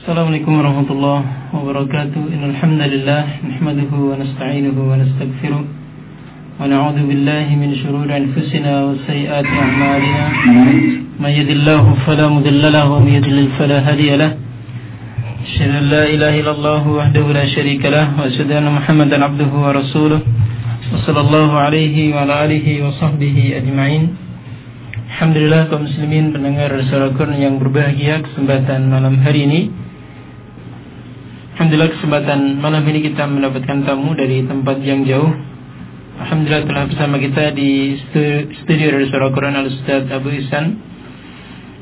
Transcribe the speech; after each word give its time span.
Assalamualaikum 0.00 0.56
warahmatullahi 0.56 1.52
wabarakatuh. 1.52 2.32
Innal 2.32 2.56
hamdalillah 2.56 3.44
nahmaduhu 3.44 4.08
wa 4.08 4.16
nasta'inuhu 4.16 4.80
wa 4.80 4.96
nastaghfiruh 4.96 5.60
wa 5.60 6.64
na'udzu 6.64 7.04
billahi 7.04 7.52
min 7.52 7.76
shururi 7.76 8.08
anfusina 8.08 8.88
wa 8.88 8.96
sayyiati 9.04 9.52
a'malina. 9.52 10.24
May 11.20 11.36
yahdihillahu 11.36 12.00
fala 12.08 12.32
mudilla 12.32 12.72
lahu 12.72 12.96
wa 12.96 13.04
may 13.04 13.20
yudlil 13.20 13.52
fala 13.60 13.84
hadiya 13.84 14.16
lahu. 14.16 14.40
أشهد 15.40 15.68
أن 15.68 15.84
لا 15.92 16.04
إله 16.08 16.32
إلا 16.40 16.52
الله 16.56 16.82
وحده 16.88 17.24
لا 17.36 17.44
شريك 17.44 17.84
له 17.84 18.16
وأشهد 18.16 18.48
أن 18.56 18.72
محمدا 18.72 19.16
عبده 19.24 19.52
ورسوله 19.52 20.20
وصلى 20.92 21.20
الله 21.20 21.50
عليه 21.52 21.96
وعلى 22.16 22.34
آله 22.44 22.66
وصحبه 22.88 23.36
أجمعين 23.60 24.04
Alhamdulillah 25.10 25.68
kaum 25.68 25.84
muslimin 25.84 26.32
pendengar 26.32 26.72
suara 26.88 27.12
yang 27.36 27.60
berbahagia 27.60 28.24
kesempatan 28.24 28.88
malam 28.88 29.20
hari 29.20 29.44
ini 29.44 29.89
Alhamdulillah 31.70 32.02
kesempatan 32.02 32.40
malam 32.58 32.82
ini 32.82 32.98
kita 32.98 33.30
mendapatkan 33.30 33.86
tamu 33.86 34.10
dari 34.18 34.42
tempat 34.42 34.82
yang 34.82 35.06
jauh. 35.06 35.30
Alhamdulillah 36.18 36.66
telah 36.66 36.84
bersama 36.90 37.22
kita 37.22 37.54
di 37.54 37.94
studio 38.58 38.90
dari 38.90 39.06
Surah 39.06 39.30
Quran 39.30 39.54
Al-Ustaz 39.54 40.10
Abu 40.10 40.34
Isan 40.34 40.82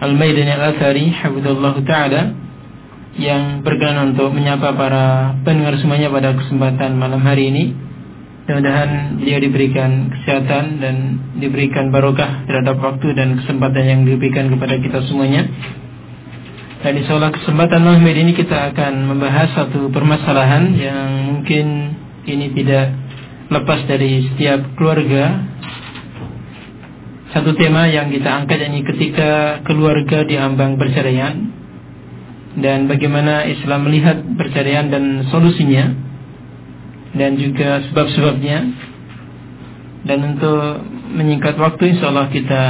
Al-Maidani 0.04 0.52
Al-Athari 0.52 1.08
Hafizullah 1.08 1.80
Ta'ala 1.88 2.22
yang 3.16 3.64
berkenan 3.64 4.12
untuk 4.12 4.28
menyapa 4.36 4.76
para 4.76 5.32
pendengar 5.40 5.80
semuanya 5.80 6.12
pada 6.12 6.36
kesempatan 6.36 6.92
malam 6.92 7.24
hari 7.24 7.48
ini. 7.48 7.72
Mudah-mudahan 8.44 9.16
beliau 9.24 9.40
diberikan 9.40 10.12
kesehatan 10.12 10.84
dan 10.84 10.96
diberikan 11.40 11.88
barokah 11.88 12.44
terhadap 12.44 12.76
waktu 12.76 13.16
dan 13.16 13.40
kesempatan 13.40 13.84
yang 13.88 14.00
diberikan 14.04 14.52
kepada 14.52 14.76
kita 14.84 15.00
semuanya. 15.08 15.48
Dan 16.78 16.94
di 16.94 17.02
soal 17.10 17.26
kesempatan 17.34 17.82
malam 17.82 18.06
ini 18.06 18.38
kita 18.38 18.70
akan 18.70 19.10
membahas 19.10 19.50
satu 19.50 19.90
permasalahan 19.90 20.78
yang 20.78 21.10
mungkin 21.26 21.90
ini 22.22 22.54
tidak 22.54 22.94
lepas 23.50 23.82
dari 23.90 24.30
setiap 24.30 24.78
keluarga. 24.78 25.42
Satu 27.34 27.58
tema 27.58 27.90
yang 27.90 28.14
kita 28.14 28.30
angkat 28.30 28.70
ini 28.70 28.86
ketika 28.86 29.58
keluarga 29.66 30.22
diambang 30.22 30.78
perceraian 30.78 31.50
dan 32.62 32.86
bagaimana 32.86 33.42
Islam 33.50 33.90
melihat 33.90 34.22
perceraian 34.38 34.86
dan 34.86 35.26
solusinya 35.34 35.92
dan 37.18 37.34
juga 37.42 37.82
sebab-sebabnya. 37.90 38.86
Dan 40.06 40.18
untuk 40.30 40.86
menyingkat 41.10 41.58
waktu 41.58 41.98
insya 41.98 42.14
Allah 42.14 42.30
kita 42.30 42.62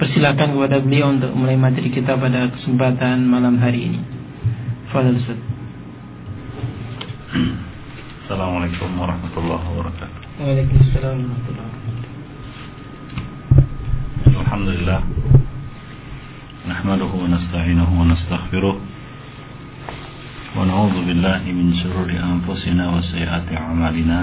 persilakan 0.00 0.56
kepada 0.56 0.76
beliau 0.82 1.14
untuk 1.14 1.32
mulai 1.36 1.56
materi 1.56 1.88
kita 1.92 2.18
pada 2.18 2.50
kesempatan 2.52 3.26
malam 3.26 3.58
hari 3.58 3.92
ini. 3.92 4.00
Fadal 4.90 5.16
Ustaz. 5.16 5.40
Assalamualaikum 8.26 8.88
warahmatullahi 8.96 9.64
wabarakatuh. 9.72 10.18
Waalaikumsalam 10.40 11.16
warahmatullahi 11.20 11.68
wabarakatuh. 11.68 12.10
Alhamdulillah. 14.42 15.00
نحمده 16.62 17.10
ونستعينه 17.10 17.90
ونستغفره 18.00 18.76
ونعوذ 20.56 20.96
بالله 21.06 21.42
من 21.58 21.74
شرور 21.74 22.06
أنفسنا 22.06 22.84
وسيئات 22.94 23.46
أعمالنا 23.50 24.18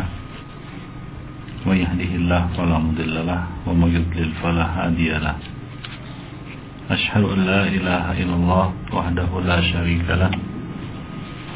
من 1.68 1.78
يهده 1.84 2.12
الله 2.16 2.42
فلا 2.56 2.78
مضل 2.80 3.16
له 3.28 3.42
ومن 3.68 3.90
يضلل 3.92 4.30
فلا 4.40 4.66
هادي 4.72 5.12
له 5.20 5.36
أشهد 6.91 7.25
أن 7.25 7.41
لا 7.49 7.63
إله 7.65 8.05
إلا 8.23 8.35
الله 8.35 8.67
وحده 8.93 9.31
لا 9.41 9.61
شريك 9.61 10.05
له 10.05 10.31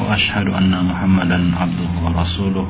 وأشهد 0.01 0.47
أن 0.49 0.73
محمدا 0.73 1.39
عبده 1.61 1.93
ورسوله. 2.05 2.67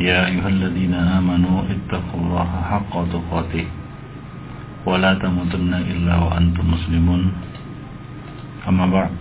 يا 0.00 0.26
أيها 0.26 0.48
الذين 0.48 0.94
آمنوا 0.94 1.58
اتقوا 1.74 2.20
الله 2.20 2.50
حق 2.70 2.92
تقاته 3.14 3.66
ولا 4.86 5.14
تموتن 5.14 5.72
إلا 5.74 6.14
وأنتم 6.16 6.64
مسلمون. 6.76 7.22
أما 8.68 8.86
بعد 8.86 9.12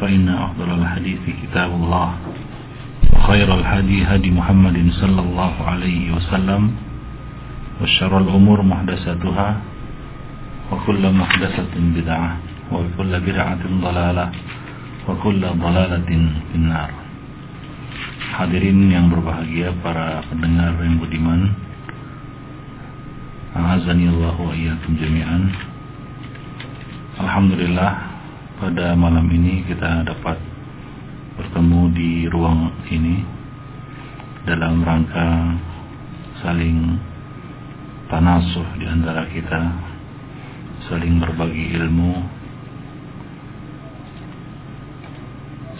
فإن 0.00 0.28
أفضل 0.28 0.70
الحديث 0.78 1.22
كتاب 1.42 1.70
الله 1.74 2.08
وخير 3.12 3.48
الهدي 3.54 3.98
هدي 4.06 4.30
محمد 4.30 4.78
صلى 4.94 5.20
الله 5.20 5.54
عليه 5.66 6.14
وسلم 6.14 6.62
وشر 7.82 8.12
الأمور 8.18 8.62
محدثاتها 8.62 9.48
وكل 10.71 11.03
محدثة 11.05 11.73
بدعة 11.75 12.29
وكل 12.71 13.13
بدعة 13.19 13.61
ضلالة 13.81 14.25
وكل 15.07 15.41
ضلالة 15.41 16.09
في 16.49 16.55
النار 16.55 16.91
Hadirin 18.33 18.89
yang 18.89 19.13
berbahagia 19.13 19.69
para 19.85 20.25
pendengar 20.25 20.73
yang 20.81 20.97
budiman 20.97 21.53
Azani 23.53 24.09
Allah 24.09 24.33
wa 24.33 24.49
iyyakum 24.57 24.97
jami'an 24.97 25.53
Alhamdulillah 27.21 27.93
pada 28.57 28.97
malam 28.97 29.29
ini 29.29 29.61
kita 29.69 30.01
dapat 30.01 30.41
bertemu 31.37 31.81
di 31.93 32.25
ruang 32.25 32.73
ini 32.89 33.21
dalam 34.49 34.81
rangka 34.81 35.53
saling 36.41 36.97
tanasuh 38.09 38.65
di 38.81 38.85
antara 38.89 39.29
kita 39.29 39.86
saling 40.88 41.20
berbagi 41.20 41.76
ilmu, 41.76 42.16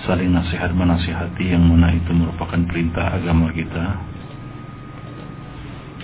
saling 0.04 0.36
nasihat 0.36 0.76
menasihati 0.76 1.56
yang 1.56 1.64
mana 1.64 1.96
itu 1.96 2.12
merupakan 2.12 2.60
perintah 2.68 3.16
agama 3.16 3.48
kita. 3.56 3.96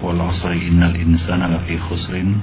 Wal 0.00 0.20
asri 0.20 0.68
innal 0.72 0.96
insana 0.96 1.52
lafi 1.52 1.76
khusrin 1.76 2.40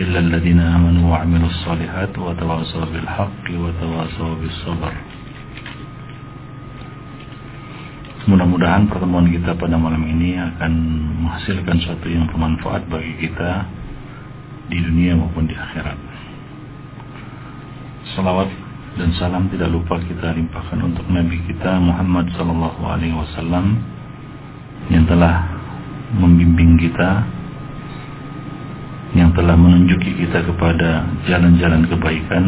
illa 0.00 0.18
alladhina 0.20 0.76
amanu 0.76 1.12
wa 1.12 1.24
'amilus 1.24 1.56
shalihat 1.64 2.12
wa 2.16 2.32
tawassaw 2.36 2.88
bil 2.88 3.08
haqqi 3.08 3.54
wa 3.60 3.70
tawassaw 3.76 4.32
bis 4.40 4.56
sabr. 4.64 4.92
Mudah-mudahan 8.26 8.90
pertemuan 8.90 9.30
kita 9.30 9.54
pada 9.54 9.78
malam 9.78 10.02
ini 10.02 10.34
akan 10.34 10.72
menghasilkan 11.22 11.78
sesuatu 11.78 12.10
yang 12.10 12.26
bermanfaat 12.26 12.82
bagi 12.90 13.14
kita 13.22 13.70
di 14.70 14.78
dunia 14.82 15.14
maupun 15.14 15.46
di 15.46 15.54
akhirat. 15.54 15.98
Salawat 18.14 18.50
dan 18.96 19.12
salam 19.20 19.46
tidak 19.52 19.68
lupa 19.70 20.00
kita 20.00 20.32
limpahkan 20.32 20.78
untuk 20.80 21.04
Nabi 21.12 21.36
kita 21.44 21.76
Muhammad 21.78 22.32
Sallallahu 22.32 22.80
Alaihi 22.80 23.12
Wasallam 23.12 23.76
yang 24.88 25.04
telah 25.04 25.44
membimbing 26.16 26.78
kita, 26.80 27.26
yang 29.18 29.34
telah 29.36 29.58
menunjuki 29.58 30.16
kita 30.16 30.46
kepada 30.48 31.04
jalan-jalan 31.28 31.82
kebaikan 31.90 32.44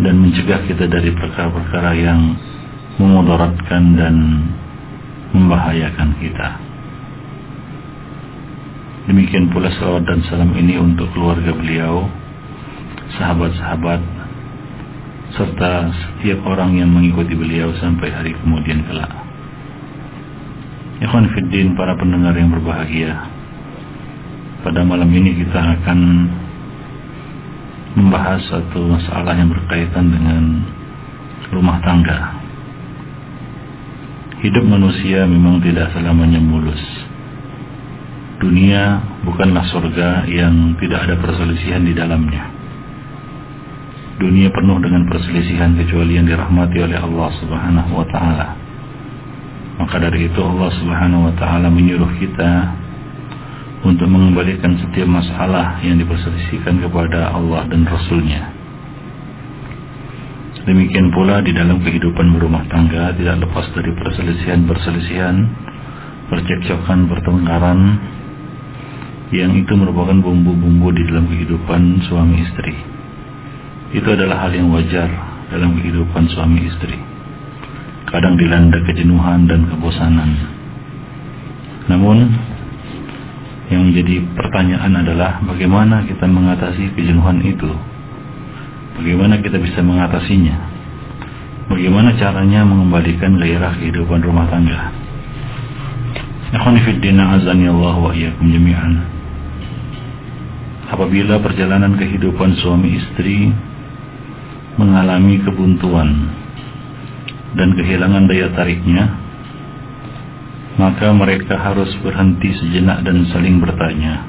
dan 0.00 0.14
mencegah 0.16 0.64
kita 0.64 0.88
dari 0.88 1.12
perkara-perkara 1.12 1.92
yang 1.98 2.20
memudaratkan 2.96 3.82
dan 4.00 4.14
membahayakan 5.36 6.16
kita. 6.18 6.69
Demikian 9.08 9.48
pula 9.48 9.72
salawat 9.72 10.04
dan 10.04 10.20
salam 10.28 10.52
ini 10.60 10.76
untuk 10.76 11.08
keluarga 11.16 11.56
beliau, 11.56 12.04
sahabat-sahabat, 13.16 14.00
serta 15.32 15.88
setiap 15.88 16.44
orang 16.44 16.76
yang 16.76 16.92
mengikuti 16.92 17.32
beliau 17.32 17.72
sampai 17.80 18.12
hari 18.12 18.36
kemudian 18.36 18.84
kelak. 18.84 19.08
Ikhwan 21.00 21.32
Fiddin, 21.32 21.72
para 21.80 21.96
pendengar 21.96 22.36
yang 22.36 22.52
berbahagia, 22.52 23.24
pada 24.60 24.84
malam 24.84 25.08
ini 25.08 25.32
kita 25.32 25.80
akan 25.80 25.98
membahas 27.96 28.44
satu 28.52 28.84
masalah 28.84 29.32
yang 29.32 29.48
berkaitan 29.48 30.12
dengan 30.12 30.60
rumah 31.56 31.80
tangga. 31.80 32.36
Hidup 34.44 34.64
manusia 34.68 35.24
memang 35.24 35.64
tidak 35.64 35.88
selamanya 35.96 36.40
mulus 36.40 36.99
dunia 38.40 38.82
bukanlah 39.22 39.68
surga 39.68 40.24
yang 40.26 40.74
tidak 40.80 41.06
ada 41.06 41.16
perselisihan 41.20 41.84
di 41.84 41.92
dalamnya. 41.92 42.48
Dunia 44.16 44.48
penuh 44.52 44.80
dengan 44.80 45.04
perselisihan 45.08 45.76
kecuali 45.76 46.16
yang 46.16 46.28
dirahmati 46.28 46.76
oleh 46.80 46.98
Allah 46.98 47.28
Subhanahu 47.40 47.90
wa 47.92 48.06
taala. 48.08 48.48
Maka 49.80 49.96
dari 49.96 50.28
itu 50.28 50.40
Allah 50.40 50.72
Subhanahu 50.76 51.28
wa 51.28 51.34
taala 51.36 51.68
menyuruh 51.68 52.12
kita 52.20 52.52
untuk 53.80 54.08
mengembalikan 54.12 54.76
setiap 54.76 55.08
masalah 55.08 55.80
yang 55.80 55.96
diperselisihkan 56.00 56.84
kepada 56.84 57.32
Allah 57.32 57.64
dan 57.68 57.88
Rasulnya. 57.88 58.56
Demikian 60.68 61.08
pula 61.16 61.40
di 61.40 61.56
dalam 61.56 61.80
kehidupan 61.80 62.36
berumah 62.36 62.68
tangga 62.68 63.16
tidak 63.16 63.48
lepas 63.48 63.72
dari 63.72 63.96
perselisihan-perselisihan, 63.96 65.36
percekcokan, 66.28 67.08
pertengkaran, 67.08 67.80
yang 69.30 69.54
itu 69.54 69.72
merupakan 69.78 70.18
bumbu-bumbu 70.18 70.90
di 70.90 71.06
dalam 71.06 71.30
kehidupan 71.30 72.02
suami 72.10 72.42
istri. 72.42 72.74
itu 73.90 74.06
adalah 74.06 74.46
hal 74.46 74.54
yang 74.54 74.70
wajar 74.70 75.10
dalam 75.50 75.74
kehidupan 75.74 76.30
suami 76.30 76.62
istri. 76.66 76.94
Kadang 78.06 78.38
dilanda 78.38 78.78
kejenuhan 78.86 79.50
dan 79.50 79.66
kebosanan. 79.66 80.30
Namun 81.90 82.18
yang 83.70 83.90
menjadi 83.90 84.22
pertanyaan 84.34 84.94
adalah 84.98 85.42
bagaimana 85.42 86.06
kita 86.06 86.26
mengatasi 86.26 86.94
kejenuhan 86.94 87.42
itu? 87.42 87.70
Bagaimana 88.98 89.38
kita 89.42 89.58
bisa 89.58 89.82
mengatasinya? 89.82 90.70
Bagaimana 91.70 92.18
caranya 92.18 92.66
mengembalikan 92.66 93.38
gairah 93.38 93.78
kehidupan 93.78 94.26
rumah 94.26 94.50
tangga? 94.50 94.90
Ikhwanifiddina 96.50 97.38
azani 97.38 97.70
Allah 97.70 97.94
wa 97.94 98.10
iyyakum 98.10 98.50
jami'an. 98.50 99.19
Apabila 100.90 101.38
perjalanan 101.38 101.94
kehidupan 101.94 102.58
suami 102.58 102.98
istri 102.98 103.46
mengalami 104.74 105.38
kebuntuan 105.38 106.34
dan 107.54 107.78
kehilangan 107.78 108.26
daya 108.26 108.50
tariknya, 108.58 109.04
maka 110.82 111.14
mereka 111.14 111.54
harus 111.62 111.94
berhenti 112.02 112.50
sejenak 112.58 113.06
dan 113.06 113.22
saling 113.30 113.62
bertanya, 113.62 114.26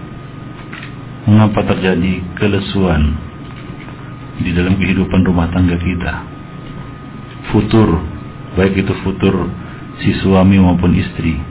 mengapa 1.26 1.66
terjadi 1.66 2.22
kelesuan 2.38 3.18
di 4.42 4.54
dalam 4.54 4.78
kehidupan 4.78 5.26
rumah 5.26 5.50
tangga 5.50 5.82
kita? 5.82 6.14
Futur, 7.50 8.06
baik 8.54 8.86
itu 8.86 8.94
futur 9.02 9.50
si 10.06 10.14
suami 10.22 10.62
maupun 10.62 10.94
istri 10.94 11.42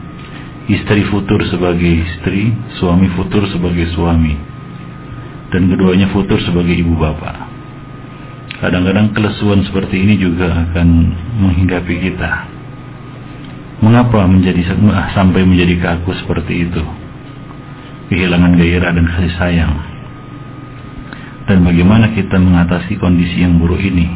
istri 0.70 1.02
futur 1.10 1.42
sebagai 1.50 2.06
istri, 2.06 2.54
suami 2.78 3.10
futur 3.18 3.42
sebagai 3.50 3.90
suami, 3.90 4.38
dan 5.50 5.70
keduanya 5.70 6.10
futur 6.14 6.38
sebagai 6.42 6.74
ibu 6.74 6.94
bapak. 6.98 7.50
Kadang-kadang 8.60 9.16
kelesuan 9.16 9.64
seperti 9.64 10.02
ini 10.02 10.20
juga 10.20 10.52
akan 10.52 10.88
menghinggapi 11.42 11.94
kita. 12.10 12.30
Mengapa 13.80 14.28
menjadi 14.28 14.76
sampai 15.16 15.42
menjadi 15.48 15.80
kaku 15.80 16.12
seperti 16.20 16.68
itu? 16.68 16.84
Kehilangan 18.12 18.58
gairah 18.60 18.92
dan 18.92 19.06
kasih 19.08 19.34
sayang. 19.40 19.74
Dan 21.48 21.64
bagaimana 21.64 22.12
kita 22.12 22.36
mengatasi 22.36 23.00
kondisi 23.00 23.40
yang 23.40 23.56
buruk 23.56 23.80
ini? 23.80 24.06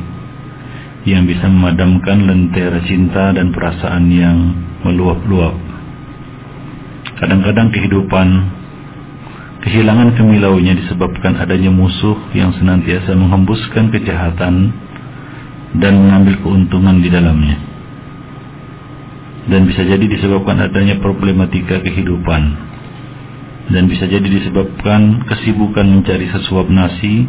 Yang 1.09 1.37
bisa 1.37 1.49
memadamkan 1.49 2.29
lentera 2.29 2.81
cinta 2.85 3.33
dan 3.33 3.53
perasaan 3.53 4.09
yang 4.13 4.37
meluap-luap 4.85 5.57
Kadang-kadang 7.15 7.71
kehidupan 7.71 8.29
kehilangan 9.65 10.13
kemilaunya 10.21 10.77
disebabkan 10.77 11.41
adanya 11.41 11.73
musuh 11.73 12.21
yang 12.37 12.53
senantiasa 12.53 13.17
menghembuskan 13.17 13.89
kejahatan 13.89 14.77
dan 15.81 15.93
mengambil 15.97 16.37
keuntungan 16.45 17.01
di 17.01 17.09
dalamnya. 17.09 17.57
Dan 19.49 19.69
bisa 19.69 19.85
jadi 19.85 20.05
disebabkan 20.05 20.61
adanya 20.61 21.01
problematika 21.01 21.81
kehidupan. 21.81 22.43
Dan 23.73 23.89
bisa 23.89 24.05
jadi 24.05 24.25
disebabkan 24.25 25.25
kesibukan 25.25 25.89
mencari 25.89 26.29
sesuap 26.29 26.69
nasi 26.69 27.25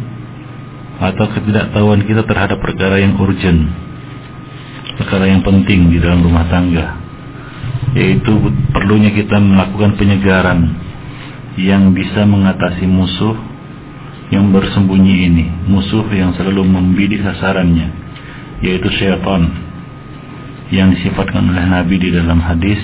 atau 1.00 1.32
ketidaktahuan 1.32 2.04
kita 2.04 2.28
terhadap 2.28 2.60
perkara 2.60 3.00
yang 3.00 3.16
urgent, 3.16 3.72
perkara 5.00 5.28
yang 5.28 5.40
penting 5.40 5.88
di 5.88 5.96
dalam 6.00 6.20
rumah 6.20 6.44
tangga 6.52 7.06
yaitu 7.96 8.28
perlunya 8.76 9.08
kita 9.08 9.40
melakukan 9.40 9.96
penyegaran 9.96 10.85
yang 11.56 11.92
bisa 11.96 12.28
mengatasi 12.28 12.84
musuh 12.84 13.36
yang 14.28 14.52
bersembunyi 14.52 15.14
ini, 15.32 15.44
musuh 15.70 16.04
yang 16.12 16.36
selalu 16.36 16.66
membidik 16.66 17.22
sasarannya, 17.24 17.88
yaitu 18.60 18.88
syaitan 18.92 19.48
yang 20.68 20.90
disifatkan 20.92 21.46
oleh 21.46 21.62
Nabi 21.62 21.96
di 21.96 22.10
dalam 22.10 22.42
hadis 22.42 22.80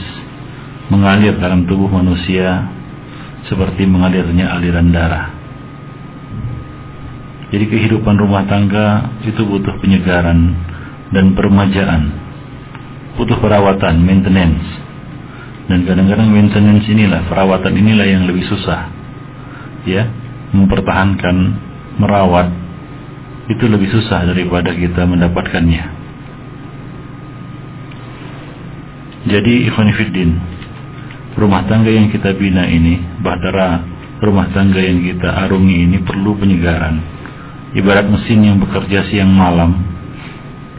mengalir 0.86 1.34
dalam 1.40 1.66
tubuh 1.66 1.90
manusia 1.90 2.70
seperti 3.50 3.84
mengalirnya 3.84 4.54
aliran 4.54 4.88
darah. 4.94 5.26
Jadi 7.52 7.68
kehidupan 7.68 8.16
rumah 8.16 8.48
tangga 8.48 9.12
itu 9.28 9.44
butuh 9.44 9.76
penyegaran 9.82 10.56
dan 11.12 11.36
permajaan, 11.36 12.02
butuh 13.20 13.36
perawatan, 13.36 14.00
maintenance 14.00 14.81
dan 15.70 15.86
kadang-kadang 15.86 16.28
maintenance 16.30 16.86
inilah 16.90 17.26
perawatan 17.30 17.74
inilah 17.74 18.06
yang 18.06 18.24
lebih 18.26 18.42
susah. 18.46 18.90
Ya 19.86 20.10
mempertahankan 20.52 21.36
merawat 21.98 22.48
itu 23.48 23.64
lebih 23.66 23.88
susah 23.90 24.26
daripada 24.28 24.70
kita 24.74 25.06
mendapatkannya. 25.06 25.84
Jadi 29.22 29.70
ikhwanifiddin 29.70 30.30
rumah 31.38 31.64
tangga 31.70 31.88
yang 31.88 32.10
kita 32.10 32.34
bina 32.36 32.66
ini 32.68 33.00
bahtera 33.22 33.80
rumah 34.22 34.50
tangga 34.50 34.82
yang 34.82 35.02
kita 35.02 35.30
arungi 35.46 35.88
ini 35.88 35.98
perlu 36.02 36.36
penyegaran. 36.36 37.00
Ibarat 37.72 38.04
mesin 38.04 38.44
yang 38.44 38.56
bekerja 38.60 39.08
siang 39.08 39.32
malam 39.32 39.92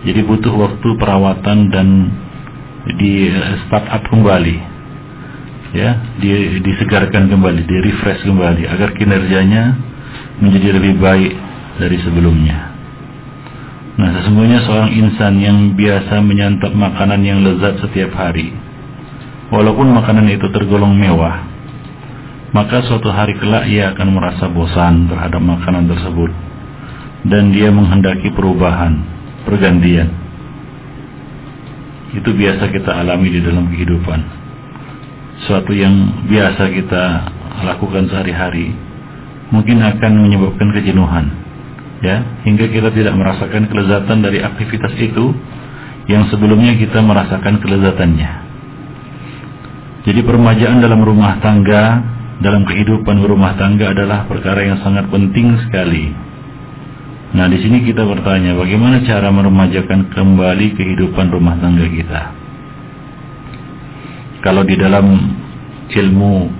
jadi 0.03 0.19
butuh 0.27 0.51
waktu 0.51 0.89
perawatan 1.00 1.71
dan 1.71 1.88
di 3.00 3.31
start 3.65 3.88
up 3.88 4.03
kembali 4.12 4.72
ya 5.73 5.97
di, 6.21 6.61
disegarkan 6.61 7.27
kembali, 7.27 7.65
di 7.65 7.77
refresh 7.89 8.21
kembali 8.23 8.69
agar 8.69 8.93
kinerjanya 8.93 9.73
menjadi 10.37 10.77
lebih 10.77 11.01
baik 11.01 11.33
dari 11.81 11.97
sebelumnya. 12.05 12.71
Nah, 13.93 14.09
sesungguhnya 14.21 14.65
seorang 14.65 14.89
insan 14.93 15.33
yang 15.41 15.57
biasa 15.73 16.21
menyantap 16.21 16.73
makanan 16.73 17.21
yang 17.21 17.45
lezat 17.45 17.77
setiap 17.81 18.13
hari, 18.13 18.53
walaupun 19.53 19.93
makanan 19.93 20.29
itu 20.33 20.49
tergolong 20.49 20.93
mewah, 20.97 21.45
maka 22.53 22.85
suatu 22.85 23.09
hari 23.09 23.37
kelak 23.37 23.69
ia 23.69 23.93
akan 23.93 24.13
merasa 24.13 24.49
bosan 24.49 25.09
terhadap 25.09 25.41
makanan 25.41 25.89
tersebut 25.89 26.29
dan 27.25 27.53
dia 27.53 27.69
menghendaki 27.69 28.33
perubahan, 28.33 29.01
pergantian. 29.45 30.09
Itu 32.13 32.29
biasa 32.29 32.69
kita 32.69 32.93
alami 32.93 33.33
di 33.33 33.41
dalam 33.41 33.73
kehidupan 33.73 34.43
suatu 35.50 35.74
yang 35.74 36.25
biasa 36.30 36.63
kita 36.69 37.03
lakukan 37.65 38.06
sehari-hari 38.09 38.74
mungkin 39.50 39.81
akan 39.81 40.12
menyebabkan 40.25 40.69
kejenuhan 40.74 41.25
ya 42.03 42.21
hingga 42.45 42.69
kita 42.69 42.89
tidak 42.94 43.15
merasakan 43.15 43.69
kelezatan 43.69 44.18
dari 44.21 44.44
aktivitas 44.44 44.94
itu 44.99 45.33
yang 46.06 46.28
sebelumnya 46.28 46.75
kita 46.75 46.99
merasakan 46.99 47.63
kelezatannya. 47.63 48.31
Jadi 50.04 50.19
permajaan 50.19 50.83
dalam 50.83 50.99
rumah 50.99 51.40
tangga 51.40 52.04
dalam 52.44 52.68
kehidupan 52.68 53.23
rumah 53.23 53.56
tangga 53.56 53.95
adalah 53.95 54.28
perkara 54.28 54.68
yang 54.68 54.83
sangat 54.83 55.07
penting 55.07 55.56
sekali. 55.63 56.11
Nah 57.40 57.47
di 57.47 57.57
sini 57.63 57.87
kita 57.87 58.04
bertanya 58.04 58.52
bagaimana 58.52 58.99
cara 59.07 59.31
meremajakan 59.31 60.11
kembali 60.11 60.75
kehidupan 60.75 61.31
rumah 61.31 61.56
tangga 61.57 61.87
kita 61.87 62.43
kalau 64.44 64.68
di 64.68 64.76
dalam 64.76 65.07
ilmu 65.88 66.52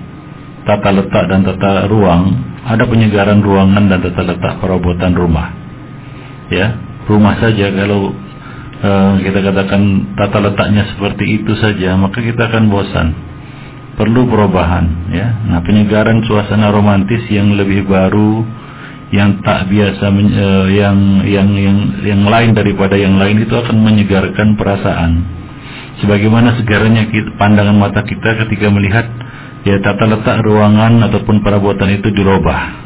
tata 0.64 0.88
letak 0.88 1.24
dan 1.28 1.44
tata 1.44 1.84
ruang 1.84 2.32
ada 2.64 2.88
penyegaran 2.88 3.44
ruangan 3.44 3.92
dan 3.92 4.00
tata 4.00 4.24
letak 4.24 4.56
perabotan 4.58 5.12
rumah. 5.12 5.52
Ya 6.48 6.80
rumah 7.04 7.36
saja 7.36 7.68
kalau 7.68 8.16
uh, 8.80 9.12
kita 9.20 9.44
katakan 9.44 10.16
tata 10.16 10.38
letaknya 10.40 10.88
seperti 10.96 11.44
itu 11.44 11.52
saja 11.60 11.92
maka 12.00 12.24
kita 12.24 12.48
akan 12.48 12.72
bosan. 12.72 13.08
Perlu 13.94 14.26
perubahan 14.26 15.12
ya. 15.12 15.44
Nah 15.46 15.60
penyegaran 15.62 16.24
suasana 16.26 16.72
romantis 16.72 17.22
yang 17.30 17.54
lebih 17.54 17.86
baru 17.86 18.42
yang 19.12 19.44
tak 19.44 19.68
biasa 19.70 20.08
uh, 20.08 20.66
yang 20.72 21.22
yang 21.28 21.48
yang 21.52 21.78
yang 22.00 22.22
lain 22.24 22.56
daripada 22.56 22.96
yang 22.96 23.20
lain 23.20 23.44
itu 23.44 23.52
akan 23.54 23.76
menyegarkan 23.84 24.56
perasaan 24.56 25.43
sebagaimana 26.02 26.58
segaranya 26.58 27.06
pandangan 27.38 27.76
mata 27.76 28.02
kita 28.02 28.46
ketika 28.46 28.66
melihat 28.72 29.06
ya 29.62 29.78
tata 29.78 30.04
letak 30.08 30.42
ruangan 30.42 30.98
ataupun 31.10 31.44
perabotan 31.44 31.90
itu 31.94 32.10
dirubah. 32.10 32.82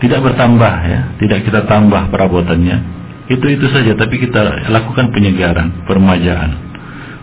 Tidak 0.00 0.20
bertambah 0.24 0.74
ya, 0.88 1.00
tidak 1.20 1.44
kita 1.44 1.68
tambah 1.68 2.08
perabotannya. 2.08 2.78
Itu 3.28 3.46
itu 3.46 3.68
saja 3.68 3.94
tapi 3.94 4.16
kita 4.16 4.70
lakukan 4.72 5.12
penyegaran, 5.12 5.84
permajaan. 5.84 6.50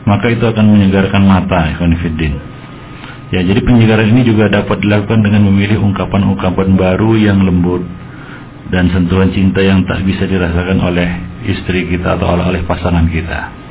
Maka 0.08 0.32
itu 0.32 0.46
akan 0.46 0.66
menyegarkan 0.78 1.20
mata 1.26 1.68
ikhwan 1.74 1.98
Ya, 3.28 3.44
jadi 3.44 3.60
penyegaran 3.60 4.08
ini 4.08 4.24
juga 4.24 4.48
dapat 4.48 4.80
dilakukan 4.80 5.20
dengan 5.20 5.52
memilih 5.52 5.84
ungkapan-ungkapan 5.84 6.80
baru 6.80 7.12
yang 7.20 7.44
lembut 7.44 7.84
dan 8.72 8.88
sentuhan 8.88 9.36
cinta 9.36 9.60
yang 9.60 9.84
tak 9.84 10.00
bisa 10.08 10.24
dirasakan 10.24 10.80
oleh 10.80 11.10
istri 11.44 11.92
kita 11.92 12.16
atau 12.16 12.40
oleh 12.40 12.64
pasangan 12.64 13.04
kita 13.12 13.67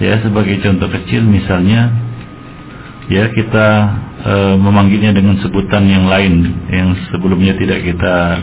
ya 0.00 0.18
sebagai 0.24 0.58
contoh 0.64 0.88
kecil 0.88 1.22
misalnya 1.22 1.92
ya 3.12 3.28
kita 3.30 3.68
e, 4.24 4.34
memanggilnya 4.56 5.12
dengan 5.12 5.36
sebutan 5.44 5.84
yang 5.86 6.08
lain 6.08 6.66
yang 6.72 6.96
sebelumnya 7.12 7.54
tidak 7.54 7.84
kita 7.84 8.40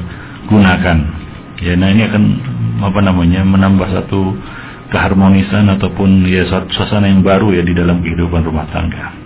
gunakan 0.48 1.18
Ya, 1.58 1.74
nah 1.74 1.90
ini 1.90 2.06
akan 2.06 2.24
apa 2.86 3.00
namanya 3.02 3.42
menambah 3.42 3.90
satu 3.90 4.22
keharmonisan 4.94 5.66
ataupun 5.74 6.30
ya 6.30 6.46
suasana 6.46 7.10
yang 7.10 7.26
baru 7.26 7.50
ya 7.50 7.66
di 7.66 7.74
dalam 7.74 8.06
kehidupan 8.06 8.46
rumah 8.46 8.70
tangga. 8.70 9.18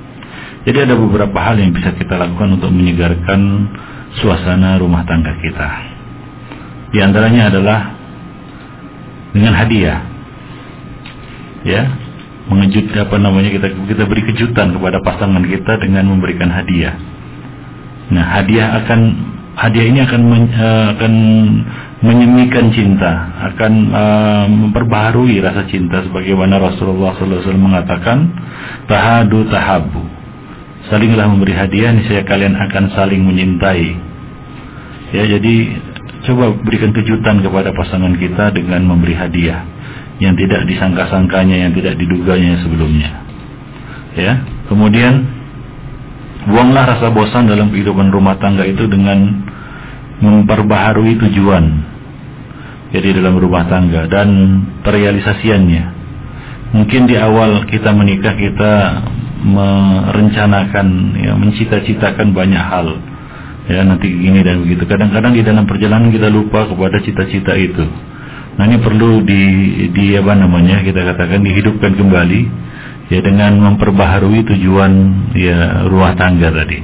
Jadi 0.64 0.78
ada 0.88 0.96
beberapa 0.96 1.36
hal 1.36 1.60
yang 1.60 1.76
bisa 1.76 1.92
kita 1.92 2.16
lakukan 2.16 2.56
untuk 2.56 2.72
menyegarkan 2.72 3.68
suasana 4.24 4.80
rumah 4.80 5.04
tangga 5.04 5.36
kita. 5.44 5.70
Di 6.96 7.00
antaranya 7.04 7.52
adalah 7.52 7.80
dengan 9.36 9.54
hadiah. 9.60 10.00
Ya, 11.68 11.84
mengejut 12.52 12.92
apa 13.00 13.16
namanya 13.16 13.48
kita 13.56 13.68
kita 13.72 14.04
beri 14.04 14.28
kejutan 14.28 14.76
kepada 14.76 15.00
pasangan 15.00 15.40
kita 15.48 15.80
dengan 15.80 16.12
memberikan 16.12 16.52
hadiah. 16.52 17.00
Nah, 18.12 18.28
hadiah 18.28 18.76
akan 18.84 19.00
hadiah 19.56 19.88
ini 19.88 20.00
akan 20.04 20.22
men, 20.28 20.44
uh, 20.52 20.86
akan 21.00 21.14
menyemikan 22.04 22.68
cinta, 22.76 23.32
akan 23.56 23.74
uh, 23.96 24.46
memperbaharui 24.52 25.40
rasa 25.40 25.64
cinta 25.72 26.04
sebagaimana 26.04 26.60
Rasulullah 26.60 27.16
SAW 27.16 27.56
mengatakan, 27.56 28.28
tahadu 28.92 29.48
tahabu. 29.48 30.04
Salinglah 30.92 31.32
memberi 31.32 31.56
hadiah, 31.56 31.96
niscaya 31.96 32.28
kalian 32.28 32.58
akan 32.58 32.84
saling 32.92 33.24
menyintai. 33.24 33.96
Ya, 35.16 35.24
jadi 35.40 35.56
coba 36.28 36.52
berikan 36.68 36.92
kejutan 36.92 37.40
kepada 37.40 37.72
pasangan 37.72 38.12
kita 38.20 38.52
dengan 38.52 38.84
memberi 38.84 39.16
hadiah 39.16 39.81
yang 40.22 40.38
tidak 40.38 40.70
disangka-sangkanya, 40.70 41.68
yang 41.68 41.74
tidak 41.74 41.98
diduganya 41.98 42.62
sebelumnya. 42.62 43.10
Ya, 44.14 44.46
kemudian 44.70 45.26
buanglah 46.46 46.86
rasa 46.96 47.10
bosan 47.10 47.50
dalam 47.50 47.74
kehidupan 47.74 48.14
rumah 48.14 48.38
tangga 48.38 48.64
itu 48.70 48.86
dengan 48.86 49.50
memperbaharui 50.22 51.18
tujuan 51.18 51.92
jadi 52.92 53.16
dalam 53.16 53.40
rumah 53.40 53.66
tangga 53.72 54.06
dan 54.12 54.30
perealisasiannya. 54.84 55.84
Mungkin 56.76 57.08
di 57.08 57.16
awal 57.16 57.64
kita 57.68 57.92
menikah 57.96 58.36
kita 58.36 58.74
merencanakan, 59.42 60.88
ya, 61.20 61.34
mencita-citakan 61.40 62.36
banyak 62.36 62.62
hal. 62.62 62.88
Ya 63.72 63.88
nanti 63.88 64.12
gini 64.12 64.44
dan 64.44 64.68
begitu. 64.68 64.84
Kadang-kadang 64.84 65.32
di 65.32 65.44
dalam 65.44 65.64
perjalanan 65.64 66.12
kita 66.12 66.28
lupa 66.28 66.68
kepada 66.68 67.00
cita-cita 67.00 67.56
itu. 67.56 67.88
Nah 68.60 68.64
ini 68.68 68.78
perlu 68.84 69.24
di, 69.24 69.44
di 69.96 70.06
apa 70.20 70.36
namanya 70.36 70.84
kita 70.84 71.00
katakan 71.00 71.40
dihidupkan 71.40 71.96
kembali 71.96 72.42
ya 73.12 73.20
dengan 73.24 73.60
memperbaharui 73.60 74.44
tujuan 74.48 74.92
ya 75.36 75.88
rumah 75.88 76.16
tangga 76.16 76.52
tadi. 76.52 76.80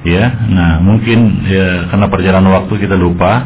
Ya, 0.00 0.32
nah 0.48 0.80
mungkin 0.80 1.44
ya 1.44 1.92
karena 1.92 2.08
perjalanan 2.08 2.56
waktu 2.56 2.88
kita 2.88 2.96
lupa 2.96 3.44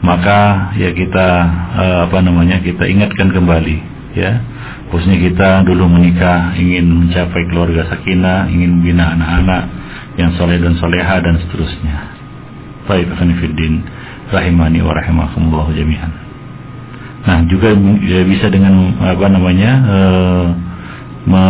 maka 0.00 0.72
ya 0.80 0.96
kita 0.96 1.28
uh, 1.76 1.98
apa 2.08 2.24
namanya 2.24 2.64
kita 2.64 2.88
ingatkan 2.88 3.30
kembali 3.30 3.76
ya. 4.16 4.32
Khususnya 4.88 5.18
kita 5.18 5.48
dulu 5.66 5.90
menikah 5.90 6.54
ingin 6.54 6.86
mencapai 6.86 7.50
keluarga 7.50 7.90
sakinah 7.90 8.46
ingin 8.48 8.80
membina 8.80 9.12
anak-anak 9.12 9.62
yang 10.16 10.30
soleh 10.38 10.56
dan 10.56 10.78
soleha 10.78 11.16
dan 11.20 11.34
seterusnya. 11.42 11.96
Baik 12.84 13.10
Fiddin 13.16 13.80
rahimani 14.30 14.80
wa 14.84 14.92
rahimakumullah 14.92 15.72
jami'an 15.72 16.24
nah 17.24 17.38
juga 17.48 17.72
ya, 18.04 18.20
bisa 18.28 18.52
dengan 18.52 19.00
apa 19.00 19.26
namanya 19.32 19.72
uh, 19.88 20.46
me 21.24 21.46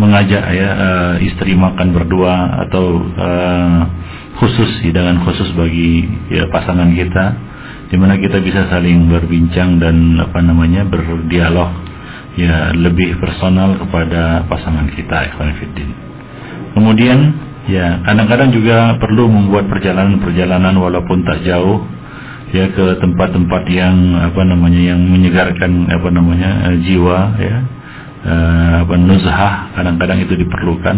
mengajak 0.00 0.44
ya 0.56 0.68
uh, 0.72 1.14
istri 1.20 1.52
makan 1.52 1.92
berdua 1.92 2.64
atau 2.68 3.04
uh, 3.04 3.80
khusus 4.40 4.80
hidangan 4.80 5.20
khusus 5.28 5.52
bagi 5.52 6.08
ya, 6.32 6.48
pasangan 6.48 6.88
kita 6.96 7.24
di 7.92 7.96
mana 8.00 8.16
kita 8.16 8.40
bisa 8.40 8.70
saling 8.72 9.12
berbincang 9.12 9.76
dan 9.76 10.16
apa 10.16 10.40
namanya 10.40 10.88
berdialog 10.88 11.68
ya 12.38 12.72
lebih 12.72 13.20
personal 13.20 13.76
kepada 13.76 14.48
pasangan 14.48 14.88
kita 14.94 15.34
ikhwan 15.34 15.52
Kemudian 16.70 17.18
ya 17.68 18.00
kadang-kadang 18.06 18.54
juga 18.54 18.96
perlu 18.96 19.28
membuat 19.28 19.68
perjalanan-perjalanan 19.68 20.72
walaupun 20.80 21.26
tak 21.26 21.44
jauh 21.44 21.84
ya 22.50 22.66
ke 22.74 22.84
tempat-tempat 22.98 23.62
yang 23.70 24.18
apa 24.18 24.42
namanya 24.42 24.94
yang 24.94 25.00
menyegarkan 25.00 25.86
apa 25.86 26.08
namanya 26.10 26.50
eh, 26.70 26.76
jiwa 26.86 27.18
ya. 27.38 27.58
Uh, 28.20 28.84
apa 28.84 28.94
nuzhah 29.00 29.72
kadang-kadang 29.72 30.20
itu 30.20 30.36
diperlukan. 30.36 30.96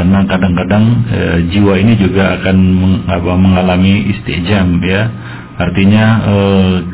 Karena 0.00 0.24
kadang-kadang 0.24 0.84
e, 1.12 1.20
jiwa 1.52 1.76
ini 1.76 1.92
juga 2.00 2.40
akan 2.40 2.56
meng, 2.56 2.94
apa, 3.04 3.32
mengalami 3.36 4.08
istijam 4.08 4.80
ya. 4.80 5.12
Artinya 5.60 6.04
e, 6.24 6.34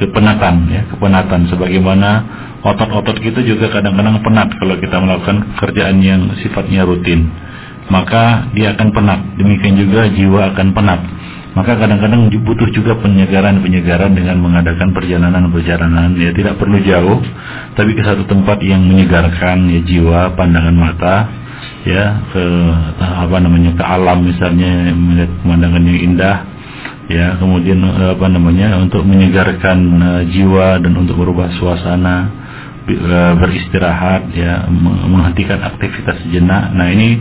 kepenatan 0.02 0.54
ya 0.66 0.82
kepenatan. 0.90 1.46
Sebagaimana 1.46 2.10
otot-otot 2.66 3.22
kita 3.22 3.46
juga 3.46 3.70
kadang-kadang 3.70 4.18
penat 4.26 4.50
kalau 4.58 4.74
kita 4.82 4.98
melakukan 4.98 5.54
kerjaan 5.54 6.02
yang 6.02 6.34
sifatnya 6.42 6.82
rutin. 6.82 7.30
Maka 7.94 8.50
dia 8.58 8.74
akan 8.74 8.90
penat. 8.90 9.20
Demikian 9.38 9.78
juga 9.78 10.10
jiwa 10.10 10.50
akan 10.50 10.68
penat 10.74 11.00
maka 11.56 11.72
kadang-kadang 11.80 12.28
butuh 12.28 12.68
juga 12.68 13.00
penyegaran-penyegaran 13.00 14.12
dengan 14.12 14.36
mengadakan 14.44 14.92
perjalanan-perjalanan. 14.92 16.12
Ya 16.20 16.36
tidak 16.36 16.60
perlu 16.60 16.76
jauh 16.84 17.24
tapi 17.72 17.96
ke 17.96 18.04
satu 18.04 18.28
tempat 18.28 18.60
yang 18.60 18.84
menyegarkan 18.84 19.64
ya 19.72 19.80
jiwa 19.80 20.36
pandangan 20.36 20.76
mata 20.76 21.16
ya 21.88 22.28
ke 22.28 22.44
apa 23.00 23.36
namanya 23.40 23.72
ke 23.72 23.84
alam 23.88 24.28
misalnya 24.28 24.92
melihat 24.92 25.32
pemandangan 25.40 25.82
yang 25.88 25.98
indah 26.12 26.36
ya 27.08 27.26
kemudian 27.40 27.78
apa 27.88 28.26
namanya 28.28 28.76
untuk 28.82 29.06
menyegarkan 29.06 29.78
uh, 30.02 30.22
jiwa 30.28 30.82
dan 30.82 30.92
untuk 30.92 31.16
merubah 31.16 31.48
suasana 31.56 32.16
uh, 32.90 33.32
beristirahat 33.38 34.28
ya 34.34 34.66
menghentikan 35.08 35.62
aktivitas 35.62 36.20
sejenak 36.26 36.74
nah 36.74 36.90
ini 36.90 37.16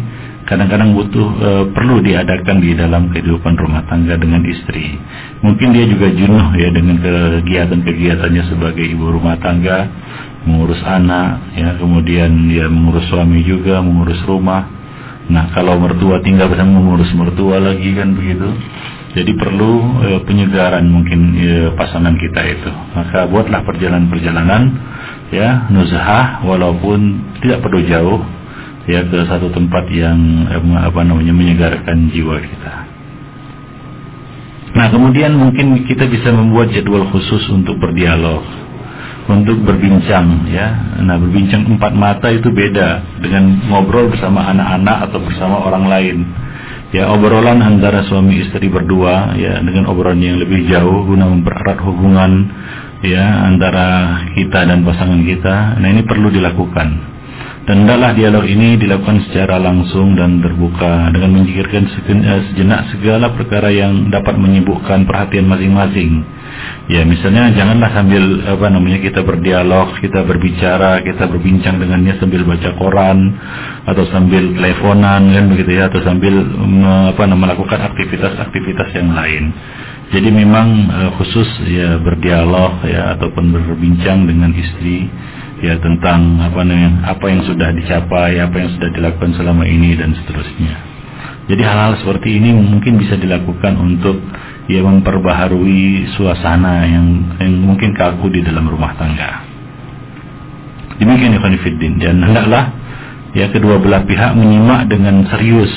kadang-kadang 0.46 0.94
butuh 0.94 1.28
e, 1.42 1.50
perlu 1.74 2.06
diadakan 2.06 2.58
di 2.62 2.78
dalam 2.78 3.10
kehidupan 3.10 3.58
rumah 3.58 3.82
tangga 3.90 4.14
dengan 4.16 4.46
istri. 4.46 4.94
Mungkin 5.42 5.74
dia 5.74 5.86
juga 5.90 6.08
jenuh 6.14 6.48
ya 6.54 6.70
dengan 6.70 7.02
kegiatan-kegiatannya 7.02 8.44
sebagai 8.54 8.86
ibu 8.86 9.10
rumah 9.10 9.42
tangga 9.42 9.90
mengurus 10.46 10.82
anak, 10.86 11.58
ya 11.58 11.74
kemudian 11.82 12.30
dia 12.46 12.70
mengurus 12.70 13.10
suami 13.10 13.42
juga, 13.42 13.82
mengurus 13.82 14.22
rumah. 14.30 14.70
Nah 15.25 15.50
kalau 15.58 15.82
mertua 15.82 16.22
tinggal 16.22 16.54
bersama 16.54 16.78
mengurus 16.78 17.10
mertua 17.18 17.58
lagi 17.58 17.90
kan 17.98 18.14
begitu. 18.14 18.50
Jadi 19.18 19.32
perlu 19.34 19.74
e, 20.06 20.10
penyegaran 20.30 20.86
mungkin 20.86 21.20
e, 21.42 21.50
pasangan 21.74 22.14
kita 22.22 22.42
itu. 22.46 22.72
Maka 22.94 23.25
buatlah 23.25 23.66
perjalanan-perjalanan 23.66 24.62
ya 25.34 25.66
nuzhah 25.74 26.46
walaupun 26.46 27.18
tidak 27.42 27.66
perlu 27.66 27.82
jauh 27.90 28.22
ya 28.86 29.06
ke 29.06 29.25
satu 29.25 29.50
tempat 29.54 29.89
yang 29.89 30.50
e, 30.50 30.58
apa 30.82 31.01
namanya 31.01 31.34
menyegarkan 31.34 32.10
jiwa 32.13 32.38
kita. 32.42 32.74
Nah 34.75 34.88
kemudian 34.92 35.34
mungkin 35.38 35.88
kita 35.88 36.06
bisa 36.10 36.36
membuat 36.36 36.74
jadwal 36.74 37.08
khusus 37.10 37.48
untuk 37.50 37.80
berdialog 37.80 38.65
untuk 39.25 39.58
berbincang 39.65 40.46
ya. 40.50 40.98
Nah, 41.01 41.18
berbincang 41.18 41.65
empat 41.65 41.94
mata 41.98 42.30
itu 42.30 42.50
beda 42.54 43.20
dengan 43.22 43.58
ngobrol 43.70 44.10
bersama 44.13 44.46
anak-anak 44.54 45.10
atau 45.10 45.20
bersama 45.22 45.56
orang 45.65 45.86
lain. 45.89 46.18
Ya, 46.94 47.12
obrolan 47.12 47.60
antara 47.60 48.06
suami 48.08 48.39
istri 48.46 48.72
berdua 48.72 49.36
ya 49.36 49.60
dengan 49.60 49.89
obrolan 49.89 50.22
yang 50.22 50.38
lebih 50.39 50.70
jauh 50.70 51.04
guna 51.04 51.27
mempererat 51.27 51.82
hubungan 51.84 52.48
ya 53.04 53.50
antara 53.50 54.22
kita 54.38 54.70
dan 54.70 54.86
pasangan 54.86 55.22
kita. 55.25 55.82
Nah, 55.82 55.88
ini 55.89 56.06
perlu 56.06 56.30
dilakukan. 56.30 57.14
Dan 57.65 57.81
hendaklah 57.81 58.13
dialog 58.13 58.45
ini 58.45 58.77
dilakukan 58.77 59.25
secara 59.25 59.57
langsung 59.57 60.13
dan 60.13 60.38
terbuka 60.38 61.10
dengan 61.10 61.34
menyingkirkan 61.34 61.89
eh, 61.89 62.41
sejenak 62.53 62.93
segala 62.93 63.34
perkara 63.34 63.74
yang 63.74 64.13
dapat 64.13 64.38
menyibukkan 64.38 65.10
perhatian 65.10 65.50
masing-masing. 65.50 66.22
Ya, 66.86 67.01
misalnya 67.01 67.50
janganlah 67.57 67.89
sambil 67.89 68.22
apa 68.45 68.69
namanya 68.69 69.01
kita 69.01 69.25
berdialog, 69.25 69.98
kita 69.98 70.22
berbicara, 70.22 71.01
kita 71.01 71.25
berbincang 71.25 71.81
dengannya 71.81 72.22
sambil 72.22 72.45
baca 72.45 72.69
koran 72.77 73.34
atau 73.89 74.05
sambil 74.13 74.53
teleponan 74.53 75.34
kan 75.34 75.45
begitu 75.50 75.81
ya 75.81 75.89
atau 75.89 76.05
sambil 76.05 76.45
apa 77.10 77.24
namanya 77.25 77.57
melakukan 77.57 77.81
aktivitas-aktivitas 77.81 78.93
yang 78.93 79.10
lain. 79.17 79.50
Jadi 80.13 80.29
memang 80.29 80.67
uh, 80.86 81.12
khusus 81.17 81.50
ya 81.65 81.98
berdialog 81.98 82.86
ya 82.86 83.17
ataupun 83.17 83.50
berbincang 83.50 84.29
dengan 84.29 84.53
istri 84.53 85.10
ya 85.63 85.79
tentang 85.79 86.41
apa 86.43 86.59
namanya 86.65 87.15
apa 87.15 87.25
yang 87.31 87.41
sudah 87.47 87.69
dicapai, 87.71 88.39
apa 88.41 88.55
yang 88.59 88.69
sudah 88.75 88.89
dilakukan 88.91 89.31
selama 89.38 89.63
ini 89.63 89.95
dan 89.95 90.12
seterusnya. 90.15 90.75
Jadi 91.45 91.62
hal-hal 91.62 92.01
seperti 92.01 92.41
ini 92.41 92.57
mungkin 92.57 92.97
bisa 92.97 93.15
dilakukan 93.21 93.77
untuk 93.77 94.17
ya 94.65 94.81
memperbaharui 94.81 96.09
suasana 96.17 96.89
yang, 96.89 97.38
yang 97.38 97.53
mungkin 97.62 97.93
kaku 97.93 98.33
di 98.33 98.41
dalam 98.41 98.65
rumah 98.65 98.97
tangga. 98.97 99.45
Demikian 100.97 101.38
ya 101.38 101.41
Fiddin 101.62 102.01
dan 102.01 102.24
hendaklah 102.24 102.71
ya 103.35 103.51
kedua 103.51 103.77
belah 103.77 104.07
pihak 104.07 104.31
menyimak 104.33 104.88
dengan 104.88 105.27
serius 105.27 105.69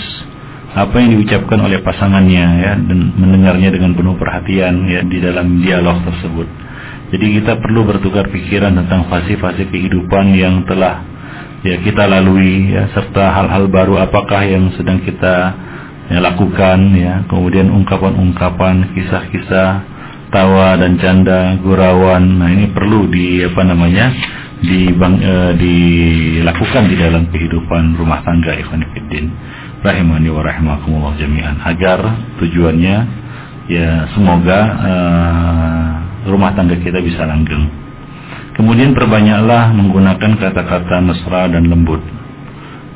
apa 0.79 0.95
yang 1.03 1.19
diucapkan 1.19 1.59
oleh 1.59 1.83
pasangannya 1.83 2.47
ya 2.63 2.73
dan 2.79 2.99
mendengarnya 3.19 3.75
dengan 3.75 3.99
penuh 3.99 4.15
perhatian 4.15 4.87
ya 4.87 5.03
di 5.03 5.19
dalam 5.19 5.59
dialog 5.59 6.07
tersebut. 6.07 6.49
Jadi 7.09 7.41
kita 7.41 7.57
perlu 7.57 7.89
bertukar 7.89 8.29
pikiran 8.29 8.77
tentang 8.85 9.09
fase-fase 9.09 9.65
kehidupan 9.73 10.37
yang 10.37 10.69
telah 10.69 11.01
ya 11.65 11.81
kita 11.81 12.05
lalui 12.05 12.69
ya 12.69 12.93
serta 12.93 13.33
hal-hal 13.33 13.67
baru 13.73 13.97
apakah 14.05 14.45
yang 14.45 14.69
sedang 14.77 15.01
kita 15.01 15.57
ya, 16.13 16.19
lakukan 16.21 16.79
ya. 16.93 17.25
Kemudian 17.25 17.73
ungkapan-ungkapan 17.73 18.93
kisah-kisah 18.93 19.71
tawa 20.29 20.77
dan 20.77 21.01
canda 21.01 21.57
gurauan. 21.65 22.45
Nah 22.45 22.53
ini 22.53 22.69
perlu 22.77 23.09
di 23.09 23.41
apa 23.41 23.63
namanya 23.65 24.07
di 24.61 24.93
bang, 24.93 25.15
eh, 25.17 25.53
dilakukan 25.57 26.93
di 26.93 26.97
dalam 27.01 27.33
kehidupan 27.33 27.97
rumah 27.97 28.21
tangga 28.21 28.53
ikhwan 28.53 28.85
fillah 28.93 29.25
rahimani 29.81 30.29
wa 30.29 30.43
rahimakumullah 30.45 31.15
jami'an. 31.17 31.57
Agar 31.63 32.05
tujuannya 32.43 32.97
ya 33.69 34.09
semoga 34.17 34.61
uh, 34.81 36.08
rumah 36.29 36.53
tangga 36.53 36.77
kita 36.77 37.01
bisa 37.01 37.25
langgeng. 37.25 37.67
Kemudian 38.55 38.93
perbanyaklah 38.93 39.73
menggunakan 39.73 40.33
kata-kata 40.37 41.01
mesra 41.01 41.49
dan 41.49 41.65
lembut. 41.67 42.03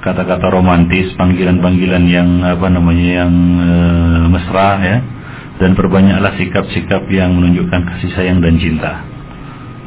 Kata-kata 0.02 0.50
romantis, 0.50 1.14
panggilan-panggilan 1.14 2.04
yang 2.10 2.28
apa 2.42 2.66
namanya 2.66 3.24
yang 3.24 3.32
uh, 3.62 4.24
mesra 4.28 4.68
ya. 4.82 4.96
Dan 5.62 5.78
perbanyaklah 5.78 6.34
sikap-sikap 6.36 7.06
yang 7.08 7.38
menunjukkan 7.38 7.80
kasih 7.86 8.10
sayang 8.18 8.42
dan 8.42 8.58
cinta. 8.58 9.06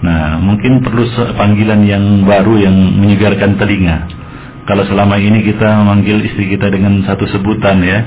Nah, 0.02 0.40
mungkin 0.40 0.80
perlu 0.80 1.04
panggilan 1.36 1.84
yang 1.84 2.24
baru 2.24 2.64
yang 2.64 2.76
menyegarkan 2.76 3.60
telinga 3.60 4.08
kalau 4.66 4.82
selama 4.90 5.22
ini 5.22 5.46
kita 5.46 5.78
memanggil 5.86 6.26
istri 6.26 6.50
kita 6.50 6.74
dengan 6.74 7.06
satu 7.06 7.30
sebutan 7.30 7.86
ya, 7.86 8.02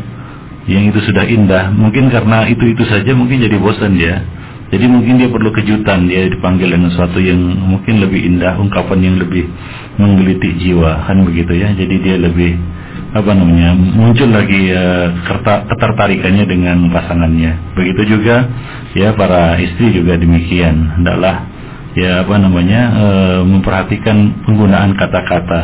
yang 0.67 0.91
itu 0.91 0.99
sudah 1.07 1.23
indah, 1.23 1.71
mungkin 1.71 2.11
karena 2.11 2.51
itu-itu 2.51 2.83
saja 2.83 3.15
mungkin 3.15 3.47
jadi 3.47 3.63
bosan 3.63 3.95
dia. 3.95 4.27
Jadi 4.69 4.85
mungkin 4.85 5.17
dia 5.17 5.33
perlu 5.33 5.49
kejutan 5.49 6.13
dia 6.13 6.29
dipanggil 6.29 6.69
dengan 6.69 6.93
sesuatu 6.93 7.17
yang 7.25 7.41
mungkin 7.41 8.05
lebih 8.05 8.21
indah, 8.21 8.61
ungkapan 8.61 9.01
yang 9.01 9.17
lebih 9.17 9.49
menggelitik 9.97 10.61
jiwa, 10.61 11.09
kan 11.09 11.25
begitu 11.25 11.57
ya. 11.57 11.73
Jadi 11.73 11.95
dia 12.05 12.17
lebih 12.21 12.53
apa 13.09 13.33
namanya 13.33 13.73
muncul 13.73 14.29
lagi 14.29 14.69
uh, 14.69 15.09
ketertarikannya 15.73 16.45
dengan 16.45 16.93
pasangannya. 16.93 17.73
Begitu 17.73 18.19
juga 18.19 18.45
ya 18.93 19.17
para 19.17 19.57
istri 19.57 19.97
juga 19.97 20.21
demikian. 20.21 21.01
Hendaklah 21.01 21.49
ya 21.97 22.29
apa 22.29 22.37
namanya 22.37 22.81
uh, 22.93 23.41
memperhatikan 23.49 24.45
penggunaan 24.45 24.93
kata-kata 25.01 25.61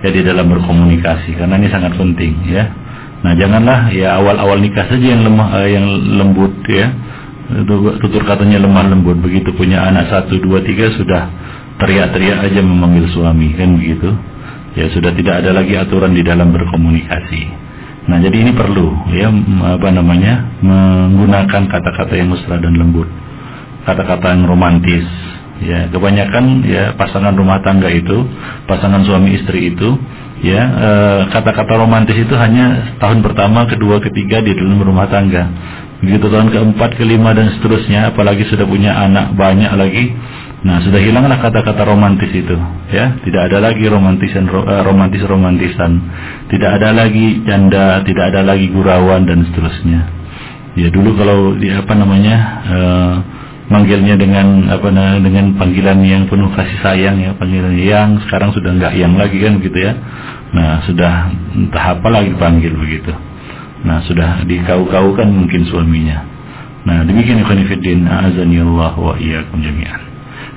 ya 0.00 0.08
dalam 0.24 0.48
berkomunikasi 0.48 1.36
karena 1.36 1.60
ini 1.60 1.68
sangat 1.68 1.92
penting 2.00 2.40
ya. 2.48 2.72
Nah 3.20 3.36
janganlah 3.36 3.92
ya 3.92 4.16
awal-awal 4.16 4.56
nikah 4.56 4.88
saja 4.88 5.12
yang 5.12 5.28
lemah 5.28 5.48
uh, 5.60 5.68
yang 5.68 5.84
lembut 6.16 6.56
ya 6.64 6.88
tutur 8.00 8.22
katanya 8.24 8.62
lemah 8.62 8.86
lembut. 8.90 9.18
Begitu 9.18 9.50
punya 9.54 9.82
anak 9.84 10.10
satu 10.10 10.38
dua 10.38 10.62
tiga 10.62 10.90
sudah 10.94 11.22
teriak-teriak 11.82 12.46
aja 12.50 12.60
memanggil 12.62 13.10
suami. 13.10 13.54
Kan 13.58 13.78
begitu? 13.78 14.10
Ya 14.78 14.86
sudah 14.94 15.10
tidak 15.14 15.42
ada 15.42 15.50
lagi 15.50 15.74
aturan 15.74 16.14
di 16.14 16.22
dalam 16.22 16.54
berkomunikasi. 16.54 17.42
Nah 18.06 18.18
jadi 18.22 18.36
ini 18.42 18.52
perlu 18.54 19.10
ya 19.12 19.28
apa 19.78 19.88
namanya 19.90 20.62
menggunakan 20.62 21.62
kata-kata 21.66 22.12
yang 22.14 22.30
mesra 22.32 22.56
dan 22.62 22.74
lembut. 22.78 23.06
Kata-kata 23.86 24.34
yang 24.34 24.46
romantis. 24.46 25.06
Ya 25.60 25.92
kebanyakan 25.92 26.64
ya 26.64 26.96
pasangan 26.96 27.36
rumah 27.36 27.60
tangga 27.60 27.92
itu 27.92 28.24
pasangan 28.64 29.04
suami 29.04 29.36
istri 29.36 29.76
itu 29.76 29.92
ya 30.40 30.62
eh, 30.64 31.20
kata-kata 31.28 31.76
romantis 31.76 32.16
itu 32.16 32.32
hanya 32.32 32.96
tahun 32.96 33.20
pertama 33.20 33.68
kedua 33.68 34.00
ketiga 34.00 34.40
di 34.40 34.56
dalam 34.56 34.80
rumah 34.80 35.04
tangga 35.12 35.44
begitu 36.00 36.32
tahun 36.32 36.48
keempat 36.48 36.96
kelima 36.96 37.36
dan 37.36 37.52
seterusnya 37.56 38.12
apalagi 38.12 38.48
sudah 38.48 38.64
punya 38.64 38.96
anak 38.96 39.36
banyak 39.36 39.72
lagi. 39.76 40.04
Nah 40.60 40.76
sudah 40.84 41.00
hilanglah 41.00 41.40
kata-kata 41.40 41.88
romantis 41.88 42.28
itu 42.32 42.56
ya. 42.92 43.16
Tidak 43.20 43.42
ada 43.48 43.60
lagi 43.64 43.84
romantisan 43.88 44.44
eh, 44.48 44.82
romantis 44.84 45.24
romantisan 45.24 45.92
tidak 46.52 46.80
ada 46.80 46.92
lagi 46.92 47.44
canda 47.44 48.04
tidak 48.04 48.32
ada 48.32 48.40
lagi 48.44 48.68
gurauan 48.68 49.24
dan 49.28 49.44
seterusnya. 49.48 50.00
Ya 50.76 50.88
dulu 50.88 51.16
kalau 51.18 51.58
di 51.58 51.66
apa 51.66 51.92
namanya 51.98 52.36
e, 52.62 52.78
manggilnya 53.74 54.14
dengan 54.14 54.70
apa 54.70 54.86
dengan 55.18 55.58
panggilan 55.58 55.98
yang 56.06 56.30
penuh 56.30 56.46
kasih 56.54 56.78
sayang 56.78 57.18
ya 57.18 57.34
panggilan 57.34 57.74
yang 57.74 58.08
sekarang 58.22 58.54
sudah 58.54 58.70
enggak 58.70 58.94
yang 58.94 59.18
lagi 59.18 59.42
kan 59.42 59.58
begitu 59.58 59.90
ya. 59.90 59.92
Nah 60.54 60.86
sudah 60.86 61.34
entah 61.58 61.98
apa 61.98 62.08
lagi 62.08 62.32
panggil 62.38 62.70
begitu 62.78 63.10
nah 63.86 64.04
sudah 64.04 64.44
dikau-kaukan 64.44 65.28
mungkin 65.28 65.64
suaminya. 65.68 66.24
Nah 66.84 67.04
demikian 67.04 67.44
ikhwan 67.44 67.60
fillah 67.68 68.28
azani 68.28 68.58
Allah 68.60 68.92
wa 68.96 69.14
iyyakum 69.16 69.60
jami'an. 69.60 70.00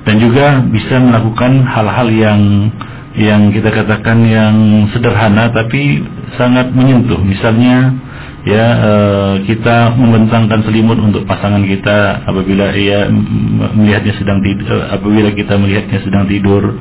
Dan 0.04 0.20
juga 0.20 0.60
bisa 0.68 1.00
melakukan 1.00 1.64
hal-hal 1.64 2.08
yang 2.12 2.40
yang 3.14 3.54
kita 3.54 3.70
katakan 3.70 4.26
yang 4.26 4.54
sederhana 4.90 5.48
tapi 5.54 6.02
sangat 6.36 6.74
menyentuh. 6.74 7.20
Misalnya 7.22 7.94
ya 8.44 8.66
e, 8.76 8.92
kita 9.48 9.96
membentangkan 9.96 10.60
selimut 10.68 11.00
untuk 11.00 11.24
pasangan 11.24 11.64
kita 11.64 12.26
apabila 12.28 12.76
ia 12.76 13.08
melihatnya 13.72 14.14
sedang 14.20 14.44
tidur 14.44 14.68
eh, 14.68 14.84
apabila 14.92 15.32
kita 15.32 15.56
melihatnya 15.56 15.98
sedang 16.04 16.28
tidur 16.28 16.76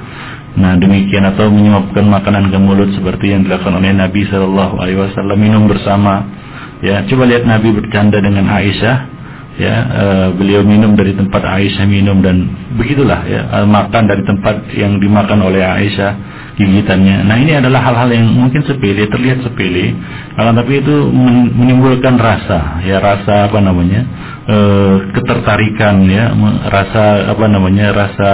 nah 0.53 0.77
demikian 0.77 1.25
atau 1.33 1.49
menyuapkan 1.49 2.05
makanan 2.05 2.53
ke 2.53 2.57
mulut 2.61 2.93
seperti 2.93 3.33
yang 3.33 3.41
dilakukan 3.41 3.73
oleh 3.73 3.89
Nabi 3.89 4.21
Shallallahu 4.29 4.75
Alaihi 4.77 4.99
Wasallam. 5.01 5.37
Minum 5.37 5.65
bersama. 5.65 6.29
Ya 6.83 7.01
coba 7.07 7.25
lihat 7.25 7.47
Nabi 7.47 7.73
bercanda 7.73 8.21
dengan 8.21 8.51
Aisyah. 8.51 8.97
Ya 9.53 9.75
e, 9.85 10.05
beliau 10.33 10.65
minum 10.65 10.97
dari 10.97 11.13
tempat 11.13 11.45
Aisyah 11.45 11.85
minum 11.85 12.25
dan 12.25 12.49
begitulah 12.73 13.21
ya 13.29 13.61
makan 13.69 14.09
dari 14.09 14.25
tempat 14.25 14.65
yang 14.73 14.97
dimakan 14.97 15.45
oleh 15.45 15.61
Aisyah 15.61 16.11
gigitannya. 16.53 17.25
Nah 17.25 17.37
ini 17.41 17.57
adalah 17.57 17.81
hal-hal 17.81 18.09
yang 18.13 18.29
mungkin 18.29 18.61
sepele, 18.65 19.09
terlihat 19.09 19.41
sepele, 19.41 19.93
akan 20.37 20.53
tapi 20.53 20.81
itu 20.81 20.95
menimbulkan 21.57 22.17
rasa, 22.17 22.81
ya 22.85 23.01
rasa 23.01 23.49
apa 23.49 23.57
namanya, 23.57 24.01
e, 24.45 24.57
ketertarikan, 25.17 26.05
ya, 26.05 26.29
rasa 26.69 27.33
apa 27.33 27.45
namanya, 27.49 27.89
rasa 27.93 28.31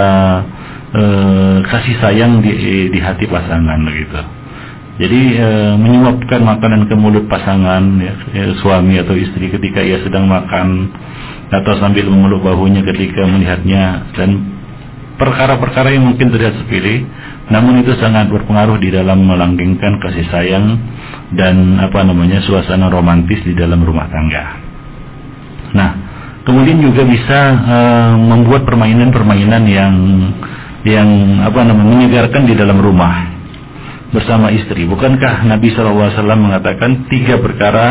e, 0.94 1.02
kasih 1.66 1.96
sayang 2.02 2.42
di, 2.42 2.52
di 2.90 2.98
hati 3.00 3.26
pasangan 3.26 3.78
begitu. 3.82 4.20
Jadi 5.00 5.20
e, 5.40 5.48
menyuapkan 5.80 6.44
makanan 6.44 6.90
ke 6.90 6.94
mulut 6.98 7.24
pasangan, 7.30 7.82
ya, 7.98 8.14
ya, 8.36 8.44
suami 8.60 9.00
atau 9.00 9.16
istri 9.16 9.48
ketika 9.48 9.80
ia 9.80 10.02
sedang 10.04 10.28
makan 10.28 10.92
atau 11.50 11.72
sambil 11.80 12.06
memeluk 12.06 12.46
bahunya 12.46 12.84
ketika 12.86 13.26
melihatnya 13.26 14.06
dan 14.14 14.60
perkara-perkara 15.20 15.92
yang 15.92 16.08
mungkin 16.08 16.32
terlihat 16.32 16.56
sepele, 16.64 17.04
namun 17.52 17.84
itu 17.84 17.92
sangat 18.00 18.32
berpengaruh 18.32 18.80
di 18.80 18.88
dalam 18.88 19.20
melanggengkan 19.26 20.00
kasih 20.00 20.24
sayang 20.32 20.80
dan 21.36 21.76
apa 21.76 22.00
namanya 22.06 22.40
suasana 22.40 22.88
romantis 22.88 23.44
di 23.44 23.52
dalam 23.52 23.84
rumah 23.84 24.08
tangga. 24.08 24.44
Nah, 25.76 25.90
kemudian 26.48 26.80
juga 26.80 27.04
bisa 27.04 27.40
uh, 27.52 28.14
membuat 28.16 28.64
permainan-permainan 28.64 29.62
yang 29.68 29.94
yang 30.86 31.08
apa 31.44 31.60
namanya 31.64 31.86
menyegarkan 31.96 32.48
di 32.48 32.54
dalam 32.56 32.80
rumah 32.80 33.40
bersama 34.10 34.50
istri. 34.50 34.88
Bukankah 34.88 35.46
Nabi 35.46 35.70
SAW 35.72 36.12
mengatakan 36.34 37.06
tiga 37.12 37.38
perkara 37.38 37.86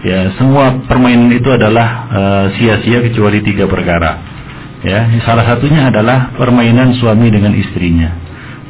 ya 0.00 0.32
semua 0.40 0.80
permainan 0.88 1.30
itu 1.34 1.48
adalah 1.52 1.88
eh, 2.08 2.46
sia-sia 2.56 2.98
uh, 3.00 3.04
kecuali 3.10 3.38
tiga 3.44 3.68
perkara. 3.68 4.40
Ya, 4.80 5.12
salah 5.28 5.44
satunya 5.44 5.92
adalah 5.92 6.32
permainan 6.40 6.96
suami 6.96 7.28
dengan 7.28 7.52
istrinya. 7.52 8.16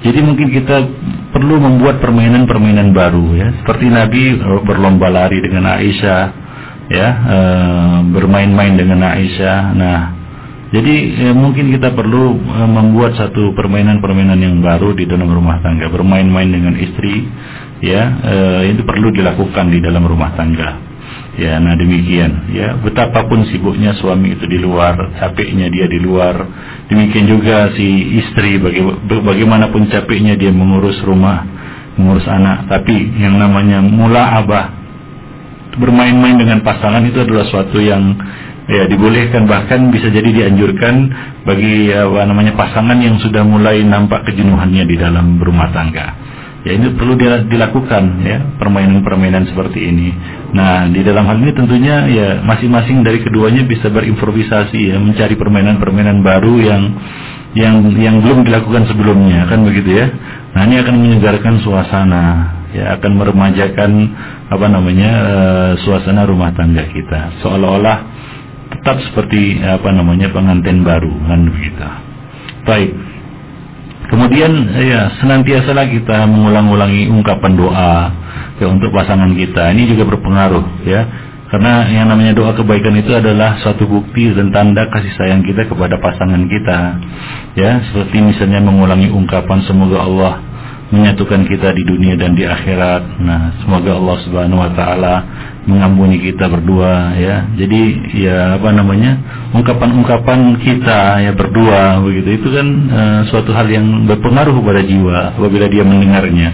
Jadi 0.02 0.18
mungkin 0.26 0.50
kita 0.50 0.82
perlu 1.30 1.62
membuat 1.62 2.02
permainan-permainan 2.02 2.90
baru 2.90 3.38
ya, 3.38 3.48
seperti 3.62 3.86
Nabi 3.86 4.22
eh, 4.34 4.60
berlomba 4.66 5.06
lari 5.06 5.38
dengan 5.38 5.70
Aisyah, 5.70 6.22
ya, 6.90 7.08
e, 7.14 7.38
bermain-main 8.10 8.74
dengan 8.74 9.06
Aisyah. 9.06 9.58
Nah, 9.78 9.98
jadi 10.70 10.94
e, 11.18 11.24
mungkin 11.34 11.74
kita 11.74 11.90
perlu 11.98 12.38
e, 12.38 12.62
membuat 12.70 13.18
satu 13.18 13.50
permainan-permainan 13.58 14.38
yang 14.38 14.56
baru 14.62 14.94
di 14.94 15.02
dalam 15.02 15.26
rumah 15.26 15.58
tangga, 15.58 15.90
bermain-main 15.90 16.46
dengan 16.46 16.78
istri, 16.78 17.26
ya, 17.82 18.02
e, 18.22 18.34
itu 18.70 18.86
perlu 18.86 19.10
dilakukan 19.10 19.66
di 19.66 19.82
dalam 19.82 20.06
rumah 20.06 20.30
tangga. 20.38 20.78
Ya, 21.34 21.58
nah 21.58 21.74
demikian. 21.74 22.54
Ya, 22.54 22.78
betapapun 22.78 23.50
sibuknya 23.50 23.98
suami 23.98 24.38
itu 24.38 24.46
di 24.46 24.62
luar, 24.62 24.94
capeknya 25.18 25.66
dia 25.66 25.90
di 25.90 25.98
luar. 25.98 26.38
Demikian 26.86 27.26
juga 27.26 27.74
si 27.74 28.20
istri, 28.22 28.62
bagaimanapun 29.06 29.90
capeknya 29.90 30.38
dia 30.38 30.54
mengurus 30.54 31.02
rumah, 31.02 31.42
mengurus 31.98 32.26
anak. 32.30 32.70
Tapi 32.70 32.94
yang 33.18 33.34
namanya 33.42 33.82
mula 33.82 34.38
abah, 34.38 34.66
bermain-main 35.78 36.34
dengan 36.38 36.62
pasangan 36.62 37.02
itu 37.06 37.22
adalah 37.22 37.46
suatu 37.46 37.78
yang 37.78 38.14
ya 38.70 38.86
dibolehkan 38.86 39.50
bahkan 39.50 39.90
bisa 39.90 40.06
jadi 40.08 40.30
dianjurkan 40.30 40.94
bagi 41.42 41.90
apa 41.90 42.22
namanya 42.22 42.54
pasangan 42.54 42.96
yang 43.02 43.18
sudah 43.18 43.42
mulai 43.42 43.82
nampak 43.82 44.30
kejenuhannya 44.30 44.86
di 44.86 44.96
dalam 44.96 45.42
rumah 45.42 45.74
tangga. 45.74 46.14
Ya 46.60 46.76
ini 46.76 46.92
perlu 46.92 47.16
dilakukan 47.16 48.20
ya 48.20 48.38
permainan-permainan 48.60 49.48
seperti 49.48 49.80
ini. 49.80 50.12
Nah 50.52 50.86
di 50.92 51.00
dalam 51.00 51.24
hal 51.24 51.40
ini 51.40 51.56
tentunya 51.56 52.04
ya 52.06 52.28
masing-masing 52.44 53.00
dari 53.00 53.24
keduanya 53.24 53.64
bisa 53.64 53.88
berimprovisasi 53.88 54.92
ya 54.92 54.96
mencari 55.00 55.34
permainan-permainan 55.40 56.20
baru 56.20 56.54
yang 56.60 56.82
yang 57.56 57.76
yang 57.96 58.16
belum 58.22 58.44
dilakukan 58.44 58.86
sebelumnya 58.92 59.48
kan 59.48 59.64
begitu 59.64 60.04
ya. 60.04 60.06
Nah 60.52 60.62
ini 60.68 60.84
akan 60.84 60.94
menyegarkan 61.00 61.64
suasana 61.64 62.24
ya 62.70 62.94
akan 63.00 63.12
meremajakan 63.18 63.90
apa 64.52 64.66
namanya 64.70 65.10
uh, 65.26 65.72
suasana 65.82 66.22
rumah 66.22 66.54
tangga 66.54 66.86
kita 66.86 67.42
seolah-olah 67.42 68.19
tetap 68.80 68.96
seperti 69.12 69.60
apa 69.60 69.92
namanya 69.92 70.32
pengantin 70.32 70.80
baru 70.80 71.12
kan 71.28 71.40
begitu. 71.52 71.84
Baik. 72.64 72.90
Kemudian 74.08 74.50
ya 74.74 75.12
senantiasalah 75.20 75.86
kita 75.86 76.24
mengulang-ulangi 76.26 77.12
ungkapan 77.12 77.60
doa 77.60 78.08
ya 78.56 78.66
untuk 78.72 78.88
pasangan 78.90 79.36
kita. 79.36 79.70
Ini 79.76 79.84
juga 79.92 80.08
berpengaruh 80.16 80.82
ya. 80.88 81.28
Karena 81.52 81.82
yang 81.92 82.08
namanya 82.08 82.32
doa 82.32 82.56
kebaikan 82.56 82.94
itu 82.96 83.10
adalah 83.10 83.58
suatu 83.60 83.84
bukti 83.84 84.32
dan 84.32 84.54
tanda 84.54 84.86
kasih 84.88 85.12
sayang 85.18 85.44
kita 85.44 85.68
kepada 85.68 86.00
pasangan 86.00 86.46
kita. 86.46 86.78
Ya, 87.58 87.84
seperti 87.90 88.22
misalnya 88.22 88.62
mengulangi 88.62 89.10
ungkapan 89.10 89.58
semoga 89.66 89.98
Allah 89.98 90.49
menyatukan 90.90 91.46
kita 91.46 91.70
di 91.70 91.82
dunia 91.86 92.18
dan 92.18 92.34
di 92.34 92.42
akhirat. 92.42 93.22
Nah, 93.22 93.62
semoga 93.62 93.94
Allah 93.94 94.16
Subhanahu 94.26 94.58
wa 94.58 94.70
taala 94.74 95.14
mengampuni 95.64 96.18
kita 96.18 96.50
berdua 96.50 97.14
ya. 97.14 97.46
Jadi 97.54 97.80
ya 98.18 98.58
apa 98.58 98.74
namanya? 98.74 99.12
ungkapan-ungkapan 99.50 100.62
kita 100.62 101.26
ya 101.26 101.34
berdua 101.34 101.98
begitu 102.06 102.38
itu 102.38 102.48
kan 102.54 102.66
uh, 102.86 103.20
suatu 103.26 103.50
hal 103.50 103.66
yang 103.66 104.06
berpengaruh 104.06 104.54
kepada 104.54 104.82
jiwa 104.86 105.34
apabila 105.38 105.66
dia 105.66 105.82
mendengarnya. 105.86 106.50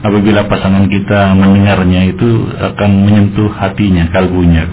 Apabila 0.00 0.48
pasangan 0.48 0.88
kita 0.88 1.36
mendengarnya 1.36 2.08
itu 2.08 2.48
akan 2.56 2.90
menyentuh 3.04 3.52
hatinya, 3.52 4.08
kalbunya. 4.08 4.64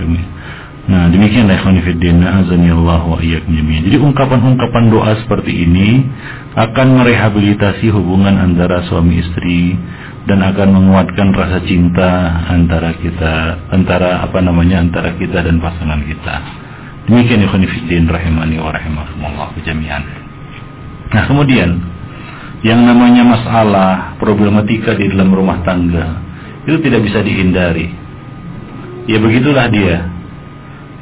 Nah 0.88 1.12
demikianlah 1.12 1.60
ikhwanifiddin 1.60 2.24
wa 2.24 3.20
iyyakum 3.20 3.52
jami'an. 3.52 3.84
Jadi 3.92 3.98
ungkapan-ungkapan 4.00 4.84
doa 4.88 5.20
seperti 5.20 5.68
ini 5.68 6.00
akan 6.56 7.04
merehabilitasi 7.04 7.92
hubungan 7.92 8.40
antara 8.40 8.88
suami 8.88 9.20
istri 9.20 9.76
dan 10.32 10.40
akan 10.40 10.80
menguatkan 10.80 11.36
rasa 11.36 11.60
cinta 11.68 12.40
antara 12.48 12.96
kita 13.04 13.68
antara 13.68 14.24
apa 14.24 14.40
namanya 14.40 14.80
antara 14.80 15.12
kita 15.20 15.44
dan 15.44 15.60
pasangan 15.60 16.08
kita. 16.08 16.36
Demikian 17.12 17.44
ikhwanifiddin 17.44 18.08
rahimani 18.08 18.56
wa 18.56 18.72
rahimakumullah 18.72 19.52
jami'an. 19.68 20.04
Nah 21.12 21.24
kemudian 21.28 21.84
yang 22.64 22.80
namanya 22.88 23.28
masalah 23.28 24.16
problematika 24.24 24.96
di 24.96 25.12
dalam 25.12 25.36
rumah 25.36 25.68
tangga 25.68 26.24
itu 26.64 26.80
tidak 26.80 27.04
bisa 27.04 27.20
dihindari. 27.28 27.92
Ya 29.08 29.20
begitulah 29.20 29.68
dia 29.68 30.17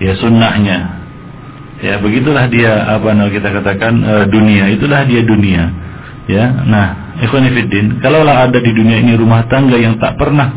ya 0.01 0.13
sunnahnya. 0.19 0.77
Ya 1.83 1.99
begitulah 1.99 2.47
dia 2.47 2.87
apa 2.87 3.11
namanya 3.11 3.35
kita 3.35 3.49
katakan 3.51 3.93
uh, 4.01 4.25
dunia. 4.31 4.71
Itulah 4.71 5.03
dia 5.05 5.21
dunia. 5.21 5.63
Ya 6.25 6.45
nah 6.65 7.15
ikhwanifiddin 7.21 8.01
kalaulah 8.01 8.49
ada 8.49 8.57
di 8.57 8.71
dunia 8.73 8.97
ini 8.97 9.13
rumah 9.13 9.45
tangga 9.45 9.77
yang 9.77 10.01
tak 10.01 10.17
pernah 10.17 10.49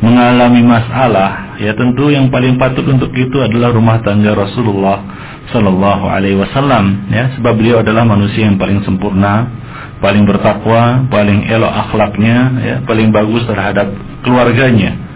mengalami 0.00 0.64
masalah 0.64 1.60
ya 1.60 1.76
tentu 1.76 2.08
yang 2.08 2.32
paling 2.32 2.56
patut 2.56 2.88
untuk 2.88 3.12
itu 3.12 3.36
adalah 3.36 3.68
rumah 3.68 4.00
tangga 4.00 4.32
Rasulullah 4.32 5.04
Sallallahu 5.52 6.04
Alaihi 6.08 6.40
Wasallam 6.40 7.12
ya. 7.12 7.36
Sebab 7.36 7.52
beliau 7.52 7.84
adalah 7.84 8.08
manusia 8.08 8.48
yang 8.48 8.56
paling 8.56 8.80
sempurna 8.86 9.60
paling 10.00 10.24
bertakwa 10.24 11.04
paling 11.12 11.44
elok 11.46 11.72
akhlaknya 11.86 12.36
ya 12.64 12.76
paling 12.88 13.12
bagus 13.12 13.44
terhadap 13.44 13.92
keluarganya 14.24 15.09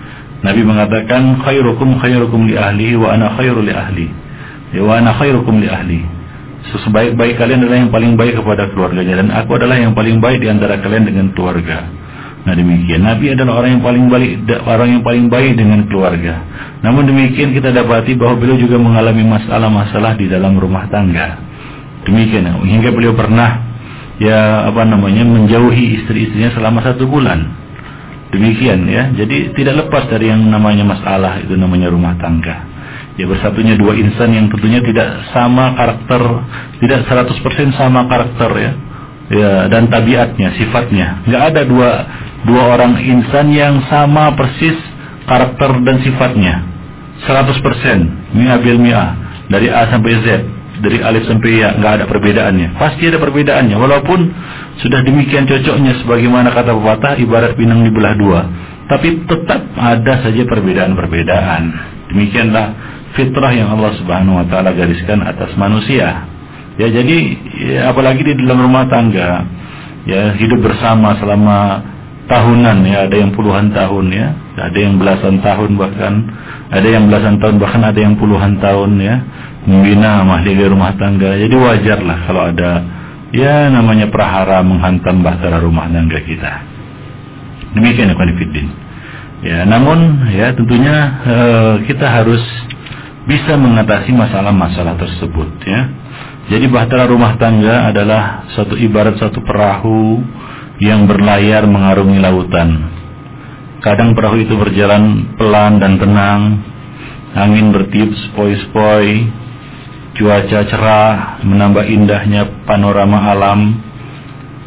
Nabi 0.45 0.61
mengatakan 0.61 1.41
khairukum 1.41 1.97
khairukum 1.97 2.45
li 2.45 2.55
ahli 2.61 2.93
wa 3.01 3.17
ana 3.17 3.33
khairu 3.33 3.65
li 3.65 3.73
ahli. 3.73 4.07
Ya, 4.77 4.85
wa 4.85 5.01
ana 5.01 5.17
khairukum 5.17 5.57
li 5.65 5.73
ahli. 5.73 6.05
Sebaik-baik 6.65 7.41
kalian 7.41 7.65
adalah 7.65 7.79
yang 7.81 7.93
paling 7.93 8.13
baik 8.17 8.41
kepada 8.41 8.69
keluarganya 8.73 9.21
dan 9.25 9.29
aku 9.33 9.57
adalah 9.57 9.77
yang 9.81 9.97
paling 9.97 10.21
baik 10.21 10.45
di 10.45 10.49
antara 10.53 10.81
kalian 10.81 11.09
dengan 11.09 11.33
keluarga. 11.33 11.89
Nah 12.45 12.53
demikian 12.53 13.01
Nabi 13.01 13.33
adalah 13.33 13.65
orang 13.65 13.81
yang 13.81 13.85
paling 13.85 14.05
baik 14.13 14.33
orang 14.69 14.89
yang 14.93 15.03
paling 15.05 15.27
baik 15.33 15.53
dengan 15.57 15.81
keluarga. 15.89 16.45
Namun 16.85 17.09
demikian 17.09 17.57
kita 17.57 17.73
dapati 17.73 18.13
bahwa 18.17 18.37
beliau 18.37 18.61
juga 18.61 18.77
mengalami 18.77 19.25
masalah-masalah 19.25 20.13
di 20.21 20.29
dalam 20.29 20.57
rumah 20.61 20.85
tangga. 20.93 21.41
Demikian 22.05 22.45
hingga 22.65 22.93
beliau 22.93 23.17
pernah 23.17 23.65
ya 24.21 24.69
apa 24.69 24.85
namanya 24.85 25.25
menjauhi 25.25 26.05
istri-istrinya 26.05 26.53
selama 26.53 26.85
satu 26.85 27.09
bulan. 27.09 27.64
Demikian 28.35 28.91
ya. 28.91 29.15
Jadi 29.15 29.55
tidak 29.55 29.87
lepas 29.87 30.11
dari 30.11 30.27
yang 30.27 30.43
namanya 30.43 30.83
masalah 30.83 31.39
itu 31.39 31.55
namanya 31.55 31.87
rumah 31.87 32.19
tangga. 32.19 32.67
Ya 33.15 33.31
bersatunya 33.31 33.79
dua 33.79 33.95
insan 33.95 34.35
yang 34.35 34.51
tentunya 34.51 34.83
tidak 34.83 35.31
sama 35.31 35.79
karakter, 35.79 36.23
tidak 36.83 37.07
100% 37.07 37.79
sama 37.79 38.11
karakter 38.11 38.51
ya. 38.59 38.73
Ya 39.31 39.53
dan 39.71 39.87
tabiatnya, 39.87 40.51
sifatnya. 40.59 41.23
Enggak 41.31 41.43
ada 41.55 41.63
dua 41.63 41.91
dua 42.43 42.63
orang 42.75 42.99
insan 42.99 43.55
yang 43.55 43.87
sama 43.87 44.35
persis 44.35 44.75
karakter 45.31 45.71
dan 45.87 46.03
sifatnya. 46.03 46.55
100% 47.23 48.35
mi'ah 48.35 48.59
bil 48.59 48.83
mi'ah 48.83 49.09
dari 49.47 49.71
A 49.71 49.87
sampai 49.95 50.13
Z 50.27 50.27
dari 50.83 50.99
alif 51.01 51.25
sampai 51.31 51.51
ya 51.63 51.73
nggak 51.79 51.93
ada 52.03 52.05
perbedaannya 52.11 52.77
pasti 52.77 53.07
ada 53.07 53.23
perbedaannya 53.23 53.77
walaupun 53.79 54.21
sudah 54.85 55.01
demikian 55.01 55.49
cocoknya 55.49 56.05
sebagaimana 56.05 56.53
kata 56.53 56.77
pepatah 56.77 57.17
ibarat 57.17 57.57
pinang 57.57 57.81
dibelah 57.89 58.13
dua. 58.21 58.41
Tapi 58.85 59.25
tetap 59.25 59.65
ada 59.81 60.21
saja 60.21 60.45
perbedaan-perbedaan. 60.45 61.63
Demikianlah 62.13 62.67
fitrah 63.17 63.57
yang 63.57 63.73
Allah 63.73 63.97
Subhanahu 63.97 64.45
wa 64.45 64.47
taala 64.47 64.77
gariskan 64.77 65.25
atas 65.25 65.57
manusia. 65.57 66.29
Ya 66.77 66.93
jadi 66.93 67.17
ya, 67.65 67.81
apalagi 67.97 68.29
di 68.29 68.37
dalam 68.45 68.61
rumah 68.61 68.85
tangga 68.85 69.49
ya 70.05 70.37
hidup 70.37 70.61
bersama 70.61 71.17
selama 71.17 71.81
tahunan 72.29 72.85
ya 72.85 73.09
ada 73.09 73.17
yang 73.17 73.33
puluhan 73.33 73.73
tahun 73.73 74.13
ya 74.13 74.27
ada 74.61 74.79
yang 74.79 75.01
belasan 75.01 75.41
tahun 75.41 75.81
bahkan 75.81 76.13
ada 76.69 76.89
yang 76.89 77.09
belasan 77.09 77.41
tahun 77.41 77.57
bahkan 77.57 77.83
ada 77.89 78.01
yang 78.05 78.21
puluhan 78.21 78.61
tahun 78.61 79.01
ya 79.01 79.17
membina 79.65 80.21
mahligai 80.29 80.69
rumah 80.69 80.93
tangga. 81.01 81.41
Jadi 81.41 81.57
wajar 81.57 82.05
lah 82.05 82.19
kalau 82.29 82.53
ada 82.53 82.71
ya 83.35 83.67
namanya 83.69 84.07
prahara 84.09 84.63
menghantam 84.63 85.27
bahtera 85.27 85.59
rumah 85.59 85.91
tangga 85.91 86.23
kita. 86.23 86.53
Demikian 87.75 88.15
ya 88.15 88.17
Fiddin. 88.39 88.69
Ya, 89.45 89.67
namun 89.69 90.25
ya 90.33 90.57
tentunya 90.57 90.97
uh, 91.21 91.75
kita 91.85 92.07
harus 92.07 92.41
bisa 93.29 93.59
mengatasi 93.59 94.15
masalah-masalah 94.15 94.97
tersebut 94.97 95.51
ya. 95.67 95.81
Jadi 96.55 96.71
bahtera 96.71 97.11
rumah 97.11 97.35
tangga 97.37 97.91
adalah 97.91 98.49
satu 98.55 98.79
ibarat 98.79 99.19
satu 99.21 99.43
perahu 99.43 100.23
yang 100.81 101.05
berlayar 101.11 101.67
mengarungi 101.67 102.21
lautan. 102.21 102.71
Kadang 103.85 104.17
perahu 104.17 104.41
itu 104.41 104.57
berjalan 104.57 105.37
pelan 105.37 105.77
dan 105.77 106.01
tenang, 106.01 106.41
angin 107.37 107.69
bertiup 107.69 108.17
sepoi-sepoi, 108.17 109.44
cuaca 110.15 110.61
cerah, 110.71 111.43
menambah 111.43 111.85
indahnya 111.91 112.47
panorama 112.65 113.35
alam, 113.35 113.79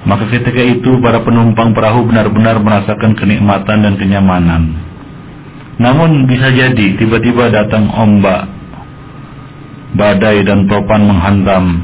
maka 0.04 0.28
ketika 0.32 0.64
itu 0.64 1.00
para 1.04 1.24
penumpang 1.24 1.76
perahu 1.76 2.08
benar-benar 2.08 2.60
merasakan 2.60 3.16
kenikmatan 3.16 3.84
dan 3.84 3.94
kenyamanan. 4.00 4.64
Namun 5.78 6.26
bisa 6.26 6.52
jadi 6.52 6.96
tiba-tiba 6.96 7.52
datang 7.52 7.92
ombak, 7.92 8.50
badai 9.96 10.44
dan 10.48 10.68
topan 10.68 11.06
menghantam, 11.06 11.84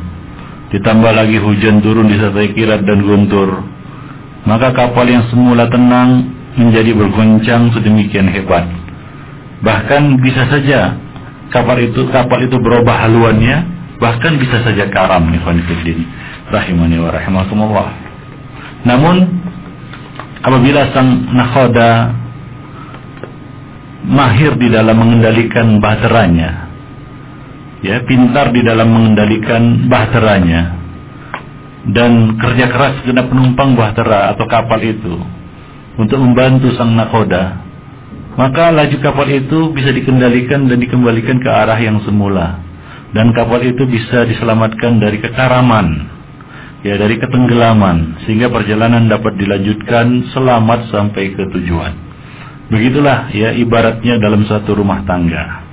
ditambah 0.72 1.12
lagi 1.14 1.38
hujan 1.40 1.84
turun 1.84 2.10
disertai 2.10 2.52
kilat 2.56 2.84
dan 2.88 3.06
guntur, 3.06 3.64
maka 4.44 4.72
kapal 4.72 5.08
yang 5.08 5.24
semula 5.32 5.70
tenang 5.72 6.32
menjadi 6.58 6.92
bergoncang 6.96 7.76
sedemikian 7.76 8.30
hebat. 8.30 8.66
Bahkan 9.64 10.20
bisa 10.20 10.48
saja 10.52 11.03
kapal 11.54 11.78
itu 11.78 12.10
kapal 12.10 12.42
itu 12.42 12.58
berubah 12.58 13.06
haluannya 13.06 13.58
bahkan 14.02 14.36
bisa 14.42 14.66
saja 14.66 14.90
karam 14.90 15.30
fiddin 15.70 16.10
rahimani 16.50 16.98
wa 17.00 17.14
rahimakumullah. 17.14 17.90
Namun 18.84 19.16
apabila 20.44 20.92
sang 20.92 21.32
nakhoda 21.32 22.12
mahir 24.04 24.60
di 24.60 24.68
dalam 24.68 25.00
mengendalikan 25.00 25.80
bahteranya 25.80 26.68
ya 27.84 28.04
pintar 28.04 28.52
di 28.52 28.60
dalam 28.64 28.92
mengendalikan 28.92 29.88
bahteranya 29.88 30.84
dan 31.92 32.40
kerja 32.40 32.72
keras 32.72 33.04
kena 33.04 33.28
penumpang 33.28 33.76
bahtera 33.76 34.32
atau 34.36 34.48
kapal 34.48 34.80
itu 34.80 35.20
untuk 36.00 36.16
membantu 36.20 36.72
sang 36.80 36.96
nakhoda 36.96 37.60
maka 38.34 38.74
laju 38.74 38.98
kapal 39.02 39.28
itu 39.30 39.72
bisa 39.74 39.94
dikendalikan 39.94 40.66
dan 40.66 40.78
dikembalikan 40.82 41.38
ke 41.38 41.50
arah 41.50 41.78
yang 41.78 42.02
semula 42.02 42.62
dan 43.14 43.30
kapal 43.38 43.62
itu 43.62 43.86
bisa 43.86 44.26
diselamatkan 44.26 44.98
dari 44.98 45.22
kekaraman 45.22 46.14
ya 46.84 47.00
dari 47.00 47.16
ketenggelaman 47.18 48.26
sehingga 48.28 48.52
perjalanan 48.52 49.08
dapat 49.08 49.40
dilanjutkan 49.40 50.30
selamat 50.36 50.92
sampai 50.92 51.32
ke 51.34 51.44
tujuan. 51.58 51.94
Begitulah 52.68 53.32
ya 53.32 53.56
ibaratnya 53.56 54.20
dalam 54.20 54.44
satu 54.44 54.76
rumah 54.76 55.02
tangga. 55.08 55.64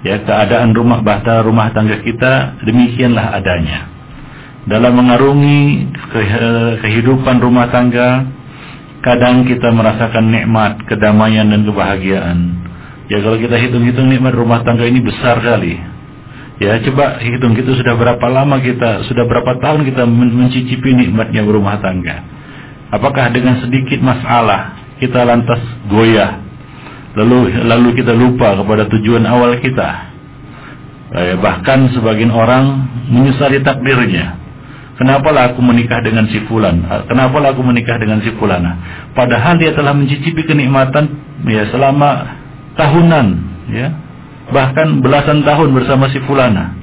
Ya 0.00 0.20
keadaan 0.24 0.72
rumah 0.72 1.04
bahtera 1.04 1.44
rumah 1.44 1.72
tangga 1.72 2.00
kita 2.00 2.60
demikianlah 2.64 3.36
adanya. 3.36 3.88
Dalam 4.68 4.92
mengarungi 4.92 5.88
kehidupan 6.84 7.40
rumah 7.40 7.72
tangga, 7.72 8.28
kadang 9.00 9.48
kita 9.48 9.72
merasakan 9.72 10.28
nikmat, 10.28 10.84
kedamaian 10.84 11.48
dan 11.48 11.64
kebahagiaan. 11.64 12.38
Ya 13.10 13.18
kalau 13.24 13.40
kita 13.40 13.58
hitung-hitung 13.58 14.06
nikmat 14.06 14.36
rumah 14.36 14.62
tangga 14.62 14.86
ini 14.86 15.02
besar 15.02 15.42
kali. 15.42 15.74
Ya 16.60 16.76
coba 16.84 17.18
hitung 17.24 17.56
kita 17.56 17.72
sudah 17.72 17.96
berapa 17.96 18.26
lama 18.28 18.60
kita, 18.60 19.08
sudah 19.08 19.24
berapa 19.24 19.56
tahun 19.58 19.88
kita 19.88 20.04
mencicipi 20.04 20.92
nikmatnya 20.92 21.40
berumah 21.40 21.80
tangga. 21.80 22.20
Apakah 22.92 23.32
dengan 23.32 23.64
sedikit 23.64 23.98
masalah 24.04 24.76
kita 25.00 25.24
lantas 25.24 25.58
goyah, 25.88 26.36
lalu 27.16 27.56
lalu 27.64 27.88
kita 28.04 28.12
lupa 28.12 28.60
kepada 28.60 28.84
tujuan 28.92 29.24
awal 29.24 29.56
kita. 29.56 30.12
Eh, 31.10 31.34
bahkan 31.40 31.90
sebagian 31.90 32.30
orang 32.30 32.86
menyesali 33.10 33.64
takdirnya. 33.64 34.38
Kenapa 35.00 35.32
lah 35.32 35.56
aku 35.56 35.64
menikah 35.64 36.04
dengan 36.04 36.28
si 36.28 36.44
fulan? 36.44 36.84
Kenapa 37.08 37.40
lah 37.40 37.56
aku 37.56 37.64
menikah 37.64 37.96
dengan 37.96 38.20
si 38.20 38.36
fulana? 38.36 38.76
Padahal 39.16 39.56
dia 39.56 39.72
telah 39.72 39.96
mencicipi 39.96 40.44
kenikmatan 40.44 41.08
ya 41.48 41.64
selama 41.72 42.36
tahunan, 42.76 43.26
ya 43.72 43.88
bahkan 44.52 45.00
belasan 45.00 45.40
tahun 45.40 45.72
bersama 45.72 46.12
si 46.12 46.20
fulana. 46.28 46.76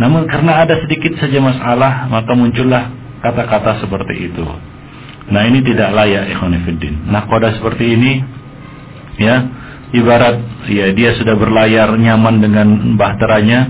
Namun 0.00 0.24
karena 0.24 0.64
ada 0.64 0.80
sedikit 0.80 1.20
saja 1.20 1.36
masalah, 1.36 2.08
maka 2.08 2.32
muncullah 2.32 2.96
kata-kata 3.20 3.84
seperti 3.84 4.32
itu. 4.32 4.46
Nah 5.28 5.44
ini 5.44 5.60
tidak 5.60 5.92
layak 5.92 6.32
ikhwanifiddin. 6.32 7.12
Nah 7.12 7.28
koda 7.28 7.52
seperti 7.60 7.92
ini, 7.92 8.24
ya 9.20 9.36
ibarat 9.92 10.64
ya 10.72 10.96
dia 10.96 11.12
sudah 11.12 11.36
berlayar 11.36 11.92
nyaman 11.92 12.40
dengan 12.40 12.68
bahteranya, 12.96 13.68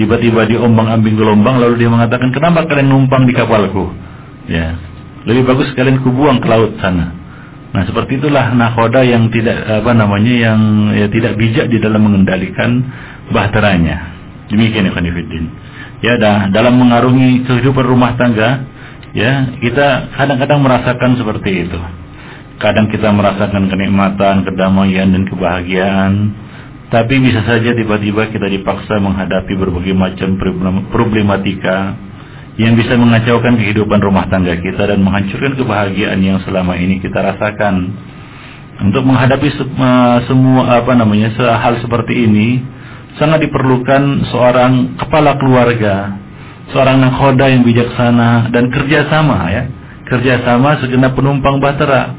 tiba-tiba 0.00 0.46
diombang 0.46 0.90
ambing 0.90 1.16
gelombang, 1.18 1.62
lalu 1.62 1.84
dia 1.84 1.90
mengatakan 1.90 2.34
kenapa 2.34 2.66
kalian 2.66 2.90
numpang 2.90 3.26
di 3.26 3.34
kapalku? 3.34 3.90
Ya, 4.50 4.76
lebih 5.24 5.48
bagus 5.48 5.72
kalian 5.72 6.02
kubuang 6.04 6.42
ke 6.42 6.46
laut 6.50 6.76
sana. 6.82 7.24
Nah 7.74 7.82
seperti 7.90 8.22
itulah 8.22 8.54
nakoda 8.54 9.02
yang 9.02 9.34
tidak 9.34 9.66
apa 9.66 9.90
namanya 9.98 10.30
yang 10.30 10.60
ya, 10.94 11.10
tidak 11.10 11.34
bijak 11.34 11.66
di 11.66 11.82
dalam 11.82 12.06
mengendalikan 12.06 12.86
bahteranya. 13.34 14.14
Demikian 14.46 14.86
ya 14.86 14.92
Fanifidin. 14.94 15.44
Ya 16.04 16.14
dah, 16.20 16.52
dalam 16.52 16.78
mengarungi 16.78 17.48
kehidupan 17.48 17.82
rumah 17.82 18.14
tangga, 18.14 18.62
ya 19.16 19.56
kita 19.58 20.14
kadang-kadang 20.14 20.60
merasakan 20.60 21.16
seperti 21.16 21.66
itu. 21.66 21.80
Kadang 22.60 22.86
kita 22.92 23.10
merasakan 23.10 23.66
kenikmatan, 23.66 24.46
kedamaian 24.46 25.10
dan 25.10 25.26
kebahagiaan, 25.26 26.12
tapi 26.94 27.18
bisa 27.18 27.42
saja 27.42 27.74
tiba-tiba 27.74 28.30
kita 28.30 28.46
dipaksa 28.46 29.02
menghadapi 29.02 29.58
berbagai 29.58 29.98
macam 29.98 30.38
problematika 30.94 31.98
yang 32.54 32.78
bisa 32.78 32.94
mengacaukan 32.94 33.58
kehidupan 33.58 33.98
rumah 33.98 34.30
tangga 34.30 34.54
kita 34.54 34.94
dan 34.94 35.02
menghancurkan 35.02 35.58
kebahagiaan 35.58 36.22
yang 36.22 36.38
selama 36.46 36.78
ini 36.78 37.02
kita 37.02 37.18
rasakan. 37.18 37.90
Untuk 38.78 39.02
menghadapi 39.02 39.58
semua 40.30 40.78
apa 40.78 40.94
namanya 40.94 41.34
hal 41.34 41.82
seperti 41.82 42.30
ini 42.30 42.62
sangat 43.18 43.42
diperlukan 43.42 44.30
seorang 44.30 44.94
kepala 44.94 45.34
keluarga, 45.34 46.14
seorang 46.70 47.02
nakhoda 47.02 47.50
yang 47.50 47.66
bijaksana 47.66 48.54
dan 48.54 48.70
kerjasama 48.70 49.50
ya, 49.50 49.62
kerjasama 50.06 50.78
segenap 50.78 51.18
penumpang 51.18 51.58
batera, 51.58 52.14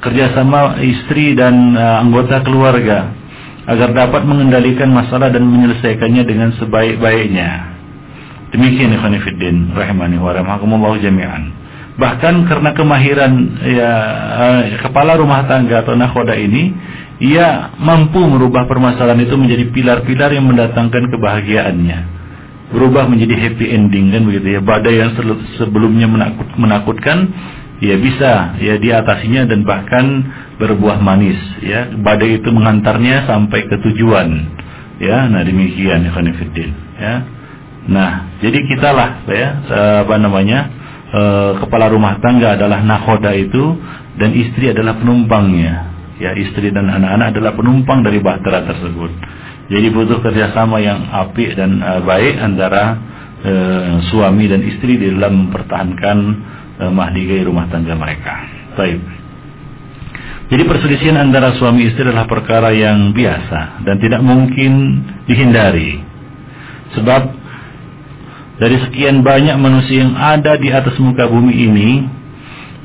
kerjasama 0.00 0.80
istri 0.80 1.36
dan 1.36 1.76
uh, 1.76 2.00
anggota 2.00 2.40
keluarga 2.40 3.23
agar 3.64 3.96
dapat 3.96 4.22
mengendalikan 4.28 4.92
masalah 4.92 5.32
dan 5.32 5.48
menyelesaikannya 5.48 6.22
dengan 6.24 6.52
sebaik-baiknya. 6.60 7.50
Demikian 8.52 8.94
ikhwan 8.94 9.18
fillah 9.18 9.74
rahimani 9.74 10.16
wa 10.20 10.30
rahimakumullah 10.30 10.94
jami'an. 11.00 11.64
Bahkan 11.94 12.50
karena 12.50 12.70
kemahiran 12.74 13.32
ya 13.62 13.92
uh, 14.34 14.60
kepala 14.82 15.14
rumah 15.14 15.46
tangga 15.46 15.86
atau 15.86 15.94
nakhoda 15.94 16.34
ini, 16.34 16.74
ia 17.22 17.70
mampu 17.78 18.18
merubah 18.18 18.66
permasalahan 18.66 19.22
itu 19.22 19.38
menjadi 19.38 19.70
pilar-pilar 19.70 20.34
yang 20.34 20.50
mendatangkan 20.50 21.06
kebahagiaannya. 21.14 21.98
Berubah 22.74 23.06
menjadi 23.06 23.38
happy 23.38 23.70
ending 23.70 24.10
kan 24.10 24.26
begitu 24.26 24.58
ya. 24.58 24.60
Badai 24.62 25.06
yang 25.06 25.14
sebelumnya 25.54 26.10
menakut, 26.10 26.50
menakutkan 26.58 27.30
ya 27.82 27.96
bisa 27.98 28.58
ya 28.62 28.74
diatasinya 28.78 29.50
dan 29.50 29.66
bahkan 29.66 30.04
berbuah 30.58 31.02
manis 31.02 31.38
ya. 31.62 31.90
Badai 31.94 32.42
itu 32.42 32.50
mengantarnya 32.54 33.26
sampai 33.26 33.66
ke 33.66 33.76
tujuan. 33.90 34.28
Ya, 35.02 35.26
nah 35.26 35.42
demikian 35.42 36.06
ikhwan 36.06 36.30
fillah 36.38 36.70
ya. 37.00 37.14
Nah, 37.84 38.40
jadi 38.40 38.64
kitalah 38.64 39.28
ya 39.28 39.48
apa 40.06 40.14
namanya 40.16 40.70
e, 41.12 41.22
kepala 41.60 41.92
rumah 41.92 42.16
tangga 42.22 42.56
adalah 42.56 42.80
nakoda 42.80 43.34
itu 43.36 43.76
dan 44.16 44.32
istri 44.32 44.72
adalah 44.72 44.96
penumpangnya. 44.96 45.92
Ya, 46.22 46.30
istri 46.38 46.70
dan 46.70 46.86
anak-anak 46.86 47.34
adalah 47.34 47.52
penumpang 47.58 48.06
dari 48.06 48.22
bahtera 48.22 48.62
tersebut. 48.70 49.10
Jadi 49.66 49.86
butuh 49.90 50.22
kerjasama 50.22 50.78
yang 50.78 51.10
apik 51.10 51.58
dan 51.58 51.82
e, 51.82 51.92
baik 52.06 52.34
antara 52.40 52.84
e, 53.42 53.52
suami 54.08 54.48
dan 54.48 54.62
istri 54.64 54.96
di 54.96 55.12
dalam 55.12 55.48
mempertahankan 55.48 56.18
e, 56.78 56.84
mahligai 56.90 57.46
rumah 57.46 57.70
tangga 57.70 57.94
mereka. 57.94 58.34
Baik. 58.74 59.00
Jadi 60.44 60.62
perselisihan 60.68 61.16
antara 61.16 61.56
suami 61.56 61.88
istri 61.88 62.04
adalah 62.04 62.28
perkara 62.28 62.68
yang 62.70 63.16
biasa 63.16 63.82
dan 63.82 63.96
tidak 63.96 64.20
mungkin 64.20 65.02
dihindari. 65.24 66.04
Sebab 66.94 67.22
dari 68.60 68.76
sekian 68.86 69.24
banyak 69.24 69.56
manusia 69.58 70.04
yang 70.04 70.14
ada 70.14 70.54
di 70.60 70.70
atas 70.70 70.94
muka 71.00 71.26
bumi 71.26 71.54
ini, 71.58 71.90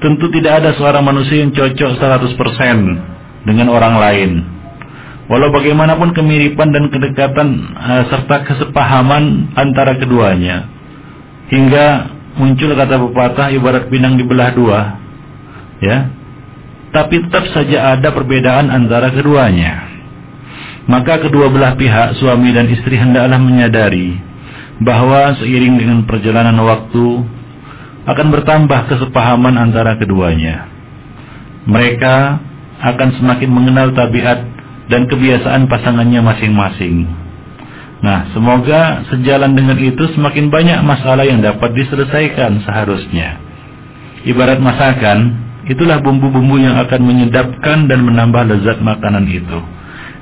tentu 0.02 0.32
tidak 0.34 0.64
ada 0.64 0.70
seorang 0.80 1.04
manusia 1.04 1.44
yang 1.46 1.54
cocok 1.54 2.00
100% 2.00 3.46
dengan 3.46 3.68
orang 3.70 3.96
lain. 4.00 4.32
Walau 5.30 5.54
bagaimanapun 5.54 6.18
kemiripan 6.18 6.74
dan 6.74 6.90
kedekatan 6.90 7.48
uh, 7.78 8.04
serta 8.10 8.50
kesepahaman 8.50 9.54
antara 9.54 9.94
keduanya. 9.94 10.66
Hingga 11.54 12.18
muncul 12.40 12.72
kata 12.72 12.96
pepatah 12.96 13.52
ibarat 13.52 13.92
pinang 13.92 14.16
dibelah 14.16 14.50
dua. 14.56 14.80
Ya. 15.84 16.10
Tapi 16.90 17.22
tetap 17.28 17.46
saja 17.54 18.00
ada 18.00 18.10
perbedaan 18.10 18.72
antara 18.72 19.14
keduanya. 19.14 19.86
Maka 20.90 21.22
kedua 21.22 21.54
belah 21.54 21.78
pihak 21.78 22.18
suami 22.18 22.50
dan 22.50 22.66
istri 22.66 22.98
hendaklah 22.98 23.38
menyadari 23.38 24.18
bahwa 24.82 25.38
seiring 25.38 25.78
dengan 25.78 26.00
perjalanan 26.10 26.58
waktu 26.66 27.06
akan 28.10 28.28
bertambah 28.34 28.90
kesepahaman 28.90 29.54
antara 29.54 30.00
keduanya. 30.02 30.66
Mereka 31.70 32.16
akan 32.82 33.10
semakin 33.22 33.50
mengenal 33.54 33.94
tabiat 33.94 34.40
dan 34.90 35.06
kebiasaan 35.06 35.70
pasangannya 35.70 36.26
masing-masing. 36.26 37.06
Nah, 38.00 38.32
semoga 38.32 39.04
sejalan 39.12 39.60
dengan 39.60 39.76
itu 39.76 40.00
semakin 40.16 40.48
banyak 40.48 40.80
masalah 40.88 41.28
yang 41.28 41.44
dapat 41.44 41.76
diselesaikan 41.76 42.64
seharusnya. 42.64 43.44
Ibarat 44.24 44.64
masakan, 44.64 45.36
itulah 45.68 46.00
bumbu-bumbu 46.00 46.64
yang 46.64 46.80
akan 46.80 47.02
menyedapkan 47.04 47.92
dan 47.92 48.00
menambah 48.08 48.56
lezat 48.56 48.80
makanan 48.80 49.28
itu. 49.28 49.60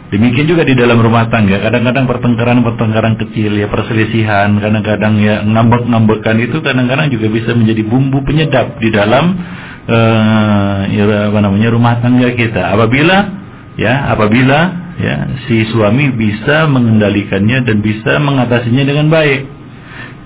Demikian 0.07 0.47
juga 0.47 0.63
di 0.63 0.71
dalam 0.71 1.03
rumah 1.03 1.27
tangga, 1.27 1.59
kadang-kadang 1.59 2.07
pertengkaran-pertengkaran 2.07 3.19
kecil 3.19 3.59
ya 3.59 3.67
perselisihan, 3.67 4.55
kadang-kadang 4.55 5.19
ya 5.19 5.43
ngambek-ngambekan 5.43 6.39
itu 6.39 6.63
kadang-kadang 6.63 7.11
juga 7.11 7.27
bisa 7.27 7.51
menjadi 7.51 7.83
bumbu 7.83 8.23
penyedap 8.23 8.79
di 8.79 8.87
dalam 8.87 9.35
uh, 9.83 10.87
ya 10.87 11.03
apa 11.27 11.39
namanya 11.43 11.75
rumah 11.75 11.99
tangga 11.99 12.31
kita. 12.31 12.71
Apabila 12.71 13.46
ya 13.77 14.11
apabila 14.11 14.59
ya 14.97 15.15
si 15.45 15.63
suami 15.69 16.09
bisa 16.11 16.65
mengendalikannya 16.65 17.63
dan 17.63 17.77
bisa 17.79 18.17
mengatasinya 18.17 18.83
dengan 18.83 19.07
baik. 19.13 19.55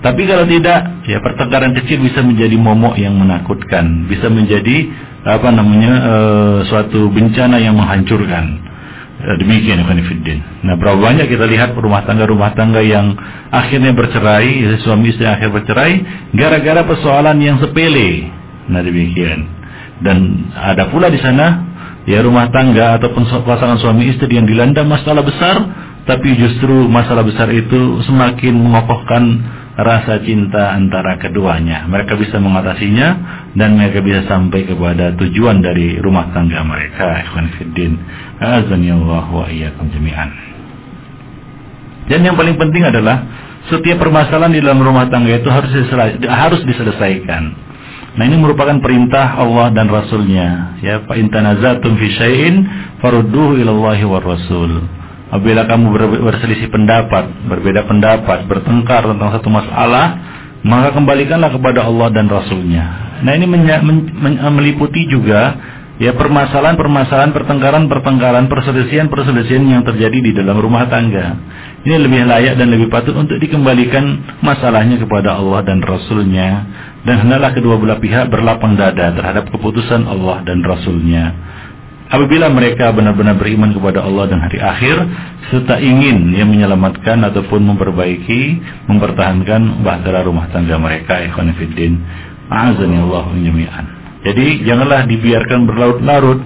Tapi 0.02 0.26
kalau 0.26 0.42
tidak, 0.50 1.06
ya 1.06 1.22
pertengkaran 1.22 1.78
kecil 1.78 2.02
bisa 2.02 2.26
menjadi 2.26 2.58
momok 2.58 2.98
yang 2.98 3.14
menakutkan, 3.14 4.10
bisa 4.10 4.26
menjadi 4.26 4.90
apa 5.22 5.54
namanya 5.54 5.92
uh, 6.02 6.58
suatu 6.66 7.06
bencana 7.06 7.62
yang 7.62 7.78
menghancurkan. 7.78 8.58
Ya, 9.22 9.38
demikian 9.38 9.86
Fiddin. 9.86 10.42
Nah 10.66 10.74
berapa 10.74 10.98
banyak 10.98 11.30
kita 11.30 11.46
lihat 11.46 11.78
rumah 11.78 12.02
tangga-rumah 12.02 12.50
tangga 12.58 12.82
yang 12.82 13.14
akhirnya 13.54 13.94
bercerai, 13.94 14.50
ya, 14.66 14.82
suami 14.82 15.14
istri 15.14 15.22
akhir 15.22 15.54
bercerai, 15.54 16.02
gara-gara 16.34 16.82
persoalan 16.82 17.38
yang 17.38 17.62
sepele. 17.62 18.26
Nah 18.66 18.82
demikian. 18.82 19.46
Dan 20.02 20.50
ada 20.58 20.90
pula 20.90 21.06
di 21.06 21.22
sana 21.22 21.71
ya 22.08 22.22
rumah 22.22 22.50
tangga 22.50 22.98
ataupun 22.98 23.26
pasangan 23.46 23.78
suami 23.78 24.10
istri 24.10 24.30
yang 24.34 24.46
dilanda 24.46 24.82
masalah 24.82 25.22
besar, 25.22 25.56
tapi 26.02 26.34
justru 26.34 26.90
masalah 26.90 27.22
besar 27.22 27.46
itu 27.54 28.02
semakin 28.02 28.54
mengokohkan 28.58 29.24
rasa 29.78 30.20
cinta 30.20 30.76
antara 30.76 31.16
keduanya. 31.16 31.88
Mereka 31.88 32.18
bisa 32.18 32.36
mengatasinya 32.42 33.08
dan 33.56 33.78
mereka 33.78 34.04
bisa 34.04 34.26
sampai 34.28 34.68
kepada 34.68 35.14
tujuan 35.16 35.64
dari 35.64 35.96
rumah 36.02 36.28
tangga 36.34 36.60
mereka. 36.66 37.22
Ikhwan 37.24 37.46
Fiddin. 37.56 37.92
Wa 38.42 39.46
iyyakum 39.48 39.88
jami'an. 39.94 40.30
Dan 42.10 42.26
yang 42.26 42.34
paling 42.34 42.58
penting 42.58 42.82
adalah 42.82 43.22
setiap 43.70 44.02
permasalahan 44.02 44.52
di 44.52 44.60
dalam 44.60 44.82
rumah 44.82 45.06
tangga 45.06 45.38
itu 45.38 45.46
harus 45.48 46.60
diselesaikan. 46.66 47.42
Nah 48.12 48.24
ini 48.28 48.36
merupakan 48.36 48.76
perintah 48.84 49.40
Allah 49.40 49.72
dan 49.72 49.88
Rasulnya. 49.88 50.76
Ya, 50.84 51.00
fa 51.08 51.16
intanazatum 51.16 51.96
fi 51.96 52.06
syai'in 52.12 52.54
farudduhu 53.00 53.56
ilallahi 53.56 54.04
war 54.04 54.20
rasul. 54.20 54.84
Apabila 55.32 55.64
kamu 55.64 55.96
berselisih 56.28 56.68
pendapat, 56.68 57.48
berbeda 57.48 57.88
pendapat, 57.88 58.44
bertengkar 58.44 59.08
tentang 59.08 59.32
satu 59.32 59.48
masalah, 59.48 60.20
maka 60.60 60.92
kembalikanlah 60.92 61.48
kepada 61.48 61.88
Allah 61.88 62.12
dan 62.12 62.28
Rasulnya. 62.28 63.16
Nah 63.24 63.32
ini 63.32 63.48
meliputi 64.52 65.08
juga 65.08 65.56
ya 65.96 66.12
permasalahan-permasalahan, 66.12 67.32
pertengkaran-pertengkaran, 67.32 68.44
perselisihan-perselisihan 68.52 69.64
yang 69.64 69.82
terjadi 69.88 70.18
di 70.20 70.36
dalam 70.36 70.60
rumah 70.60 70.84
tangga. 70.92 71.32
Ini 71.82 71.96
lebih 71.96 72.28
layak 72.28 72.60
dan 72.60 72.68
lebih 72.68 72.92
patut 72.92 73.16
untuk 73.16 73.40
dikembalikan 73.40 74.38
masalahnya 74.44 75.00
kepada 75.00 75.40
Allah 75.40 75.64
dan 75.64 75.80
Rasulnya. 75.80 76.48
Dan 77.02 77.26
hendaklah 77.26 77.50
kedua 77.54 77.76
belah 77.82 77.98
pihak 77.98 78.30
berlapang 78.30 78.78
dada 78.78 79.10
terhadap 79.10 79.50
keputusan 79.50 80.06
Allah 80.06 80.46
dan 80.46 80.62
Rasulnya. 80.62 81.34
Apabila 82.12 82.52
mereka 82.52 82.92
benar-benar 82.92 83.40
beriman 83.40 83.72
kepada 83.72 84.04
Allah 84.04 84.28
dan 84.28 84.44
hari 84.44 84.60
akhir 84.60 84.96
serta 85.48 85.80
ingin 85.80 86.36
yang 86.36 86.52
menyelamatkan 86.52 87.24
ataupun 87.24 87.64
memperbaiki 87.72 88.60
mempertahankan 88.84 89.80
bahtera 89.80 90.20
rumah 90.20 90.52
tangga 90.52 90.76
mereka 90.76 91.24
ikhwan 91.24 91.56
fillah 91.56 91.96
azani 92.52 93.00
Allah 93.00 93.24
jadi 94.22 94.62
janganlah 94.62 95.10
dibiarkan 95.10 95.66
berlarut-larut. 95.66 96.40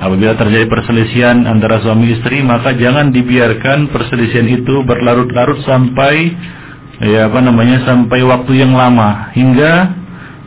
Apabila 0.00 0.32
terjadi 0.32 0.64
perselisihan 0.64 1.44
antara 1.44 1.84
suami 1.84 2.08
istri 2.16 2.40
maka 2.40 2.72
jangan 2.72 3.12
dibiarkan 3.12 3.92
perselisihan 3.92 4.48
itu 4.48 4.80
berlarut-larut 4.84 5.60
sampai 5.60 6.32
ya 7.00 7.32
apa 7.32 7.40
namanya 7.40 7.84
sampai 7.88 8.20
waktu 8.24 8.60
yang 8.60 8.76
lama 8.76 9.32
hingga 9.32 10.00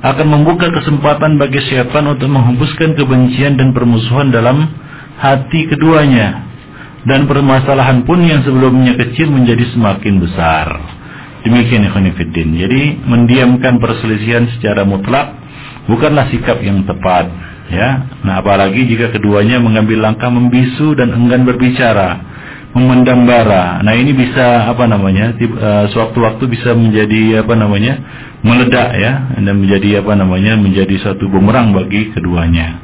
akan 0.04 0.28
membuka 0.28 0.68
kesempatan 0.68 1.40
bagi 1.40 1.64
syaitan 1.64 2.04
untuk 2.12 2.28
menghembuskan 2.28 2.92
kebencian 2.94 3.56
dan 3.56 3.72
permusuhan 3.72 4.36
dalam 4.36 4.68
hati 5.16 5.72
keduanya. 5.72 6.44
Dan 7.04 7.28
permasalahan 7.28 8.08
pun 8.08 8.24
yang 8.24 8.44
sebelumnya 8.48 8.96
kecil 8.96 9.28
menjadi 9.28 9.76
semakin 9.76 10.24
besar. 10.24 10.68
Demikian 11.44 11.88
Ikhwanifiddin. 11.92 12.56
Jadi 12.56 12.84
mendiamkan 13.04 13.80
perselisihan 13.80 14.48
secara 14.56 14.88
mutlak 14.88 15.36
bukanlah 15.88 16.32
sikap 16.32 16.60
yang 16.64 16.84
tepat. 16.88 17.28
Ya, 17.72 18.12
nah 18.28 18.44
apalagi 18.44 18.86
jika 18.86 19.12
keduanya 19.16 19.56
mengambil 19.58 20.04
langkah 20.04 20.28
membisu 20.28 21.00
dan 21.00 21.16
enggan 21.16 21.48
berbicara 21.48 22.33
memendam 22.74 23.30
bara. 23.30 23.80
Nah 23.86 23.94
ini 23.94 24.12
bisa 24.18 24.70
apa 24.70 24.90
namanya? 24.90 25.38
Uh, 25.38 25.86
sewaktu-waktu 25.94 26.44
bisa 26.50 26.74
menjadi 26.74 27.46
apa 27.46 27.54
namanya? 27.54 27.96
meledak 28.44 28.92
ya 29.00 29.40
dan 29.40 29.56
menjadi 29.56 30.04
apa 30.04 30.14
namanya? 30.18 30.58
menjadi 30.58 30.98
suatu 31.00 31.30
bumerang 31.30 31.72
bagi 31.72 32.12
keduanya. 32.12 32.82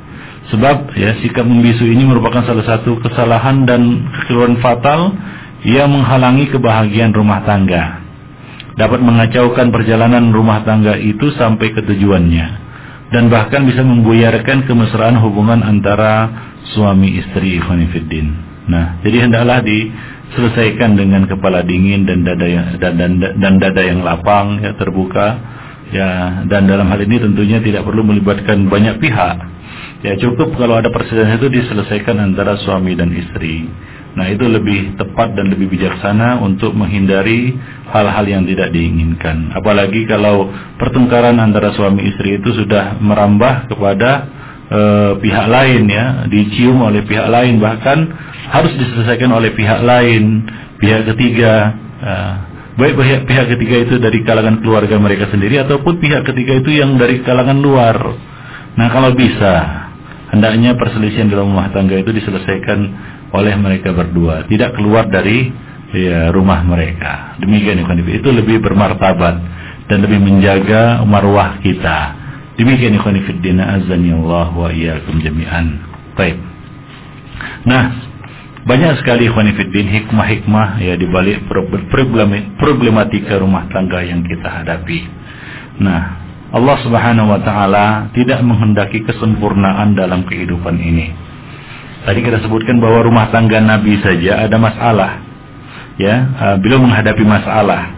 Sebab 0.50 0.98
ya 0.98 1.18
sikap 1.22 1.46
membisu 1.46 1.86
ini 1.86 2.06
merupakan 2.06 2.42
salah 2.42 2.66
satu 2.66 2.98
kesalahan 3.02 3.70
dan 3.70 4.10
kekeliruan 4.10 4.58
fatal 4.62 5.14
yang 5.66 5.92
menghalangi 5.94 6.50
kebahagiaan 6.50 7.14
rumah 7.14 7.46
tangga. 7.46 8.02
Dapat 8.80 9.04
mengacaukan 9.04 9.76
perjalanan 9.76 10.32
rumah 10.32 10.64
tangga 10.64 10.96
itu 10.96 11.36
sampai 11.36 11.76
ke 11.76 11.84
tujuannya 11.84 12.70
dan 13.10 13.28
bahkan 13.28 13.66
bisa 13.66 13.82
membuyarkan 13.82 14.70
kemesraan 14.70 15.18
hubungan 15.18 15.66
antara 15.66 16.30
suami 16.74 17.18
istri 17.20 17.58
Ikhwanifiddin. 17.58 18.49
Nah, 18.70 19.02
jadi 19.02 19.26
hendaklah 19.26 19.66
diselesaikan 19.66 20.94
dengan 20.94 21.26
kepala 21.26 21.66
dingin 21.66 22.06
dan 22.06 22.22
dada 22.22 22.46
yang 22.46 22.78
dan, 22.78 22.94
dan, 23.02 23.12
dan 23.18 23.54
dada 23.58 23.82
yang 23.82 24.06
lapang 24.06 24.62
ya 24.62 24.78
terbuka 24.78 25.28
ya 25.90 26.46
dan 26.46 26.70
dalam 26.70 26.86
hal 26.86 27.02
ini 27.02 27.18
tentunya 27.18 27.58
tidak 27.58 27.82
perlu 27.82 28.06
melibatkan 28.06 28.70
banyak 28.70 29.02
pihak. 29.02 29.38
Ya 30.06 30.16
cukup 30.16 30.56
kalau 30.56 30.80
ada 30.80 30.94
perselisihan 30.94 31.36
itu 31.36 31.50
diselesaikan 31.50 32.22
antara 32.22 32.56
suami 32.62 32.96
dan 32.96 33.12
istri. 33.12 33.68
Nah, 34.10 34.26
itu 34.26 34.42
lebih 34.50 34.98
tepat 34.98 35.38
dan 35.38 35.54
lebih 35.54 35.70
bijaksana 35.70 36.42
untuk 36.42 36.74
menghindari 36.74 37.54
hal-hal 37.94 38.26
yang 38.26 38.44
tidak 38.48 38.74
diinginkan. 38.74 39.54
Apalagi 39.54 40.10
kalau 40.10 40.50
pertengkaran 40.82 41.38
antara 41.38 41.76
suami 41.78 42.10
istri 42.10 42.42
itu 42.42 42.50
sudah 42.58 42.98
merambah 42.98 43.70
kepada 43.70 44.12
e, 44.70 44.82
pihak 45.20 45.48
lain 45.50 45.90
ya, 45.90 46.06
dicium 46.30 46.80
oleh 46.86 47.02
pihak 47.04 47.28
lain 47.28 47.58
bahkan 47.58 48.06
harus 48.50 48.74
diselesaikan 48.78 49.30
oleh 49.30 49.54
pihak 49.54 49.82
lain, 49.86 50.46
pihak 50.82 51.06
ketiga. 51.14 51.76
Uh, 52.00 52.34
baik 52.80 52.96
pihak, 52.96 53.22
pihak 53.28 53.46
ketiga 53.52 53.76
itu 53.84 53.96
dari 54.00 54.24
kalangan 54.24 54.64
keluarga 54.64 54.96
mereka 54.96 55.28
sendiri 55.28 55.60
ataupun 55.60 56.00
pihak 56.00 56.24
ketiga 56.24 56.64
itu 56.64 56.80
yang 56.80 56.96
dari 56.96 57.22
kalangan 57.22 57.60
luar. 57.60 57.98
Nah 58.80 58.88
kalau 58.90 59.12
bisa, 59.14 59.54
hendaknya 60.32 60.80
perselisihan 60.80 61.28
dalam 61.28 61.52
rumah 61.52 61.70
tangga 61.76 62.00
itu 62.00 62.10
diselesaikan 62.16 62.80
oleh 63.36 63.54
mereka 63.60 63.94
berdua, 63.94 64.48
tidak 64.50 64.74
keluar 64.80 65.06
dari 65.12 65.52
ya, 65.94 66.32
rumah 66.34 66.64
mereka. 66.66 67.38
Demikian 67.44 67.84
itu 67.84 68.30
lebih 68.32 68.64
bermartabat 68.64 69.36
dan 69.92 69.98
lebih 70.00 70.24
menjaga 70.24 71.04
marwah 71.04 71.60
kita. 71.62 72.19
Demikian 72.60 73.00
ikhwan 73.00 73.16
fillah 73.24 73.80
azani 73.80 74.12
Allah 74.12 74.52
wa 74.52 74.68
iyyakum 74.68 75.24
jami'an. 75.24 75.80
Baik. 76.20 76.36
Nah, 77.64 77.84
banyak 78.68 79.00
sekali 79.00 79.32
khonifuddin 79.32 79.88
hikmah-hikmah 79.88 80.84
ya 80.84 81.00
di 81.00 81.08
balik 81.08 81.48
problematika 82.60 83.40
rumah 83.40 83.72
tangga 83.72 84.04
yang 84.04 84.28
kita 84.28 84.44
hadapi. 84.44 85.08
Nah, 85.80 86.20
Allah 86.52 86.78
Subhanahu 86.84 87.32
wa 87.32 87.40
taala 87.40 88.12
tidak 88.12 88.44
menghendaki 88.44 89.08
kesempurnaan 89.08 89.96
dalam 89.96 90.28
kehidupan 90.28 90.76
ini. 90.84 91.16
Tadi 92.04 92.20
kita 92.20 92.44
sebutkan 92.44 92.84
bahwa 92.84 93.08
rumah 93.08 93.32
tangga 93.32 93.64
Nabi 93.64 94.04
saja 94.04 94.44
ada 94.44 94.60
masalah. 94.60 95.24
Ya, 95.96 96.16
uh, 96.36 96.56
beliau 96.60 96.84
menghadapi 96.84 97.24
masalah. 97.24 97.96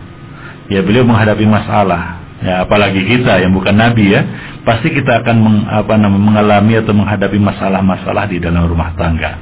Ya, 0.69 0.85
beliau 0.85 1.01
menghadapi 1.01 1.49
masalah. 1.49 2.20
Ya, 2.41 2.65
apalagi 2.65 3.05
kita 3.05 3.37
yang 3.37 3.53
bukan 3.53 3.77
nabi 3.77 4.17
ya, 4.17 4.25
pasti 4.65 4.89
kita 4.89 5.21
akan 5.21 5.35
meng, 5.37 5.57
apa 5.69 5.93
namanya 5.93 6.25
mengalami 6.25 6.73
atau 6.81 6.93
menghadapi 6.97 7.37
masalah-masalah 7.37 8.25
di 8.33 8.41
dalam 8.41 8.65
rumah 8.65 8.97
tangga. 8.97 9.37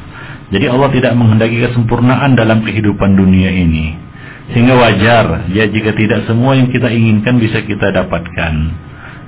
Jadi 0.51 0.65
Allah 0.67 0.89
tidak 0.91 1.13
menghendaki 1.15 1.63
kesempurnaan 1.63 2.35
dalam 2.35 2.59
kehidupan 2.59 3.15
dunia 3.15 3.55
ini. 3.55 3.95
Sehingga 4.51 4.75
wajar 4.75 5.47
ya 5.53 5.69
jika 5.69 5.93
tidak 5.93 6.25
semua 6.25 6.57
yang 6.57 6.73
kita 6.73 6.89
inginkan 6.89 7.39
bisa 7.39 7.63
kita 7.63 7.93
dapatkan. 7.93 8.53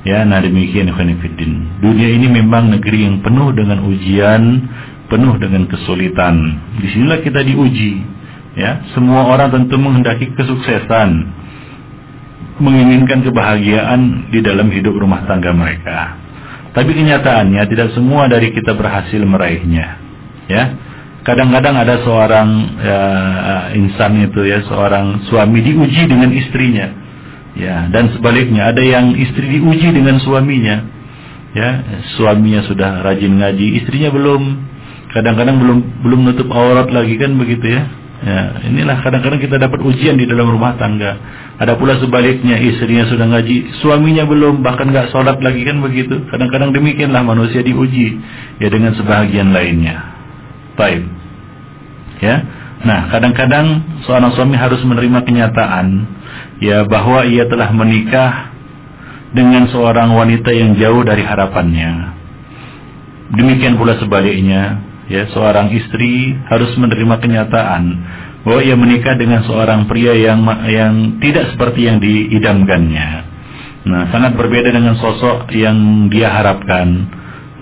Ya, 0.02 0.26
nah 0.26 0.42
demikian 0.42 0.90
Khonifuddin. 0.90 1.78
Dunia 1.78 2.10
ini 2.10 2.26
memang 2.26 2.74
negeri 2.74 3.06
yang 3.06 3.22
penuh 3.22 3.54
dengan 3.54 3.86
ujian, 3.86 4.42
penuh 5.08 5.38
dengan 5.38 5.70
kesulitan. 5.70 6.58
Di 6.82 6.90
sinilah 6.90 7.22
kita 7.22 7.46
diuji. 7.46 8.02
Ya, 8.58 8.82
semua 8.98 9.30
orang 9.30 9.54
tentu 9.54 9.78
menghendaki 9.80 10.34
kesuksesan, 10.36 11.10
menginginkan 12.60 13.24
kebahagiaan 13.24 14.32
di 14.34 14.40
dalam 14.44 14.68
hidup 14.74 14.98
rumah 14.98 15.24
tangga 15.30 15.56
mereka. 15.56 16.18
Tapi 16.72 16.92
kenyataannya 16.92 17.64
tidak 17.68 17.96
semua 17.96 18.32
dari 18.32 18.52
kita 18.56 18.76
berhasil 18.76 19.20
meraihnya. 19.20 19.88
Ya, 20.48 20.64
kadang-kadang 21.22 21.78
ada 21.78 22.02
seorang 22.02 22.50
ya, 22.82 23.02
insan 23.78 24.26
itu 24.26 24.42
ya 24.42 24.66
seorang 24.66 25.22
suami 25.30 25.62
diuji 25.62 26.10
dengan 26.10 26.34
istrinya 26.34 26.88
ya 27.56 27.92
dan 27.92 28.16
sebaliknya 28.16 28.72
ada 28.72 28.82
yang 28.82 29.14
istri 29.14 29.60
diuji 29.60 29.92
dengan 29.92 30.18
suaminya 30.24 30.82
ya 31.52 31.70
suaminya 32.16 32.64
sudah 32.66 33.04
rajin 33.04 33.38
ngaji 33.38 33.84
istrinya 33.84 34.10
belum 34.10 34.42
kadang-kadang 35.12 35.60
belum 35.60 35.78
belum 36.08 36.20
nutup 36.32 36.50
aurat 36.50 36.88
lagi 36.90 37.20
kan 37.20 37.36
begitu 37.36 37.70
ya 37.70 37.84
ya 38.22 38.42
inilah 38.70 39.02
kadang-kadang 39.02 39.42
kita 39.42 39.58
dapat 39.58 39.82
ujian 39.82 40.14
di 40.14 40.30
dalam 40.30 40.46
rumah 40.54 40.78
tangga 40.78 41.18
ada 41.58 41.74
pula 41.74 41.98
sebaliknya 41.98 42.58
istrinya 42.62 43.10
sudah 43.10 43.26
ngaji 43.26 43.82
suaminya 43.82 44.30
belum 44.30 44.62
bahkan 44.62 44.94
nggak 44.94 45.10
sholat 45.10 45.42
lagi 45.42 45.66
kan 45.66 45.82
begitu 45.82 46.22
kadang-kadang 46.30 46.70
demikianlah 46.70 47.26
manusia 47.26 47.66
diuji 47.66 48.22
ya 48.62 48.70
dengan 48.70 48.94
sebahagian 48.94 49.50
lainnya 49.50 50.12
Baik. 50.82 51.04
Ya. 52.22 52.36
Nah, 52.82 53.14
kadang-kadang 53.14 54.02
seorang 54.10 54.34
suami 54.34 54.58
harus 54.58 54.82
menerima 54.82 55.22
kenyataan 55.22 55.88
ya 56.58 56.82
bahwa 56.90 57.22
ia 57.30 57.46
telah 57.46 57.70
menikah 57.70 58.50
dengan 59.38 59.70
seorang 59.70 60.10
wanita 60.18 60.50
yang 60.50 60.74
jauh 60.82 61.06
dari 61.06 61.22
harapannya. 61.22 62.18
Demikian 63.38 63.78
pula 63.78 63.96
sebaliknya, 64.02 64.82
ya, 65.12 65.28
seorang 65.36 65.76
istri 65.76 66.40
harus 66.48 66.72
menerima 66.80 67.20
kenyataan 67.20 67.84
bahwa 68.42 68.62
ia 68.66 68.74
menikah 68.74 69.14
dengan 69.20 69.46
seorang 69.46 69.86
pria 69.86 70.18
yang 70.18 70.42
yang 70.66 71.22
tidak 71.22 71.54
seperti 71.54 71.86
yang 71.86 72.02
diidamkannya. 72.02 73.10
Nah, 73.82 74.10
sangat 74.14 74.38
berbeda 74.38 74.74
dengan 74.74 74.98
sosok 74.98 75.50
yang 75.54 76.10
dia 76.10 76.30
harapkan. 76.30 77.06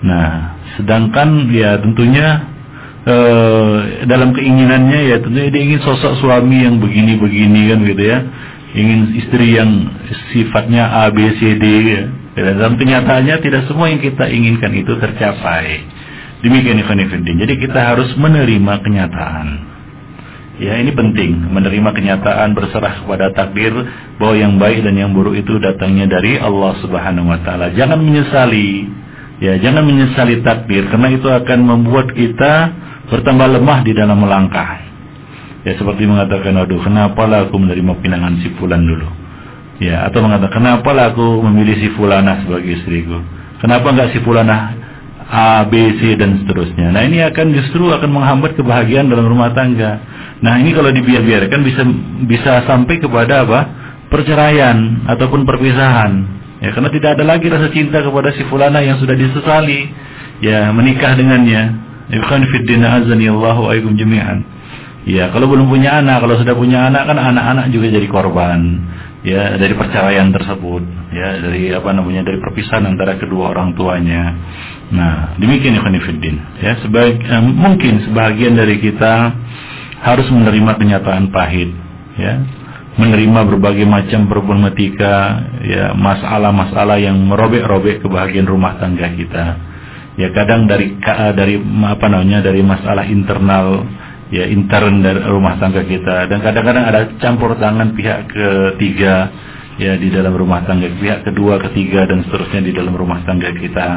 Nah, 0.00 0.56
sedangkan 0.76 1.52
ya 1.52 1.80
tentunya 1.80 2.28
eh, 3.04 3.76
dalam 4.08 4.32
keinginannya 4.32 5.00
ya 5.12 5.16
tentunya 5.20 5.48
dia 5.52 5.62
ingin 5.64 5.80
sosok 5.84 6.20
suami 6.20 6.64
yang 6.64 6.80
begini-begini 6.80 7.60
kan 7.72 7.78
gitu 7.84 8.04
ya. 8.04 8.18
Ingin 8.70 9.00
istri 9.18 9.58
yang 9.58 9.70
sifatnya 10.30 11.04
A 11.04 11.10
B 11.10 11.18
C 11.36 11.58
D 11.58 11.64
ya. 11.90 12.02
Dan 12.40 12.56
dalam 12.56 12.74
kenyataannya 12.80 13.36
tidak 13.42 13.66
semua 13.68 13.90
yang 13.90 14.00
kita 14.00 14.30
inginkan 14.30 14.72
itu 14.72 14.96
tercapai. 14.96 15.82
Demikian 16.40 16.80
Ikhwan 16.80 17.04
Jadi 17.20 17.54
kita 17.60 17.80
harus 17.92 18.16
menerima 18.16 18.80
kenyataan. 18.80 19.70
Ya 20.60 20.76
ini 20.76 20.92
penting 20.92 21.40
menerima 21.48 21.88
kenyataan 21.96 22.52
berserah 22.52 23.00
kepada 23.00 23.32
takdir 23.32 23.72
bahwa 24.20 24.34
yang 24.36 24.60
baik 24.60 24.84
dan 24.84 24.92
yang 24.92 25.16
buruk 25.16 25.32
itu 25.32 25.56
datangnya 25.56 26.04
dari 26.04 26.36
Allah 26.36 26.76
Subhanahu 26.84 27.32
wa 27.32 27.40
taala. 27.40 27.72
Jangan 27.72 27.96
menyesali. 27.96 28.84
Ya, 29.40 29.56
jangan 29.56 29.88
menyesali 29.88 30.44
takdir 30.44 30.84
karena 30.92 31.16
itu 31.16 31.24
akan 31.24 31.64
membuat 31.64 32.12
kita 32.12 32.76
bertambah 33.08 33.56
lemah 33.56 33.80
di 33.88 33.96
dalam 33.96 34.20
melangkah. 34.20 34.84
Ya 35.64 35.80
seperti 35.80 36.04
mengatakan 36.04 36.52
aduh 36.56 36.80
kenapa 36.84 37.24
lah 37.24 37.48
aku 37.48 37.56
menerima 37.56 37.96
pinangan 38.04 38.44
si 38.44 38.52
fulan 38.60 38.84
dulu. 38.84 39.08
Ya, 39.80 40.04
atau 40.04 40.20
mengatakan 40.20 40.60
kenapa 40.60 40.92
lah 40.92 41.16
aku 41.16 41.40
memilih 41.40 41.72
si 41.80 41.88
fulana 41.96 42.44
sebagai 42.44 42.68
istriku. 42.68 43.16
Kenapa 43.64 43.96
enggak 43.96 44.12
si 44.12 44.20
fulana 44.20 44.76
A, 45.30 45.62
B, 45.62 45.78
C 46.02 46.18
dan 46.18 46.42
seterusnya. 46.42 46.90
Nah 46.90 47.06
ini 47.06 47.22
akan 47.22 47.54
justru 47.54 47.86
akan 47.94 48.10
menghambat 48.10 48.58
kebahagiaan 48.58 49.06
dalam 49.06 49.30
rumah 49.30 49.54
tangga. 49.54 50.02
Nah 50.42 50.58
ini 50.58 50.74
kalau 50.74 50.90
dibiar-biarkan 50.90 51.60
bisa 51.62 51.82
bisa 52.26 52.52
sampai 52.66 52.98
kepada 52.98 53.46
apa? 53.46 53.60
Perceraian 54.10 55.06
ataupun 55.06 55.46
perpisahan. 55.46 56.12
Ya 56.58 56.74
karena 56.74 56.90
tidak 56.90 57.14
ada 57.14 57.24
lagi 57.24 57.46
rasa 57.46 57.70
cinta 57.70 58.02
kepada 58.02 58.34
si 58.34 58.42
fulana 58.50 58.82
yang 58.82 58.98
sudah 58.98 59.14
disesali 59.14 59.86
ya 60.42 60.74
menikah 60.74 61.14
dengannya. 61.14 61.88
Azani 62.10 63.30
Allahu 63.30 63.70
aikum 63.70 63.94
jami'an. 63.94 64.42
Ya 65.06 65.30
kalau 65.30 65.46
belum 65.46 65.70
punya 65.70 66.02
anak, 66.02 66.26
kalau 66.26 66.42
sudah 66.42 66.58
punya 66.58 66.90
anak 66.90 67.06
kan 67.06 67.16
anak-anak 67.16 67.70
juga 67.70 67.86
jadi 67.86 68.08
korban 68.10 68.82
ya 69.26 69.56
dari 69.56 69.74
perceraian 69.76 70.30
tersebut. 70.32 70.82
Ya 71.10 71.42
dari 71.42 71.74
apa 71.74 71.90
namanya 71.92 72.26
dari 72.26 72.38
perpisahan 72.38 72.86
antara 72.86 73.18
kedua 73.18 73.52
orang 73.52 73.74
tuanya. 73.74 74.34
Nah 74.90 75.36
demikian 75.36 75.76
ya 75.78 75.82
ya 76.60 76.72
sebaik 76.84 77.16
eh, 77.20 77.42
mungkin 77.42 78.06
sebagian 78.08 78.54
dari 78.56 78.80
kita 78.80 79.34
harus 80.00 80.28
menerima 80.32 80.72
kenyataan 80.80 81.28
pahit. 81.34 81.70
Ya 82.16 82.42
menerima 83.00 83.46
berbagai 83.46 83.86
macam 83.88 84.28
problematika 84.28 85.40
ya 85.64 85.96
masalah-masalah 85.96 87.00
yang 87.00 87.16
merobek-robek 87.16 88.04
kebahagiaan 88.04 88.50
rumah 88.50 88.76
tangga 88.76 89.08
kita. 89.14 89.46
Ya 90.18 90.28
kadang 90.36 90.68
dari 90.68 91.00
dari 91.32 91.56
apa 91.86 92.06
namanya 92.10 92.44
dari 92.44 92.60
masalah 92.60 93.08
internal 93.08 93.86
ya 94.30 94.46
intern 94.46 95.02
dari 95.02 95.20
rumah 95.26 95.58
tangga 95.58 95.82
kita 95.82 96.30
dan 96.30 96.38
kadang-kadang 96.38 96.84
ada 96.86 97.00
campur 97.18 97.58
tangan 97.58 97.94
pihak 97.94 98.30
ketiga 98.30 99.30
ya 99.76 99.98
di 99.98 100.08
dalam 100.10 100.34
rumah 100.34 100.62
tangga 100.64 100.86
pihak 100.86 101.26
kedua 101.26 101.58
ketiga 101.70 102.06
dan 102.06 102.22
seterusnya 102.26 102.62
di 102.62 102.72
dalam 102.74 102.94
rumah 102.94 103.22
tangga 103.26 103.50
kita 103.50 103.88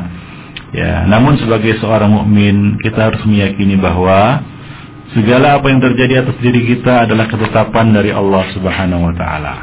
ya 0.73 1.05
namun 1.05 1.37
sebagai 1.37 1.77
seorang 1.77 2.09
mukmin 2.09 2.81
kita 2.81 3.13
harus 3.13 3.21
meyakini 3.29 3.77
bahwa 3.77 4.41
Segala 5.13 5.61
apa 5.61 5.69
yang 5.69 5.77
terjadi 5.77 6.25
atas 6.25 6.41
diri 6.41 6.65
kita 6.73 7.05
adalah 7.05 7.29
ketetapan 7.29 7.93
dari 7.93 8.09
Allah 8.09 8.49
Subhanahu 8.49 9.11
wa 9.11 9.13
taala. 9.13 9.55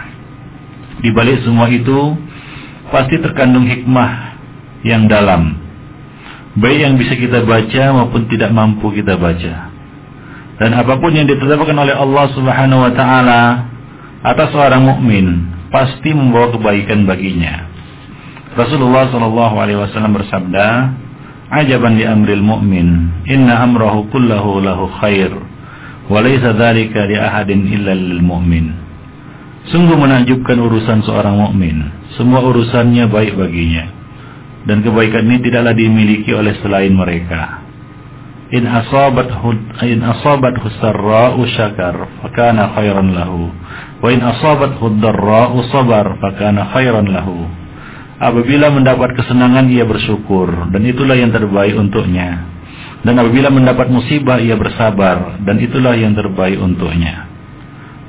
Di 1.03 1.11
balik 1.11 1.43
semua 1.43 1.66
itu 1.66 2.14
pasti 2.95 3.18
terkandung 3.18 3.66
hikmah 3.66 4.39
yang 4.87 5.11
dalam. 5.11 5.59
Baik 6.55 6.79
yang 6.87 6.95
bisa 6.95 7.18
kita 7.18 7.43
baca 7.43 7.83
maupun 7.99 8.31
tidak 8.31 8.55
mampu 8.55 8.95
kita 8.95 9.18
baca. 9.18 9.70
Dan 10.61 10.76
apa 10.76 11.00
pun 11.00 11.16
yang 11.16 11.24
ditetapkan 11.24 11.72
oleh 11.72 11.96
Allah 11.96 12.28
Subhanahu 12.36 12.84
wa 12.84 12.92
taala 12.92 13.42
atas 14.20 14.52
seorang 14.52 14.84
mukmin 14.84 15.48
pasti 15.72 16.12
membawa 16.12 16.52
kebaikan 16.52 17.08
baginya. 17.08 17.64
Rasulullah 18.52 19.08
Shallallahu 19.08 19.56
alaihi 19.56 19.80
wasallam 19.80 20.20
bersabda, 20.20 20.66
ajaban 21.64 21.96
li 21.96 22.04
amril 22.04 22.44
mu'min 22.44 22.88
inna 23.24 23.64
amrahu 23.64 24.12
kullahu 24.12 24.61
lahu 24.61 24.84
khair 25.00 25.32
wa 26.12 26.20
laysa 26.20 26.52
dzalika 26.52 27.08
li 27.08 27.16
ahadin 27.16 27.64
illa 27.64 27.96
lil 27.96 28.20
mu'min. 28.20 28.68
Sungguh 29.72 29.96
menakjubkan 29.96 30.61
urusan 30.61 31.00
seorang 31.08 31.40
mukmin. 31.40 31.88
Semua 32.20 32.44
urusannya 32.44 33.08
baik 33.08 33.32
baginya. 33.32 33.88
Dan 34.68 34.84
kebaikan 34.84 35.24
ini 35.24 35.40
tidaklah 35.40 35.72
dimiliki 35.72 36.36
oleh 36.36 36.52
selain 36.61 36.92
mereka 36.92 37.59
in 38.51 38.64
asabat 38.66 39.30
in 39.86 40.01
asabat 40.03 40.55
sarra'u 40.82 41.42
syakar 41.55 42.11
fakana 42.22 42.74
khairan 42.74 43.14
lahu 43.14 43.51
wa 44.03 44.09
in 44.11 44.20
asabat 44.22 44.78
darra'u 44.78 45.59
sabar 45.70 46.18
fakana 46.18 46.70
khairan 46.74 47.07
lahu 47.11 47.61
Apabila 48.20 48.68
mendapat 48.68 49.16
kesenangan 49.16 49.72
ia 49.72 49.88
bersyukur 49.88 50.53
dan 50.68 50.84
itulah 50.84 51.16
yang 51.16 51.32
terbaik 51.32 51.72
untuknya. 51.72 52.44
Dan 53.01 53.16
apabila 53.16 53.48
mendapat 53.48 53.88
musibah 53.88 54.36
ia 54.36 54.61
bersabar 54.61 55.40
dan 55.40 55.57
itulah 55.57 55.96
yang 55.96 56.12
terbaik 56.12 56.61
untuknya. 56.61 57.24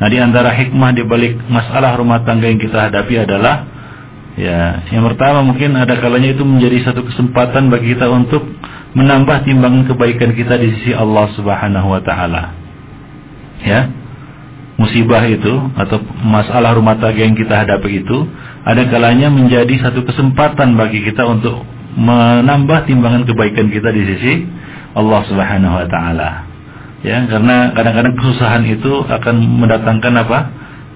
Nah 0.04 0.12
di 0.12 0.20
antara 0.20 0.52
hikmah 0.52 0.92
di 0.92 1.08
balik 1.08 1.40
masalah 1.48 1.96
rumah 1.96 2.28
tangga 2.28 2.52
yang 2.52 2.60
kita 2.60 2.92
hadapi 2.92 3.24
adalah 3.24 3.64
ya 4.36 4.84
yang 4.92 5.08
pertama 5.08 5.48
mungkin 5.48 5.80
ada 5.80 5.96
kalanya 5.96 6.36
itu 6.36 6.44
menjadi 6.44 6.92
satu 6.92 7.08
kesempatan 7.08 7.72
bagi 7.72 7.96
kita 7.96 8.12
untuk 8.12 8.44
menambah 8.98 9.48
timbangan 9.48 9.88
kebaikan 9.88 10.36
kita 10.36 10.60
di 10.60 10.68
sisi 10.80 10.92
Allah 10.92 11.32
Subhanahu 11.36 11.88
wa 11.92 12.02
taala. 12.04 12.44
Ya 13.62 14.02
musibah 14.82 15.22
itu 15.30 15.54
atau 15.78 16.02
masalah 16.26 16.74
rumah 16.74 16.98
tangga 16.98 17.22
yang 17.22 17.38
kita 17.38 17.54
hadapi 17.54 18.02
itu 18.02 18.18
ada 18.66 18.82
kalanya 18.90 19.30
menjadi 19.30 19.78
satu 19.78 20.02
kesempatan 20.02 20.74
bagi 20.74 21.06
kita 21.06 21.22
untuk 21.30 21.62
menambah 21.94 22.90
timbangan 22.90 23.30
kebaikan 23.30 23.70
kita 23.70 23.94
di 23.94 24.02
sisi 24.10 24.34
Allah 24.98 25.22
Subhanahu 25.30 25.76
wa 25.78 25.86
taala. 25.86 26.30
Ya, 27.02 27.18
karena 27.26 27.74
kadang-kadang 27.74 28.14
kesusahan 28.14 28.62
itu 28.70 29.02
akan 29.10 29.36
mendatangkan 29.66 30.14
apa? 30.22 30.40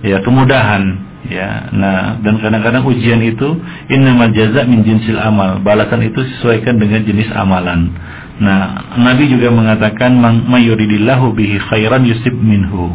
Ya, 0.06 0.22
kemudahan, 0.22 1.02
ya. 1.30 1.70
Nah, 1.74 2.20
dan 2.22 2.42
kadang-kadang 2.42 2.84
ujian 2.86 3.22
itu 3.22 3.58
innamal 3.90 4.32
jaza 4.34 4.66
min 4.66 4.86
jinsil 4.86 5.18
amal. 5.18 5.62
Balasan 5.62 6.06
itu 6.06 6.22
sesuaikan 6.38 6.78
dengan 6.78 7.06
jenis 7.06 7.30
amalan. 7.34 7.94
Nah, 8.42 8.96
Nabi 9.00 9.32
juga 9.32 9.48
mengatakan 9.50 10.20
mayuridillahu 10.50 11.32
bihi 11.34 11.56
khairan 11.72 12.04
yusib 12.04 12.36
minhu 12.36 12.94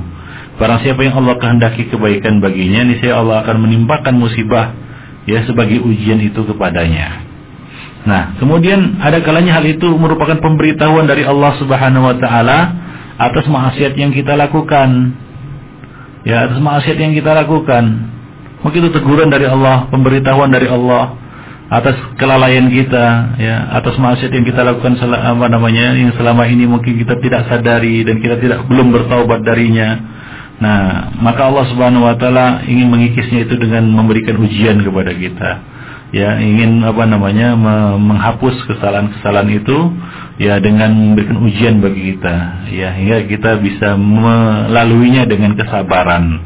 Barang 0.61 0.85
siapa 0.85 1.01
yang 1.01 1.16
Allah 1.24 1.41
kehendaki 1.41 1.89
kebaikan 1.89 2.45
baginya, 2.45 2.85
niscaya 2.85 3.16
Allah 3.16 3.41
akan 3.41 3.64
menimpakan 3.64 4.12
musibah 4.12 4.76
ya 5.24 5.41
sebagai 5.49 5.81
ujian 5.81 6.20
itu 6.20 6.37
kepadanya. 6.45 7.24
Nah, 8.05 8.37
kemudian 8.37 9.01
ada 9.01 9.24
kalanya 9.24 9.57
hal 9.57 9.64
itu 9.64 9.89
merupakan 9.97 10.37
pemberitahuan 10.37 11.09
dari 11.09 11.24
Allah 11.24 11.57
Subhanahu 11.57 12.05
wa 12.05 12.16
taala 12.20 12.59
atas 13.16 13.49
maksiat 13.49 13.97
yang 13.97 14.12
kita 14.12 14.37
lakukan. 14.37 15.16
Ya, 16.28 16.45
atas 16.45 16.61
maksiat 16.61 16.97
yang 17.01 17.16
kita 17.16 17.33
lakukan. 17.33 18.12
Mungkin 18.61 18.80
itu 18.86 18.92
teguran 18.92 19.32
dari 19.32 19.48
Allah, 19.48 19.88
pemberitahuan 19.88 20.52
dari 20.52 20.68
Allah 20.68 21.16
atas 21.70 21.94
kelalaian 22.18 22.66
kita, 22.66 23.38
ya, 23.38 23.70
atas 23.78 23.94
maksiat 23.94 24.34
yang 24.34 24.42
kita 24.42 24.66
lakukan 24.66 24.98
apa 25.00 25.46
namanya, 25.46 25.94
yang 25.94 26.11
selama 26.18 26.42
ini 26.50 26.66
mungkin 26.66 26.98
kita 26.98 27.14
tidak 27.22 27.46
sadari 27.46 28.02
dan 28.02 28.18
kita 28.18 28.42
tidak 28.42 28.66
belum 28.66 28.90
bertaubat 28.90 29.46
darinya. 29.46 30.18
Nah, 30.61 31.14
maka 31.16 31.48
Allah 31.48 31.64
Subhanahu 31.72 32.04
wa 32.04 32.18
taala 32.20 32.66
ingin 32.68 32.90
mengikisnya 32.90 33.48
itu 33.48 33.56
dengan 33.56 33.86
memberikan 33.86 34.36
ujian 34.36 34.82
kepada 34.82 35.14
kita. 35.14 35.50
Ya, 36.11 36.42
ingin 36.42 36.82
apa 36.82 37.06
namanya 37.06 37.54
menghapus 37.94 38.66
kesalahan-kesalahan 38.66 39.62
itu 39.62 39.78
ya 40.42 40.58
dengan 40.58 40.90
memberikan 40.90 41.38
ujian 41.38 41.78
bagi 41.78 42.12
kita. 42.12 42.66
Ya, 42.74 42.92
hingga 42.98 43.30
kita 43.30 43.62
bisa 43.62 43.94
melaluinya 43.94 45.22
dengan 45.24 45.54
kesabaran. 45.54 46.42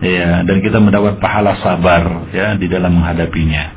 Ya, 0.00 0.40
dan 0.48 0.64
kita 0.64 0.80
mendapat 0.80 1.20
pahala 1.20 1.60
sabar 1.60 2.32
ya 2.32 2.56
di 2.56 2.64
dalam 2.72 2.96
menghadapinya. 2.96 3.76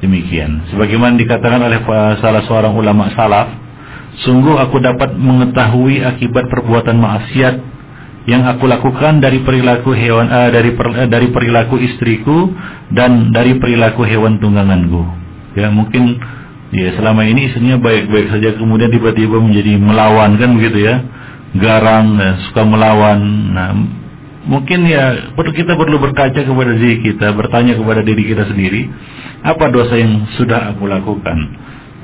Demikian. 0.00 0.64
Sebagaimana 0.72 1.18
dikatakan 1.20 1.60
oleh 1.60 1.84
salah 2.22 2.40
seorang 2.48 2.72
ulama 2.72 3.12
salaf, 3.12 3.52
sungguh 4.24 4.56
aku 4.56 4.80
dapat 4.80 5.12
mengetahui 5.12 6.00
akibat 6.06 6.48
perbuatan 6.48 6.96
maksiat 6.96 7.54
yang 8.28 8.44
aku 8.44 8.68
lakukan 8.68 9.24
dari 9.24 9.40
perilaku 9.40 9.96
hewan 9.96 10.28
uh, 10.28 10.48
dari 10.52 10.76
per, 10.76 10.88
uh, 10.92 11.08
dari 11.08 11.28
perilaku 11.32 11.80
istriku 11.80 12.52
dan 12.92 13.32
dari 13.32 13.56
perilaku 13.56 14.04
hewan 14.04 14.36
tungganganku. 14.36 15.00
Ya 15.56 15.72
mungkin 15.72 16.16
ya 16.72 16.92
selama 16.96 17.24
ini 17.24 17.48
istrinya 17.48 17.80
baik-baik 17.80 18.28
saja 18.32 18.56
kemudian 18.56 18.92
tiba-tiba 18.92 19.40
menjadi 19.40 19.76
melawan 19.80 20.36
kan 20.40 20.56
begitu 20.56 20.88
ya. 20.88 20.96
garang, 21.56 22.20
dan 22.20 22.36
suka 22.44 22.60
melawan. 22.60 23.18
Nah, 23.56 23.72
mungkin 24.48 24.88
ya 24.88 25.30
kita 25.36 25.76
perlu 25.76 26.00
berkaca 26.00 26.40
kepada 26.40 26.72
diri 26.74 27.04
kita, 27.04 27.36
bertanya 27.36 27.76
kepada 27.76 28.00
diri 28.00 28.24
kita 28.24 28.48
sendiri, 28.48 28.88
apa 29.44 29.68
dosa 29.68 29.94
yang 29.94 30.24
sudah 30.40 30.72
aku 30.74 30.88
lakukan? 30.88 31.38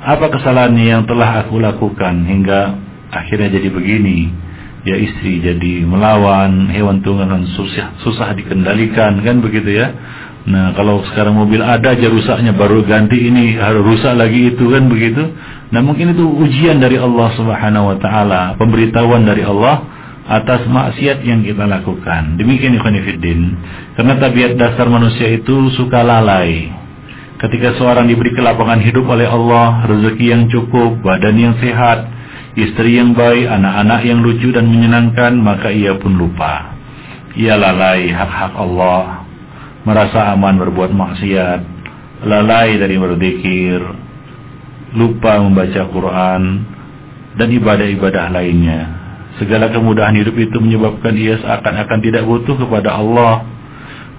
Apa 0.04 0.28
kesalahan 0.28 0.76
yang 0.76 1.02
telah 1.08 1.48
aku 1.48 1.56
lakukan 1.56 2.28
hingga 2.28 2.76
akhirnya 3.08 3.56
jadi 3.56 3.68
begini? 3.72 4.18
Ya 4.84 5.00
istri 5.00 5.40
jadi 5.40 5.80
melawan, 5.88 6.68
hewan 6.68 7.00
tunggangan 7.00 7.48
susah, 7.56 7.96
susah 8.04 8.36
dikendalikan 8.36 9.24
kan 9.24 9.40
begitu 9.40 9.80
ya. 9.80 9.88
Nah 10.44 10.76
kalau 10.76 11.00
sekarang 11.08 11.40
mobil 11.40 11.64
ada 11.64 11.96
aja 11.96 12.04
rusaknya 12.12 12.52
baru 12.52 12.84
ganti 12.84 13.16
ini 13.16 13.56
harus 13.56 13.80
rusak 13.80 14.12
lagi 14.12 14.52
itu 14.52 14.68
kan 14.68 14.84
begitu. 14.92 15.24
Nah 15.72 15.80
mungkin 15.80 16.12
itu 16.12 16.28
ujian 16.28 16.84
dari 16.84 17.00
Allah 17.00 17.32
Subhanahu 17.32 17.96
Wa 17.96 17.98
Taala, 18.04 18.42
pemberitahuan 18.60 19.24
dari 19.24 19.40
Allah 19.40 19.93
atas 20.24 20.64
maksiat 20.64 21.20
yang 21.20 21.44
kita 21.44 21.68
lakukan. 21.68 22.40
Demikian 22.40 22.80
Ikhwanifiddin. 22.80 23.40
Karena 23.96 24.16
tabiat 24.16 24.56
dasar 24.56 24.88
manusia 24.88 25.28
itu 25.28 25.68
suka 25.76 26.00
lalai. 26.00 26.72
Ketika 27.36 27.76
seorang 27.76 28.08
diberi 28.08 28.32
kelapangan 28.32 28.80
hidup 28.80 29.04
oleh 29.04 29.28
Allah, 29.28 29.84
rezeki 29.84 30.26
yang 30.32 30.44
cukup, 30.48 31.04
badan 31.04 31.36
yang 31.36 31.54
sehat, 31.60 32.08
istri 32.56 32.96
yang 32.96 33.12
baik, 33.12 33.44
anak-anak 33.44 34.00
yang 34.06 34.24
lucu 34.24 34.48
dan 34.48 34.64
menyenangkan, 34.64 35.36
maka 35.36 35.68
ia 35.68 35.92
pun 36.00 36.16
lupa. 36.16 36.72
Ia 37.36 37.58
lalai 37.60 38.08
hak-hak 38.08 38.54
Allah, 38.56 39.28
merasa 39.84 40.32
aman 40.32 40.56
berbuat 40.56 40.94
maksiat, 40.94 41.60
lalai 42.24 42.80
dari 42.80 42.96
berzikir, 42.96 43.82
lupa 44.96 45.42
membaca 45.42 45.82
Quran 45.90 46.42
dan 47.34 47.48
ibadah-ibadah 47.50 48.30
lainnya. 48.30 49.03
Segala 49.34 49.66
kemudahan 49.70 50.14
hidup 50.14 50.38
itu 50.38 50.62
menyebabkan 50.62 51.14
ia 51.18 51.34
seakan-akan 51.42 51.98
tidak 52.02 52.22
butuh 52.22 52.54
kepada 52.54 52.94
Allah. 52.94 53.42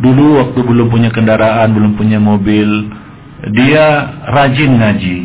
Dulu 0.04 0.44
waktu 0.44 0.60
belum 0.60 0.92
punya 0.92 1.08
kendaraan, 1.08 1.72
belum 1.72 1.96
punya 1.96 2.20
mobil, 2.20 2.92
dia 3.56 3.86
rajin 4.28 4.76
ngaji. 4.76 5.18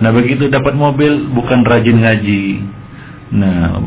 Nah 0.00 0.10
begitu 0.14 0.48
dapat 0.48 0.72
mobil 0.72 1.28
bukan 1.34 1.60
rajin 1.60 1.98
ngaji. 2.00 2.44
Nah 3.36 3.82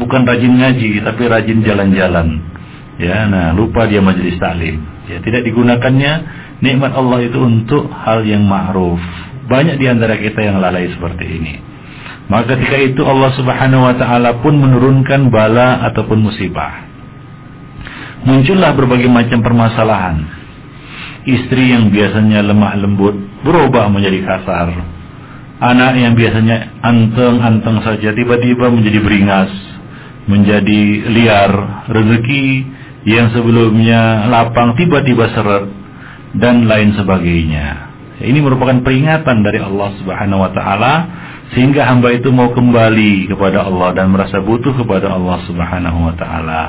bukan 0.00 0.22
rajin 0.24 0.54
ngaji 0.56 1.04
tapi 1.04 1.22
rajin 1.28 1.60
jalan-jalan. 1.60 2.40
Ya, 2.96 3.28
nah 3.28 3.52
lupa 3.52 3.84
dia 3.84 4.00
majelis 4.00 4.40
taklim. 4.40 4.80
Ya, 5.04 5.20
tidak 5.20 5.44
digunakannya 5.44 6.12
nikmat 6.64 6.96
Allah 6.96 7.28
itu 7.28 7.36
untuk 7.36 7.92
hal 7.92 8.24
yang 8.24 8.48
ma'ruf. 8.48 8.98
Banyak 9.46 9.76
di 9.76 9.86
antara 9.86 10.16
kita 10.16 10.40
yang 10.40 10.58
lalai 10.58 10.88
seperti 10.90 11.24
ini. 11.28 11.54
Maka 12.26 12.58
ketika 12.58 12.76
itu 12.82 13.02
Allah 13.06 13.30
Subhanahu 13.38 13.86
wa 13.86 13.94
taala 13.94 14.42
pun 14.42 14.58
menurunkan 14.58 15.30
bala 15.30 15.86
ataupun 15.86 16.26
musibah. 16.26 16.86
Muncullah 18.26 18.74
berbagai 18.74 19.06
macam 19.06 19.38
permasalahan. 19.46 20.26
Istri 21.22 21.74
yang 21.74 21.94
biasanya 21.94 22.42
lemah 22.42 22.74
lembut 22.82 23.14
berubah 23.46 23.86
menjadi 23.86 24.26
kasar. 24.26 24.74
Anak 25.62 25.94
yang 25.96 26.18
biasanya 26.18 26.82
anteng-anteng 26.82 27.80
saja 27.86 28.10
tiba-tiba 28.12 28.68
menjadi 28.74 28.98
beringas, 28.98 29.50
menjadi 30.26 30.82
liar. 31.06 31.52
Rezeki 31.86 32.46
yang 33.06 33.30
sebelumnya 33.30 34.26
lapang 34.26 34.74
tiba-tiba 34.74 35.30
seret 35.30 35.70
dan 36.34 36.66
lain 36.66 36.98
sebagainya. 36.98 37.94
Ini 38.18 38.38
merupakan 38.42 38.82
peringatan 38.82 39.46
dari 39.46 39.62
Allah 39.62 39.94
Subhanahu 40.02 40.42
wa 40.42 40.50
taala 40.50 40.94
sehingga 41.54 41.86
hamba 41.86 42.10
itu 42.10 42.34
mau 42.34 42.50
kembali 42.50 43.30
kepada 43.30 43.62
Allah 43.62 43.94
dan 43.94 44.10
merasa 44.10 44.42
butuh 44.42 44.74
kepada 44.74 45.14
Allah 45.14 45.38
Subhanahu 45.46 46.10
wa 46.10 46.14
taala. 46.18 46.62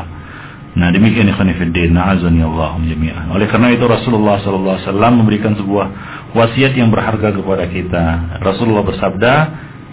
Nah, 0.78 0.93
demikian 0.93 1.25
ikhwan 1.25 1.49
fillah, 1.57 1.89
na'azani 1.89 2.45
Allah 2.45 2.78
jami'an. 2.86 3.34
Oleh 3.34 3.49
karena 3.49 3.73
itu 3.73 3.82
Rasulullah 3.89 4.38
sallallahu 4.45 4.78
alaihi 4.78 4.86
wasallam 4.86 5.13
memberikan 5.17 5.57
sebuah 5.57 5.86
wasiat 6.38 6.78
yang 6.78 6.93
berharga 6.93 7.34
kepada 7.34 7.65
kita. 7.65 8.05
Rasulullah 8.45 8.86
bersabda, 8.86 9.34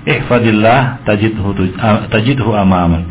"Ihfadillah 0.05 1.09
tajidhu 1.09 1.73
tajidhu 2.13 2.53
amamak." 2.53 3.09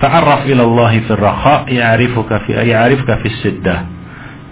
Ta'arraf 0.00 0.48
ila 0.48 0.64
Allah 0.64 0.92
fi 1.04 1.12
raha 1.12 1.56
ya'rifuka 1.68 2.48
fi 2.48 2.56
ya'rifuka 2.72 3.20
fi 3.20 3.28
siddah. 3.44 3.80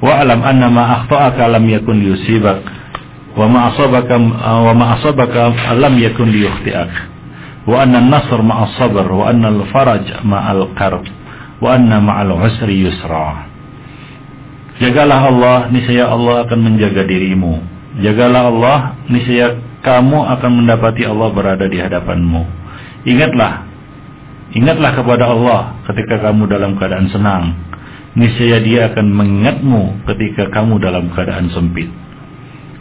Wa'lam 0.05 0.44
anna 0.44 0.68
ma 0.68 0.84
akhta'aka 1.00 1.48
lam 1.57 1.64
yakun 1.72 2.05
liyusibak 2.05 2.82
wa 3.33 3.47
ma 3.49 3.61
asabaka 3.72 4.14
wa 4.18 4.72
ma 4.76 4.85
asabaka 4.99 5.53
lam 5.76 5.95
yakun 5.99 6.28
liyukhti'ak. 6.33 6.93
Wa 7.62 7.87
anna 7.87 8.03
an-nasr 8.03 8.43
ma'a 8.43 8.74
sabr 8.74 9.07
wa 9.07 9.30
anna 9.30 9.55
al-faraj 9.55 10.05
wa 10.26 11.68
anna 11.70 12.03
ma'al 12.03 12.35
usri 12.35 12.83
yusra. 12.83 13.47
Jagalah 14.83 15.30
Allah, 15.30 15.59
niscaya 15.70 16.11
Allah 16.11 16.43
akan 16.43 16.59
menjaga 16.59 17.07
dirimu. 17.07 17.62
Jagalah 18.03 18.51
Allah, 18.51 18.78
niscaya 19.07 19.55
kamu 19.87 20.18
akan 20.39 20.51
mendapati 20.59 21.07
Allah 21.07 21.28
berada 21.30 21.70
di 21.70 21.78
hadapanmu. 21.78 22.43
Ingatlah 23.07 23.72
Ingatlah 24.53 24.93
kepada 24.93 25.33
Allah 25.33 25.80
ketika 25.89 26.28
kamu 26.28 26.45
dalam 26.45 26.76
keadaan 26.76 27.09
senang. 27.09 27.57
Niscaya 28.12 28.61
dia 28.61 28.93
akan 28.93 29.09
mengingatmu 29.09 30.05
ketika 30.12 30.53
kamu 30.53 30.76
dalam 30.76 31.09
keadaan 31.09 31.49
sempit. 31.49 31.89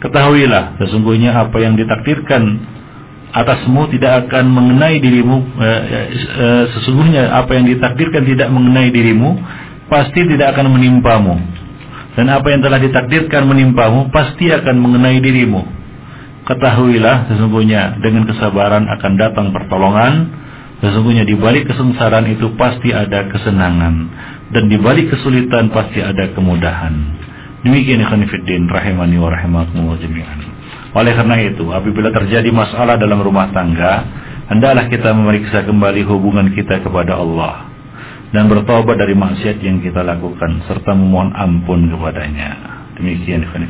Ketahuilah 0.02 0.82
sesungguhnya 0.82 1.30
apa 1.38 1.62
yang 1.62 1.78
ditakdirkan 1.78 2.42
atasmu 3.30 3.86
tidak 3.94 4.26
akan 4.26 4.50
mengenai 4.50 4.98
dirimu 4.98 5.38
eh, 5.62 5.80
eh, 6.10 6.64
sesungguhnya 6.74 7.30
apa 7.30 7.54
yang 7.54 7.70
ditakdirkan 7.70 8.26
tidak 8.26 8.50
mengenai 8.50 8.90
dirimu 8.90 9.38
pasti 9.86 10.26
tidak 10.26 10.58
akan 10.58 10.74
menimpamu. 10.74 11.36
Dan 12.12 12.28
apa 12.28 12.44
yang 12.52 12.60
telah 12.60 12.76
ditakdirkan 12.82 13.48
menimpamu 13.48 14.12
pasti 14.12 14.52
akan 14.52 14.76
mengenai 14.76 15.22
dirimu. 15.22 15.64
Ketahuilah 16.44 17.30
sesungguhnya 17.30 18.02
dengan 18.02 18.26
kesabaran 18.26 18.90
akan 18.90 19.12
datang 19.16 19.54
pertolongan. 19.54 20.42
Sesungguhnya 20.82 21.22
di 21.22 21.38
balik 21.38 21.70
kesengsaraan 21.70 22.26
itu 22.26 22.52
pasti 22.58 22.90
ada 22.90 23.30
kesenangan. 23.30 23.94
Dan 24.50 24.66
di 24.66 24.76
balik 24.82 25.14
kesulitan 25.14 25.70
pasti 25.70 26.02
ada 26.02 26.34
kemudahan. 26.34 27.21
Demikian 27.62 28.02
ikhwan 28.02 28.26
rahimani 28.66 29.16
wa 29.22 29.30
rahimakumullah 29.30 29.98
jami'an. 30.02 30.38
Oleh 30.92 31.12
karena 31.14 31.36
itu, 31.40 31.64
apabila 31.70 32.10
terjadi 32.10 32.50
masalah 32.50 32.98
dalam 32.98 33.22
rumah 33.22 33.48
tangga, 33.54 34.02
hendaklah 34.50 34.90
kita 34.90 35.14
memeriksa 35.14 35.64
kembali 35.64 36.02
hubungan 36.04 36.50
kita 36.52 36.82
kepada 36.82 37.16
Allah 37.16 37.70
dan 38.34 38.50
bertobat 38.50 38.98
dari 38.98 39.14
maksiat 39.14 39.62
yang 39.62 39.78
kita 39.78 40.02
lakukan 40.02 40.64
serta 40.66 40.92
memohon 40.92 41.32
ampun 41.32 41.86
kepadanya. 41.86 42.50
Demikian 42.98 43.46
ikhwan. 43.46 43.64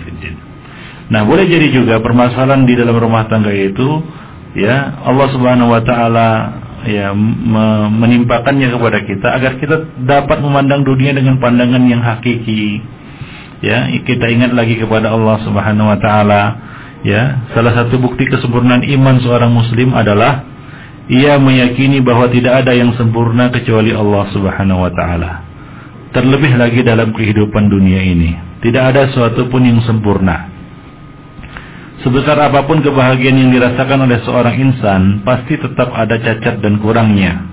Nah, 1.12 1.28
boleh 1.28 1.45
jadi 1.45 1.68
juga 1.68 2.01
permasalahan 2.01 2.64
di 2.64 2.72
dalam 2.72 2.97
rumah 2.97 3.28
tangga 3.28 3.53
itu 3.53 4.01
ya 4.57 5.05
Allah 5.05 5.28
Subhanahu 5.28 5.68
wa 5.68 5.82
taala 5.84 6.28
ya 6.88 7.12
menimpakannya 7.93 8.72
kepada 8.72 8.99
kita 9.05 9.28
agar 9.36 9.53
kita 9.61 9.76
dapat 10.03 10.40
memandang 10.40 10.82
dunia 10.82 11.14
dengan 11.14 11.38
pandangan 11.38 11.84
yang 11.86 12.03
hakiki 12.03 12.82
ya 13.63 13.89
kita 14.03 14.29
ingat 14.29 14.53
lagi 14.53 14.77
kepada 14.77 15.15
Allah 15.15 15.41
Subhanahu 15.47 15.89
wa 15.89 15.99
taala. 16.03 16.43
Ya 17.03 17.47
salah 17.51 17.75
satu 17.75 17.99
bukti 17.99 18.31
kesempurnaan 18.31 18.87
iman 18.87 19.19
seorang 19.23 19.51
muslim 19.51 19.91
adalah 19.91 20.47
ia 21.11 21.35
meyakini 21.39 21.99
bahwa 21.99 22.31
tidak 22.31 22.63
ada 22.63 22.75
yang 22.75 22.95
sempurna 22.95 23.51
kecuali 23.51 23.91
Allah 23.91 24.29
Subhanahu 24.35 24.87
wa 24.87 24.93
taala. 24.93 25.33
Terlebih 26.13 26.61
lagi 26.61 26.85
dalam 26.85 27.11
kehidupan 27.17 27.73
dunia 27.73 28.05
ini 28.05 28.53
tidak 28.63 28.95
ada 28.95 29.11
sesuatu 29.11 29.51
pun 29.51 29.67
yang 29.67 29.83
sempurna. 29.83 30.47
Sebesar 32.03 32.35
apa 32.35 32.67
pun 32.67 32.83
kebahagiaan 32.83 33.47
yang 33.47 33.51
dirasakan 33.55 34.11
oleh 34.11 34.19
seorang 34.27 34.59
insan, 34.59 35.23
pasti 35.23 35.55
tetap 35.55 35.91
ada 35.95 36.19
cacat 36.19 36.59
dan 36.59 36.83
kurangnya. 36.83 37.47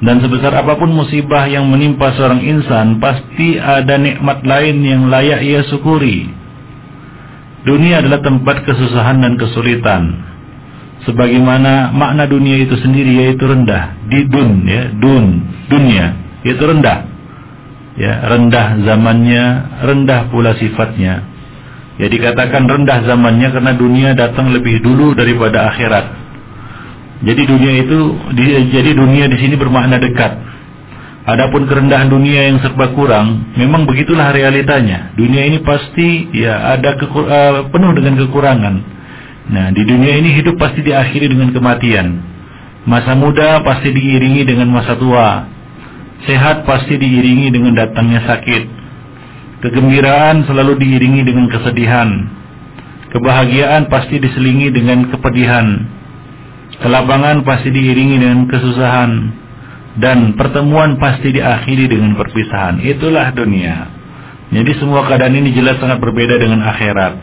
Dan 0.00 0.16
sebesar 0.24 0.56
apa 0.56 0.80
pun 0.80 0.96
musibah 0.96 1.44
yang 1.44 1.68
menimpa 1.68 2.16
seorang 2.16 2.40
insan, 2.40 2.96
pasti 3.04 3.60
ada 3.60 4.00
nikmat 4.00 4.40
lain 4.48 4.80
yang 4.80 5.12
layak 5.12 5.44
ia 5.44 5.60
syukuri. 5.68 6.24
Dunia 7.68 8.00
adalah 8.00 8.24
tempat 8.24 8.64
kesusahan 8.64 9.20
dan 9.20 9.36
kesulitan. 9.36 10.24
Sebagaimana 11.04 11.92
makna 11.92 12.24
dunia 12.24 12.64
itu 12.64 12.80
sendiri 12.80 13.24
yaitu 13.24 13.44
rendah, 13.44 13.96
di 14.08 14.24
dun 14.24 14.64
ya, 14.64 14.88
dun, 14.96 15.44
dunia, 15.68 16.16
itu 16.48 16.60
rendah. 16.60 17.04
Ya, 18.00 18.24
rendah 18.24 18.80
zamannya, 18.80 19.44
rendah 19.84 20.32
pula 20.32 20.56
sifatnya. 20.56 21.28
Ya 22.00 22.08
dikatakan 22.08 22.64
rendah 22.64 23.04
zamannya 23.04 23.52
karena 23.52 23.72
dunia 23.76 24.16
datang 24.16 24.48
lebih 24.56 24.80
dulu 24.80 25.12
daripada 25.12 25.68
akhirat. 25.68 26.19
Jadi 27.20 27.42
dunia 27.44 27.72
itu 27.84 27.98
jadi 28.72 28.90
dunia 28.96 29.28
di 29.28 29.36
sini 29.36 29.54
bermakna 29.60 30.00
dekat. 30.00 30.32
Adapun 31.28 31.68
kerendahan 31.68 32.08
dunia 32.08 32.48
yang 32.48 32.64
serba 32.64 32.96
kurang, 32.96 33.52
memang 33.52 33.84
begitulah 33.84 34.32
realitanya. 34.32 35.12
Dunia 35.14 35.44
ini 35.52 35.60
pasti 35.60 36.32
ya 36.32 36.74
ada 36.74 36.96
uh, 36.96 37.68
penuh 37.68 37.92
dengan 37.92 38.24
kekurangan. 38.24 38.74
Nah, 39.52 39.68
di 39.70 39.82
dunia 39.84 40.16
ini 40.16 40.32
hidup 40.40 40.56
pasti 40.56 40.80
diakhiri 40.80 41.28
dengan 41.28 41.52
kematian. 41.52 42.24
Masa 42.88 43.12
muda 43.12 43.60
pasti 43.60 43.92
diiringi 43.92 44.48
dengan 44.48 44.72
masa 44.72 44.96
tua. 44.96 45.44
Sehat 46.24 46.64
pasti 46.64 46.96
diiringi 46.96 47.52
dengan 47.52 47.76
datangnya 47.76 48.24
sakit. 48.24 48.62
Kegembiraan 49.60 50.48
selalu 50.48 50.80
diiringi 50.80 51.20
dengan 51.20 51.52
kesedihan. 51.52 52.08
Kebahagiaan 53.12 53.92
pasti 53.92 54.16
diselingi 54.16 54.72
dengan 54.72 55.12
kepedihan. 55.12 55.99
Kelabangan 56.80 57.44
pasti 57.44 57.68
diiringi 57.68 58.16
dengan 58.20 58.48
kesusahan. 58.48 59.10
Dan 60.00 60.38
pertemuan 60.38 60.96
pasti 60.96 61.34
diakhiri 61.34 61.90
dengan 61.90 62.16
perpisahan. 62.16 62.80
Itulah 62.80 63.34
dunia. 63.36 63.90
Jadi 64.50 64.72
semua 64.80 65.04
keadaan 65.06 65.34
ini 65.36 65.52
jelas 65.54 65.78
sangat 65.78 66.00
berbeda 66.00 66.40
dengan 66.40 66.64
akhirat. 66.64 67.14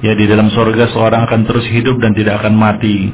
Ya 0.00 0.16
di 0.16 0.24
dalam 0.24 0.48
sorga 0.54 0.88
seorang 0.88 1.28
akan 1.28 1.40
terus 1.44 1.66
hidup 1.68 2.00
dan 2.00 2.16
tidak 2.16 2.40
akan 2.40 2.56
mati 2.56 3.12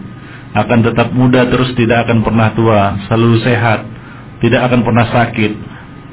akan 0.57 0.79
tetap 0.89 1.13
muda 1.13 1.45
terus 1.53 1.77
tidak 1.77 2.09
akan 2.09 2.25
pernah 2.25 2.49
tua, 2.57 2.97
selalu 3.05 3.45
sehat, 3.45 3.85
tidak 4.41 4.73
akan 4.73 4.81
pernah 4.89 5.07
sakit. 5.13 5.53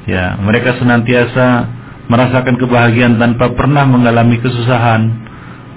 Ya, 0.04 0.36
mereka 0.36 0.76
senantiasa 0.76 1.64
merasakan 2.12 2.60
kebahagiaan 2.60 3.16
tanpa 3.16 3.56
pernah 3.56 3.88
mengalami 3.88 4.36
kesusahan 4.44 5.08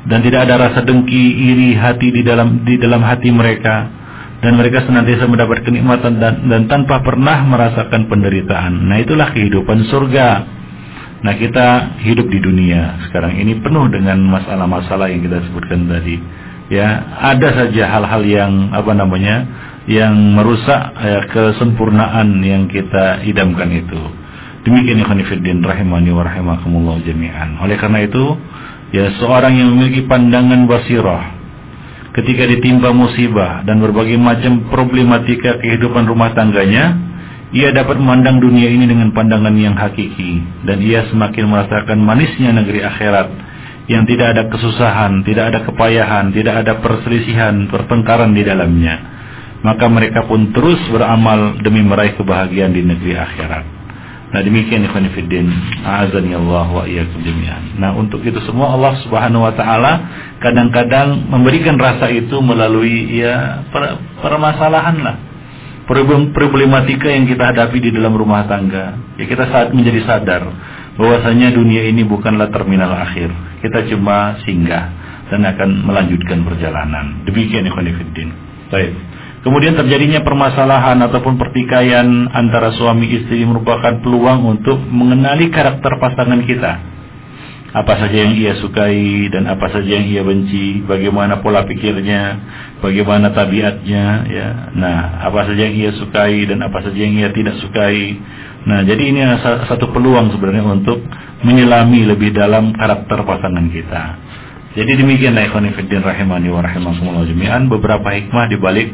dan 0.07 0.19
tidak 0.23 0.47
ada 0.47 0.55
rasa 0.71 0.79
dengki, 0.87 1.23
iri 1.51 1.75
hati 1.75 2.15
di 2.15 2.21
dalam 2.23 2.63
di 2.63 2.79
dalam 2.79 3.03
hati 3.03 3.29
mereka 3.29 3.75
dan 4.39 4.55
mereka 4.55 4.85
senantiasa 4.85 5.25
mendapat 5.25 5.65
kenikmatan 5.65 6.21
dan, 6.21 6.45
dan 6.45 6.61
tanpa 6.69 7.01
pernah 7.01 7.41
merasakan 7.43 8.05
penderitaan. 8.05 8.85
Nah, 8.85 9.01
itulah 9.01 9.33
kehidupan 9.33 9.89
surga. 9.89 10.27
Nah, 11.25 11.33
kita 11.33 11.97
hidup 12.05 12.29
di 12.29 12.39
dunia 12.39 13.09
sekarang 13.09 13.33
ini 13.41 13.57
penuh 13.57 13.89
dengan 13.89 14.21
masalah-masalah 14.21 15.09
yang 15.09 15.25
kita 15.25 15.41
sebutkan 15.49 15.89
tadi 15.89 16.21
ya 16.67 16.87
ada 17.33 17.47
saja 17.55 17.83
hal-hal 17.87 18.21
yang 18.27 18.51
apa 18.75 18.91
namanya 18.91 19.35
yang 19.87 20.13
merusak 20.35 20.93
ya, 20.99 21.23
kesempurnaan 21.31 22.43
yang 22.43 22.67
kita 22.67 23.23
idamkan 23.23 23.71
itu 23.71 24.01
demikian 24.67 24.99
ikhwan 24.99 25.23
fillah 25.23 25.71
rahimani 25.71 26.11
wa 26.11 26.23
rahimakumullah 26.27 26.99
jami'an 27.07 27.55
oleh 27.63 27.79
karena 27.79 28.03
itu 28.03 28.35
ya 28.95 29.11
seorang 29.19 29.53
yang 29.57 29.69
memiliki 29.75 30.07
pandangan 30.07 30.67
basirah 30.67 31.35
ketika 32.15 32.49
ditimpa 32.49 32.95
musibah 32.95 33.61
dan 33.67 33.77
berbagai 33.83 34.17
macam 34.17 34.67
problematika 34.71 35.59
kehidupan 35.61 36.07
rumah 36.09 36.33
tangganya 36.33 36.97
ia 37.55 37.71
dapat 37.71 37.95
memandang 37.95 38.43
dunia 38.43 38.67
ini 38.67 38.89
dengan 38.89 39.15
pandangan 39.15 39.55
yang 39.55 39.75
hakiki 39.77 40.43
dan 40.67 40.83
ia 40.83 41.07
semakin 41.07 41.47
merasakan 41.47 41.99
manisnya 42.03 42.51
negeri 42.51 42.83
akhirat 42.83 43.27
yang 43.87 44.03
tidak 44.03 44.35
ada 44.35 44.43
kesusahan, 44.51 45.23
tidak 45.23 45.55
ada 45.55 45.59
kepayahan, 45.63 46.35
tidak 46.35 46.59
ada 46.59 46.83
perselisihan, 46.83 47.71
pertengkaran 47.71 48.35
di 48.35 48.43
dalamnya. 48.43 49.15
Maka 49.63 49.87
mereka 49.87 50.27
pun 50.27 50.51
terus 50.51 50.77
beramal 50.91 51.55
demi 51.63 51.81
meraih 51.87 52.19
kebahagiaan 52.19 52.75
di 52.75 52.83
negeri 52.83 53.15
akhirat. 53.15 53.76
Nah 54.27 54.43
demikian 54.43 54.83
ikhwan 54.83 55.07
fillah, 55.15 55.47
azani 55.87 56.35
Allah 56.35 56.67
wa 56.67 56.83
iyyakum 56.83 57.23
jami'an. 57.23 57.79
Nah 57.79 57.95
untuk 57.95 58.19
itu 58.27 58.35
semua 58.43 58.75
Allah 58.75 58.99
Subhanahu 59.07 59.47
wa 59.47 59.53
taala 59.55 59.91
kadang-kadang 60.43 61.31
memberikan 61.31 61.79
rasa 61.79 62.11
itu 62.11 62.35
melalui 62.43 63.23
ya 63.23 63.63
per, 63.71 63.95
permasalahan 64.19 64.97
lah. 64.99 65.15
Problematika 65.87 67.07
yang 67.07 67.23
kita 67.23 67.55
hadapi 67.55 67.79
di 67.79 67.95
dalam 67.95 68.11
rumah 68.11 68.43
tangga. 68.43 69.15
Ya 69.15 69.23
kita 69.23 69.47
saat 69.47 69.71
menjadi 69.71 70.03
sadar 70.03 70.43
bahwasanya 70.99 71.55
dunia 71.55 71.87
ini 71.87 72.03
bukanlah 72.03 72.51
terminal 72.51 72.91
akhir 72.91 73.31
kita 73.63 73.89
cuma 73.89 74.37
singgah 74.45 74.85
dan 75.27 75.43
akan 75.43 75.69
melanjutkan 75.83 76.45
perjalanan. 76.45 77.25
Demikian 77.25 77.67
ikhwan 77.67 77.89
fillah. 77.89 78.29
Baik. 78.71 78.91
Kemudian 79.47 79.79
terjadinya 79.79 80.27
permasalahan 80.27 80.99
ataupun 81.07 81.39
pertikaian 81.39 82.03
antara 82.35 82.75
suami 82.75 83.07
istri 83.15 83.47
merupakan 83.47 83.95
peluang 84.03 84.43
untuk 84.43 84.75
mengenali 84.91 85.47
karakter 85.47 85.95
pasangan 86.03 86.43
kita. 86.43 86.73
Apa 87.71 87.95
saja 87.95 88.27
yang 88.27 88.35
ia 88.35 88.59
sukai 88.59 89.31
dan 89.31 89.47
apa 89.47 89.71
saja 89.71 89.87
yang 89.87 90.03
ia 90.03 90.27
benci, 90.27 90.83
bagaimana 90.83 91.39
pola 91.39 91.63
pikirnya, 91.63 92.23
bagaimana 92.83 93.31
tabiatnya, 93.31 94.05
ya. 94.27 94.47
Nah, 94.75 95.23
apa 95.31 95.47
saja 95.47 95.63
yang 95.63 95.79
ia 95.79 95.91
sukai 95.95 96.43
dan 96.43 96.67
apa 96.67 96.83
saja 96.83 96.99
yang 96.99 97.15
ia 97.15 97.31
tidak 97.31 97.55
sukai. 97.63 98.19
Nah, 98.67 98.83
jadi 98.83 98.99
ini 98.99 99.23
satu 99.63 99.95
peluang 99.95 100.27
sebenarnya 100.35 100.67
untuk 100.67 101.07
menyelami 101.47 102.03
lebih 102.03 102.35
dalam 102.35 102.75
karakter 102.75 103.23
pasangan 103.23 103.63
kita. 103.71 104.03
Jadi 104.77 104.93
demikianlah 104.93 105.49
ikhwan 105.49 105.73
fillah 105.73 106.05
rahimani 106.05 106.53
wa 106.53 106.61
rahimakumullah 106.61 107.25
jami'an 107.25 107.65
beberapa 107.65 108.13
hikmah 108.13 108.45
di 108.45 108.61
balik 108.61 108.93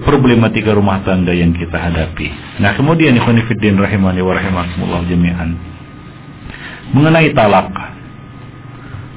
problematika 0.00 0.72
rumah 0.72 1.04
tangga 1.04 1.36
yang 1.36 1.52
kita 1.52 1.76
hadapi. 1.76 2.32
Nah, 2.64 2.72
kemudian 2.72 3.12
ikhwan 3.12 3.36
fillah 3.44 3.84
rahimani 3.84 4.24
wa 4.24 4.32
rahimakumullah 4.32 5.04
jami'an 5.04 5.60
mengenai 6.96 7.36
talak. 7.36 7.68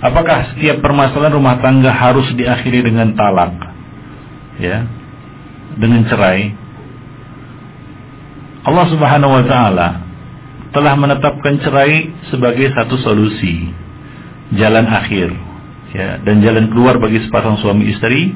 Apakah 0.03 0.53
setiap 0.53 0.83
permasalahan 0.83 1.39
rumah 1.39 1.55
tangga 1.63 1.95
harus 1.95 2.35
diakhiri 2.35 2.83
dengan 2.83 3.15
talak? 3.15 3.55
Ya. 4.59 4.83
Dengan 5.79 6.03
cerai? 6.11 6.51
Allah 8.67 8.85
Subhanahu 8.91 9.31
wa 9.39 9.43
taala 9.47 9.87
telah 10.75 10.99
menetapkan 10.99 11.63
cerai 11.63 12.11
sebagai 12.27 12.75
satu 12.75 12.99
solusi 12.99 13.71
jalan 14.51 14.83
akhir 14.83 15.46
ya 15.95 16.19
dan 16.23 16.43
jalan 16.43 16.67
keluar 16.71 16.99
bagi 16.99 17.23
sepasang 17.23 17.59
suami 17.63 17.87
istri 17.91 18.35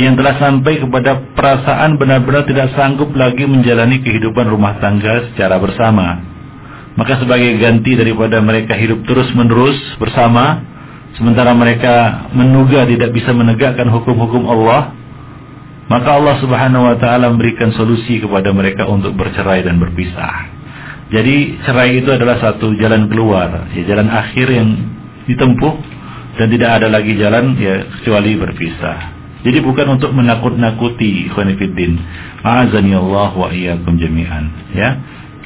yang 0.00 0.16
telah 0.16 0.40
sampai 0.40 0.80
kepada 0.80 1.20
perasaan 1.36 2.00
benar-benar 2.00 2.48
tidak 2.48 2.72
sanggup 2.72 3.12
lagi 3.12 3.44
menjalani 3.44 4.00
kehidupan 4.00 4.48
rumah 4.48 4.80
tangga 4.80 5.28
secara 5.32 5.60
bersama. 5.60 6.24
Maka 6.96 7.20
sebagai 7.20 7.60
ganti 7.60 7.94
daripada 7.96 8.40
mereka 8.40 8.76
hidup 8.76 9.04
terus-menerus 9.04 9.76
bersama, 10.00 10.64
sementara 11.20 11.52
mereka 11.52 12.26
menduga 12.32 12.88
tidak 12.88 13.12
bisa 13.14 13.30
menegakkan 13.36 13.88
hukum-hukum 13.92 14.48
Allah, 14.48 14.96
maka 15.90 16.16
Allah 16.16 16.38
Subhanahu 16.38 16.86
wa 16.86 16.96
taala 16.96 17.30
memberikan 17.30 17.74
solusi 17.74 18.22
kepada 18.22 18.54
mereka 18.54 18.88
untuk 18.88 19.14
bercerai 19.18 19.66
dan 19.66 19.76
berpisah. 19.76 20.48
Jadi 21.10 21.58
cerai 21.66 21.98
itu 21.98 22.10
adalah 22.14 22.38
satu 22.38 22.72
jalan 22.78 23.10
keluar, 23.10 23.66
ya 23.74 23.82
jalan 23.84 24.06
akhir 24.06 24.46
yang 24.46 24.68
ditempuh 25.26 25.89
dan 26.40 26.48
tidak 26.48 26.80
ada 26.80 26.88
lagi 26.88 27.20
jalan 27.20 27.52
ya 27.60 27.84
kecuali 28.00 28.32
berpisah. 28.40 29.20
Jadi 29.44 29.60
bukan 29.60 30.00
untuk 30.00 30.16
menakut-nakuti 30.16 31.28
ikhwanifiddin. 31.28 32.00
Ma'azani 32.40 32.96
Allah 32.96 33.32
wa 33.36 33.48
iyyakum 33.52 34.00
jami'an, 34.00 34.72
ya. 34.72 34.90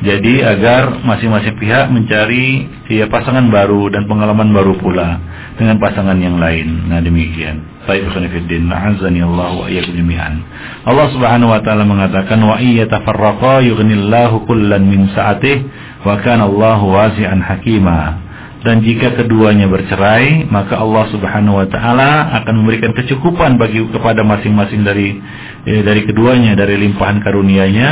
Jadi 0.03 0.43
agar 0.43 1.03
masing-masing 1.07 1.55
pihak 1.55 1.87
mencari 1.91 2.67
ya 2.91 3.07
pasangan 3.07 3.47
baru 3.47 3.91
dan 3.95 4.11
pengalaman 4.11 4.51
baru 4.51 4.75
pula 4.79 5.23
dengan 5.55 5.79
pasangan 5.79 6.19
yang 6.19 6.39
lain. 6.39 6.91
Nah 6.91 6.99
demikian. 6.99 7.63
Baik 7.87 8.11
fiddin, 8.11 8.67
azani 8.71 9.23
Allah 9.23 9.51
wa 9.55 9.67
iyyakum 9.71 9.95
jami'an. 9.95 10.43
Allah 10.83 11.07
Subhanahu 11.15 11.55
wa 11.55 11.61
taala 11.63 11.87
mengatakan 11.87 12.43
wa 12.43 12.59
iyyatafarraqa 12.59 13.63
yughnillahu 13.67 14.47
kullan 14.47 14.83
min 14.83 15.11
sa'atih 15.15 15.63
wa 16.03 16.19
kana 16.23 16.51
Allahu 16.51 16.91
wasi'an 16.91 17.39
hakima. 17.39 18.24
Dan 18.65 18.81
jika 18.81 19.12
keduanya 19.12 19.69
bercerai, 19.69 20.49
maka 20.49 20.81
Allah 20.81 21.05
Subhanahu 21.12 21.61
wa 21.61 21.69
taala 21.69 22.33
akan 22.41 22.65
memberikan 22.65 22.97
kecukupan 22.97 23.61
bagi 23.61 23.85
kepada 23.93 24.25
masing-masing 24.25 24.81
dari 24.81 25.21
eh, 25.69 25.85
dari 25.85 26.09
keduanya 26.09 26.57
dari 26.57 26.81
limpahan 26.81 27.21
karunia-Nya 27.21 27.91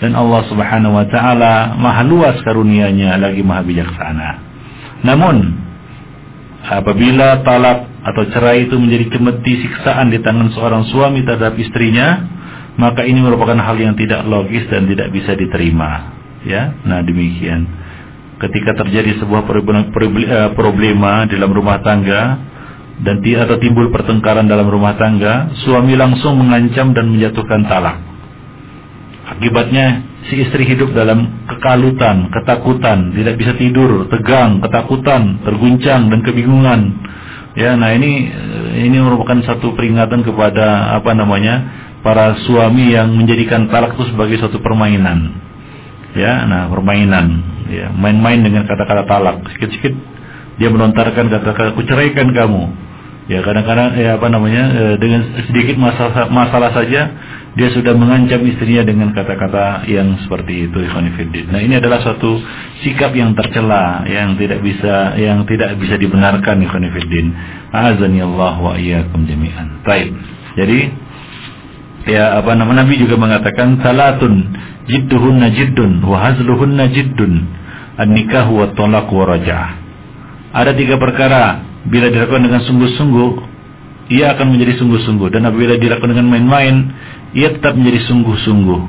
dan 0.00 0.16
Allah 0.16 0.48
Subhanahu 0.48 0.96
wa 0.96 1.04
taala 1.12 1.76
maha 1.76 2.00
luas 2.08 2.40
karunia-Nya 2.40 3.20
lagi 3.20 3.44
maha 3.44 3.68
bijaksana. 3.68 4.30
Namun 5.04 5.36
apabila 6.72 7.44
talak 7.44 7.92
atau 8.08 8.24
cerai 8.32 8.64
itu 8.64 8.80
menjadi 8.80 9.20
cemeti 9.20 9.60
siksaan 9.60 10.08
di 10.08 10.24
tangan 10.24 10.48
seorang 10.56 10.88
suami 10.88 11.20
terhadap 11.20 11.52
istrinya, 11.60 12.24
maka 12.80 13.04
ini 13.04 13.20
merupakan 13.20 13.60
hal 13.60 13.76
yang 13.76 13.92
tidak 13.92 14.24
logis 14.24 14.64
dan 14.72 14.88
tidak 14.88 15.12
bisa 15.12 15.36
diterima. 15.36 16.16
Ya, 16.48 16.76
nah 16.88 17.04
demikian. 17.04 17.83
Ketika 18.44 18.76
terjadi 18.76 19.24
sebuah 19.24 19.48
eh, 19.48 20.50
problema 20.52 21.24
dalam 21.24 21.50
rumah 21.50 21.80
tangga 21.80 22.52
dan 23.00 23.24
atau 23.24 23.56
timbul 23.58 23.88
pertengkaran 23.88 24.44
dalam 24.44 24.68
rumah 24.68 24.94
tangga, 25.00 25.50
suami 25.64 25.96
langsung 25.96 26.36
mengancam 26.38 26.92
dan 26.92 27.08
menjatuhkan 27.08 27.64
talak. 27.66 27.96
Akibatnya 29.24 30.04
si 30.28 30.44
istri 30.44 30.68
hidup 30.68 30.92
dalam 30.92 31.48
kekalutan, 31.48 32.28
ketakutan, 32.28 33.16
tidak 33.16 33.34
bisa 33.40 33.56
tidur, 33.56 34.04
tegang, 34.12 34.60
ketakutan, 34.60 35.40
terguncang 35.42 36.12
dan 36.12 36.20
kebingungan 36.20 36.80
Ya, 37.54 37.78
nah 37.78 37.94
ini 37.94 38.34
ini 38.82 38.98
merupakan 38.98 39.38
satu 39.46 39.78
peringatan 39.78 40.26
kepada 40.26 40.98
apa 40.98 41.14
namanya 41.14 41.54
para 42.02 42.34
suami 42.42 42.90
yang 42.90 43.14
menjadikan 43.14 43.70
talak 43.70 43.94
itu 43.94 44.10
sebagai 44.10 44.42
suatu 44.42 44.58
permainan. 44.58 45.38
Ya, 46.14 46.46
nah 46.46 46.70
permainan, 46.70 47.26
ya 47.66 47.90
main-main 47.90 48.38
dengan 48.42 48.64
kata-kata 48.70 49.02
talak. 49.06 49.42
Sikit-sikit 49.54 49.94
dia 50.62 50.70
melontarkan 50.70 51.26
kata-kata 51.26 51.74
kuceraikan 51.74 52.30
kamu. 52.30 52.62
Ya 53.24 53.40
kadang-kadang 53.40 53.96
ya 53.96 54.20
apa 54.20 54.28
namanya 54.28 54.64
eh, 54.76 54.94
dengan 55.00 55.24
sedikit 55.48 55.80
masalah 55.80 56.28
masalah 56.28 56.76
saja 56.76 57.08
dia 57.56 57.68
sudah 57.72 57.96
mengancam 57.96 58.44
istrinya 58.44 58.84
dengan 58.84 59.16
kata-kata 59.16 59.88
yang 59.88 60.20
seperti 60.26 60.68
itu. 60.68 60.78
Nah 61.48 61.62
ini 61.62 61.80
adalah 61.80 62.04
suatu 62.04 62.36
sikap 62.84 63.16
yang 63.16 63.32
tercela 63.32 64.04
yang 64.04 64.36
tidak 64.36 64.60
bisa 64.60 65.16
yang 65.16 65.46
tidak 65.48 65.78
bisa 65.80 65.96
dibenarkan 65.96 66.66
Ikhwanifiddin. 66.66 67.26
Azani 67.72 68.20
Allah 68.20 68.54
wa 68.60 68.74
iyyakum 68.76 69.24
jami'an. 69.24 69.86
Baik. 69.86 70.12
Jadi 70.58 70.78
ya 72.04 72.40
apa 72.40 72.52
nama 72.56 72.84
Nabi 72.84 73.00
juga 73.00 73.16
mengatakan 73.16 73.80
salatun 73.80 74.52
jidduhunna 74.88 75.48
jiddun 75.52 76.04
wa 76.04 76.32
jiddun 76.92 77.32
an-nikah 77.96 78.46
wa 78.50 78.70
talaq 78.74 79.08
wa 79.08 79.24
raja'ah. 79.24 79.70
Ada 80.54 80.72
tiga 80.78 81.00
perkara 81.00 81.62
bila 81.88 82.10
dilakukan 82.10 82.42
dengan 82.46 82.62
sungguh-sungguh 82.62 83.30
ia 84.12 84.36
akan 84.36 84.46
menjadi 84.52 84.76
sungguh-sungguh 84.84 85.32
dan 85.32 85.48
apabila 85.48 85.80
dilakukan 85.80 86.12
dengan 86.12 86.28
main-main 86.28 86.92
ia 87.32 87.50
tetap 87.56 87.74
menjadi 87.74 88.04
sungguh-sungguh 88.06 88.80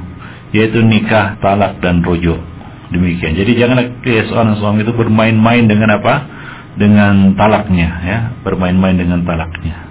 yaitu 0.56 0.80
nikah, 0.80 1.36
talak 1.44 1.84
dan 1.84 2.00
rojo. 2.00 2.40
Demikian. 2.94 3.36
Jadi 3.36 3.60
janganlah 3.60 3.86
ya, 4.06 4.24
seorang 4.30 4.56
suami 4.62 4.88
itu 4.88 4.94
bermain-main 4.96 5.68
dengan 5.68 6.00
apa? 6.00 6.32
Dengan 6.80 7.36
talaknya 7.36 7.90
ya, 8.04 8.18
bermain-main 8.46 8.96
dengan 8.96 9.26
talaknya. 9.28 9.90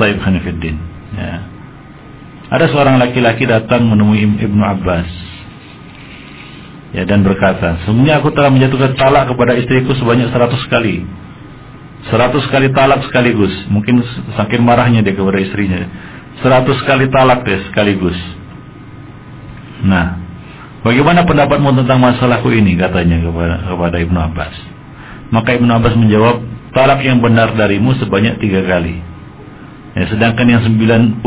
Taib 0.00 0.16
Hanifuddin 0.22 0.76
ya. 1.12 1.51
Ada 2.52 2.68
seorang 2.68 3.00
laki-laki 3.00 3.48
datang 3.48 3.88
menemui 3.88 4.28
Ibnu 4.36 4.60
Abbas 4.60 5.08
ya 6.92 7.08
dan 7.08 7.24
berkata, 7.24 7.80
"Sebenarnya 7.88 8.20
aku 8.20 8.28
telah 8.36 8.52
menjatuhkan 8.52 8.92
talak 9.00 9.32
kepada 9.32 9.56
istriku 9.56 9.96
sebanyak 9.96 10.28
100 10.28 10.60
kali." 10.68 11.00
100 12.12 12.44
kali 12.50 12.68
talak 12.74 13.06
sekaligus. 13.06 13.54
Mungkin 13.70 14.02
saking 14.34 14.60
marahnya 14.66 15.06
dia 15.06 15.14
kepada 15.14 15.38
istrinya. 15.38 15.86
Seratus 16.42 16.76
kali 16.82 17.06
talak 17.08 17.46
deh 17.46 17.62
sekaligus. 17.70 18.18
Nah, 19.86 20.18
bagaimana 20.82 21.22
pendapatmu 21.22 21.70
tentang 21.78 22.02
masalahku 22.02 22.50
ini 22.50 22.74
katanya 22.74 23.22
kepada, 23.22 23.56
kepada 23.70 23.96
Ibnu 24.02 24.18
Abbas. 24.18 24.54
Maka 25.30 25.54
Ibnu 25.56 25.70
Abbas 25.70 25.94
menjawab, 25.94 26.42
talak 26.74 27.00
yang 27.06 27.22
benar 27.22 27.54
darimu 27.54 27.94
sebanyak 28.02 28.42
tiga 28.42 28.66
kali. 28.66 29.11
Ya, 29.92 30.08
sedangkan 30.08 30.48
yang 30.48 30.62
97 30.64 31.20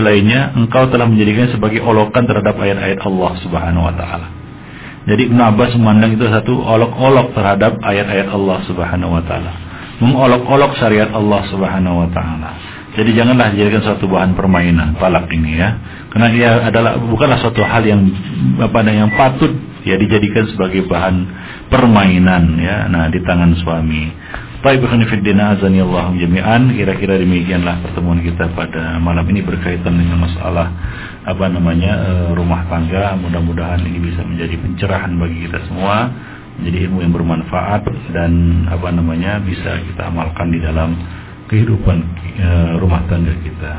lainnya 0.00 0.56
engkau 0.56 0.88
telah 0.88 1.04
menjadikan 1.04 1.52
sebagai 1.52 1.84
olokan 1.84 2.24
terhadap 2.24 2.56
ayat-ayat 2.56 3.04
Allah 3.04 3.32
Subhanahu 3.44 3.84
wa 3.84 3.92
taala. 3.92 4.28
Jadi 5.06 5.30
Ibnu 5.30 5.38
Abbas 5.38 5.76
memandang 5.76 6.16
itu 6.16 6.24
satu 6.24 6.64
olok-olok 6.64 7.36
terhadap 7.36 7.76
ayat-ayat 7.84 8.32
Allah 8.32 8.58
Subhanahu 8.64 9.20
wa 9.20 9.22
taala. 9.22 9.52
Mengolok-olok 10.00 10.80
syariat 10.80 11.12
Allah 11.12 11.44
Subhanahu 11.52 12.02
wa 12.04 12.08
taala. 12.10 12.50
Jadi 12.96 13.12
janganlah 13.12 13.52
dijadikan 13.52 13.84
suatu 13.84 14.08
bahan 14.08 14.32
permainan 14.32 14.96
talak 14.96 15.28
ini 15.28 15.60
ya. 15.60 15.76
Karena 16.08 16.32
ia 16.32 16.50
adalah 16.72 16.96
bukanlah 16.96 17.36
suatu 17.36 17.60
hal 17.60 17.84
yang 17.84 18.00
apa 18.56 18.80
yang 18.88 19.12
patut 19.12 19.52
ya 19.84 20.00
dijadikan 20.00 20.48
sebagai 20.48 20.88
bahan 20.88 21.28
permainan 21.68 22.56
ya. 22.56 22.88
Nah, 22.88 23.12
di 23.12 23.20
tangan 23.20 23.52
suami. 23.60 24.08
Baik 24.66 24.82
fiddin 24.82 25.38
azani 25.38 25.78
Allah 25.78 26.10
jami'an. 26.10 26.74
Kira-kira 26.74 27.22
demikianlah 27.22 27.86
pertemuan 27.86 28.18
kita 28.18 28.50
pada 28.50 28.98
malam 28.98 29.22
ini 29.30 29.38
berkaitan 29.46 29.94
dengan 29.94 30.26
masalah 30.26 30.66
apa 31.22 31.46
namanya 31.46 31.94
eh, 32.02 32.28
rumah 32.34 32.66
tangga. 32.66 33.14
Mudah-mudahan 33.14 33.86
ini 33.86 34.10
bisa 34.10 34.26
menjadi 34.26 34.58
pencerahan 34.58 35.14
bagi 35.22 35.46
kita 35.46 35.70
semua, 35.70 36.10
menjadi 36.58 36.82
ilmu 36.82 36.98
yang 36.98 37.14
bermanfaat 37.14 37.86
dan 38.10 38.66
apa 38.66 38.90
namanya 38.90 39.38
bisa 39.38 39.86
kita 39.86 40.10
amalkan 40.10 40.50
di 40.50 40.58
dalam 40.58 40.98
kehidupan 41.46 42.02
uh, 42.42 42.74
rumah 42.82 43.06
tangga 43.06 43.38
kita. 43.38 43.74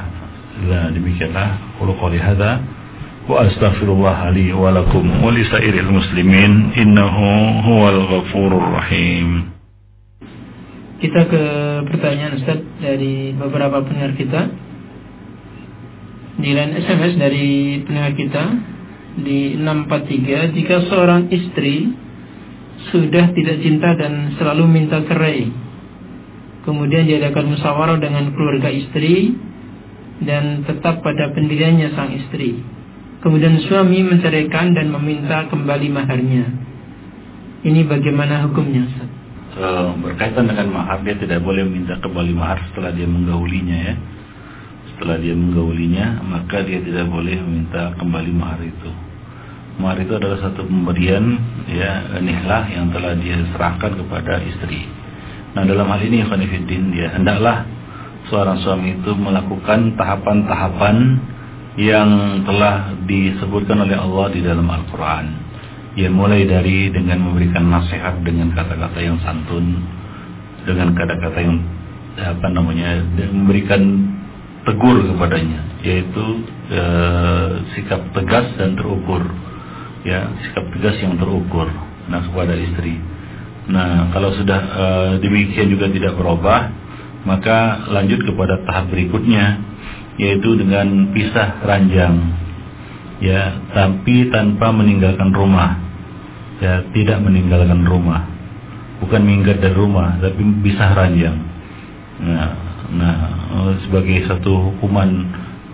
Nah, 0.72 0.88
demikianlah 0.96 1.84
qul 1.84 1.92
qouli 2.00 2.16
hadza 2.16 2.64
wa 3.28 3.44
astaghfirullah 3.44 4.32
li 4.32 4.56
wa 4.56 4.72
lakum 4.72 5.04
wa 5.20 5.36
li 5.36 5.44
sairil 5.52 5.92
muslimin 5.92 6.72
innahu 6.80 7.28
huwal 7.68 8.00
ghafurur 8.08 8.72
rahim. 8.72 9.57
Kita 10.98 11.30
ke 11.30 11.44
pertanyaan 11.94 12.42
Ustaz 12.42 12.58
dari 12.82 13.34
beberapa 13.38 13.86
pendengar 13.86 14.18
kita. 14.18 14.42
Nilai 16.38 16.74
SMS 16.82 17.18
dari 17.18 17.82
pendengar 17.86 18.14
kita 18.14 18.44
di 19.18 19.58
643 19.58 20.58
jika 20.58 20.76
seorang 20.90 21.30
istri 21.34 21.90
sudah 22.94 23.34
tidak 23.34 23.58
cinta 23.66 23.98
dan 23.98 24.38
selalu 24.38 24.70
minta 24.70 25.02
cerai 25.02 25.50
Kemudian 26.68 27.08
diadakan 27.08 27.56
musyawarah 27.56 27.96
dengan 27.96 28.28
keluarga 28.36 28.68
istri 28.68 29.32
dan 30.20 30.68
tetap 30.68 31.00
pada 31.00 31.32
pendiriannya 31.32 31.96
sang 31.96 32.12
istri. 32.12 32.60
Kemudian 33.24 33.56
suami 33.64 34.04
menceraikan 34.04 34.76
dan 34.76 34.92
meminta 34.92 35.48
kembali 35.48 35.88
maharnya. 35.88 36.44
Ini 37.64 37.88
bagaimana 37.88 38.52
hukumnya? 38.52 38.84
Uh, 39.58 39.96
berkaitan 40.04 40.46
dengan 40.46 40.70
mahar 40.70 41.02
dia 41.02 41.16
tidak 41.18 41.42
boleh 41.42 41.64
minta 41.66 41.98
kembali 42.04 42.36
mahar 42.36 42.60
setelah 42.70 42.92
dia 42.92 43.08
menggaulinya 43.08 43.78
ya. 43.90 43.96
Setelah 44.94 45.18
dia 45.18 45.34
menggaulinya 45.34 46.06
maka 46.28 46.62
dia 46.68 46.84
tidak 46.84 47.08
boleh 47.08 47.40
meminta 47.42 47.96
kembali 47.96 48.32
mahar 48.36 48.62
itu. 48.62 48.92
Mahar 49.78 49.98
itu 50.04 50.14
adalah 50.18 50.42
satu 50.42 50.66
pemberian 50.66 51.38
ya 51.70 52.20
nihlah 52.20 52.66
yang 52.70 52.92
telah 52.92 53.14
dia 53.18 53.38
serahkan 53.56 53.98
kepada 53.98 54.42
istri. 54.46 54.84
Nah 55.56 55.64
dalam 55.66 55.90
hal 55.90 56.02
ini 56.06 56.22
Khonifuddin 56.28 56.94
dia 56.94 57.14
hendaklah 57.16 57.66
seorang 58.30 58.60
suami 58.62 59.00
itu 59.00 59.12
melakukan 59.16 59.96
tahapan-tahapan 59.96 60.98
yang 61.78 62.42
telah 62.44 62.94
disebutkan 63.06 63.86
oleh 63.86 63.98
Allah 63.98 64.26
di 64.34 64.42
dalam 64.42 64.66
Al-Quran. 64.66 65.47
Ya 65.98 66.14
mulai 66.14 66.46
dari 66.46 66.94
dengan 66.94 67.26
memberikan 67.26 67.66
nasihat 67.74 68.22
dengan 68.22 68.54
kata-kata 68.54 69.00
yang 69.02 69.18
santun, 69.26 69.82
dengan 70.62 70.94
kata-kata 70.94 71.40
yang 71.42 71.58
apa 72.18 72.48
namanya 72.54 73.02
memberikan 73.34 73.82
tegur 74.62 75.02
kepadanya, 75.10 75.82
yaitu 75.82 76.26
e, 76.70 76.82
sikap 77.74 78.14
tegas 78.14 78.46
dan 78.62 78.78
terukur, 78.78 79.26
ya 80.06 80.30
sikap 80.46 80.70
tegas 80.78 81.02
yang 81.02 81.18
terukur. 81.18 81.66
Nah 82.08 82.22
kepada 82.30 82.54
istri 82.54 83.02
Nah, 83.68 84.16
kalau 84.16 84.32
sudah 84.32 84.62
e, 84.64 84.86
demikian 85.20 85.68
juga 85.68 85.92
tidak 85.92 86.16
berubah, 86.16 86.72
maka 87.28 87.84
lanjut 87.92 88.24
kepada 88.24 88.64
tahap 88.64 88.88
berikutnya, 88.88 89.60
yaitu 90.16 90.56
dengan 90.56 91.12
pisah 91.12 91.60
ranjang, 91.68 92.16
ya, 93.20 93.60
tapi 93.76 94.32
tanpa 94.32 94.72
meninggalkan 94.72 95.36
rumah, 95.36 95.87
ya, 96.62 96.86
tidak 96.94 97.18
meninggalkan 97.22 97.86
rumah, 97.86 98.26
bukan 99.04 99.22
minggat 99.24 99.62
dari 99.62 99.76
rumah, 99.76 100.18
tapi 100.18 100.42
pisah 100.66 100.92
ranjang. 100.94 101.38
Nah, 102.18 102.52
nah, 102.94 103.16
eh, 103.54 103.74
sebagai 103.86 104.26
satu 104.26 104.74
hukuman 104.74 105.10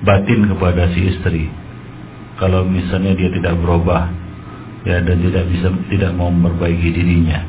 batin 0.03 0.47
kepada 0.51 0.91
si 0.91 0.99
istri, 1.15 1.47
kalau 2.35 2.67
misalnya 2.67 3.15
dia 3.15 3.29
tidak 3.31 3.55
berubah, 3.59 4.11
ya, 4.83 4.99
dan 4.99 5.17
tidak 5.23 5.47
bisa 5.47 5.67
tidak 5.87 6.11
mau 6.15 6.27
memperbaiki 6.27 6.89
dirinya. 6.91 7.39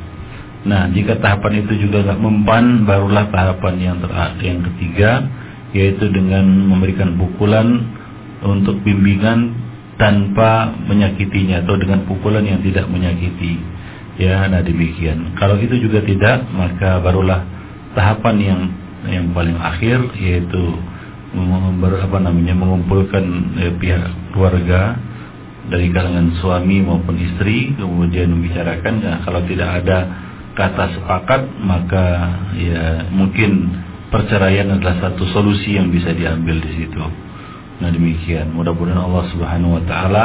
Nah, 0.64 0.88
jika 0.96 1.20
tahapan 1.20 1.66
itu 1.66 1.76
juga 1.76 2.08
nggak 2.08 2.20
mempan, 2.24 2.88
barulah 2.88 3.28
tahapan 3.28 3.74
yang 3.76 3.96
terakhir, 4.00 4.40
yang 4.40 4.60
ketiga, 4.72 5.10
yaitu 5.76 6.08
dengan 6.08 6.46
memberikan 6.46 7.18
pukulan 7.20 7.84
untuk 8.40 8.80
bimbingan 8.80 9.63
tanpa 9.96 10.74
menyakitinya 10.90 11.62
atau 11.62 11.78
dengan 11.78 12.06
pukulan 12.06 12.42
yang 12.42 12.60
tidak 12.62 12.86
menyakiti. 12.90 13.60
Ya, 14.14 14.46
nah 14.46 14.62
demikian. 14.62 15.34
Kalau 15.34 15.58
itu 15.58 15.74
juga 15.78 15.98
tidak, 16.02 16.46
maka 16.54 17.02
barulah 17.02 17.42
tahapan 17.98 18.36
yang 18.38 18.60
yang 19.10 19.26
paling 19.36 19.58
akhir 19.58 20.16
yaitu 20.16 20.64
apa 21.34 22.18
namanya 22.22 22.54
mengumpulkan 22.54 23.24
eh, 23.58 23.74
pihak 23.74 24.32
keluarga 24.32 24.96
dari 25.66 25.90
kalangan 25.90 26.30
suami 26.38 26.78
maupun 26.84 27.18
istri 27.18 27.74
kemudian 27.74 28.30
membicarakan 28.30 28.94
nah, 29.02 29.18
kalau 29.26 29.42
tidak 29.44 29.82
ada 29.82 29.98
kata 30.54 30.84
sepakat 30.94 31.42
maka 31.58 32.04
ya 32.54 33.10
mungkin 33.10 33.82
perceraian 34.14 34.70
adalah 34.70 35.10
satu 35.10 35.26
solusi 35.34 35.74
yang 35.74 35.90
bisa 35.90 36.14
diambil 36.14 36.62
di 36.62 36.70
situ. 36.78 37.02
Nah 37.82 37.90
demikian. 37.90 38.54
Mudah-mudahan 38.54 39.02
Allah 39.02 39.24
Subhanahu 39.34 39.80
wa 39.80 39.82
taala 39.82 40.24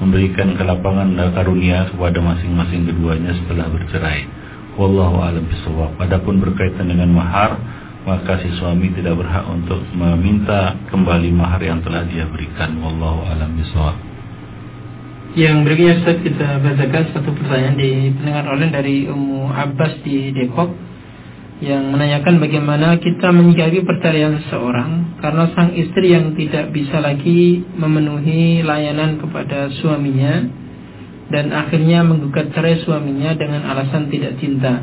memberikan 0.00 0.56
kelapangan 0.56 1.12
dan 1.12 1.28
karunia 1.36 1.86
kepada 1.92 2.18
masing-masing 2.24 2.88
keduanya 2.88 3.36
setelah 3.36 3.68
bercerai. 3.68 4.24
Wallahu 4.80 5.20
a'lam 5.20 5.44
bishawab. 5.44 6.00
Adapun 6.00 6.40
berkaitan 6.40 6.88
dengan 6.88 7.12
mahar, 7.12 7.60
maka 8.08 8.40
si 8.40 8.48
suami 8.56 8.88
tidak 8.96 9.20
berhak 9.20 9.44
untuk 9.44 9.84
meminta 9.92 10.72
kembali 10.88 11.30
mahar 11.36 11.60
yang 11.60 11.84
telah 11.84 12.08
dia 12.08 12.24
berikan. 12.24 12.80
Wallahu 12.80 13.28
a'lam 13.28 13.60
bishawab. 13.60 13.96
Yang 15.36 15.56
berikutnya 15.62 15.94
Ustaz 16.02 16.18
kita 16.26 16.46
bacakan 16.58 17.02
satu 17.14 17.30
pertanyaan 17.38 17.76
di 17.78 17.90
pendengar 18.18 18.44
online 18.50 18.74
dari 18.74 18.96
Ummu 19.06 19.46
Abbas 19.52 20.02
di 20.02 20.34
Depok. 20.34 20.89
Yang 21.60 21.92
menanyakan 21.92 22.40
bagaimana 22.40 22.96
kita 22.96 23.28
menyikapi 23.36 23.84
perceraian 23.84 24.40
seseorang 24.40 25.20
karena 25.20 25.44
sang 25.52 25.76
istri 25.76 26.16
yang 26.16 26.32
tidak 26.32 26.72
bisa 26.72 27.04
lagi 27.04 27.60
memenuhi 27.76 28.64
layanan 28.64 29.20
kepada 29.20 29.68
suaminya 29.68 30.48
dan 31.28 31.52
akhirnya 31.52 32.00
menggugat 32.00 32.48
cerai 32.56 32.80
suaminya 32.80 33.36
dengan 33.36 33.68
alasan 33.68 34.08
tidak 34.08 34.40
cinta. 34.40 34.82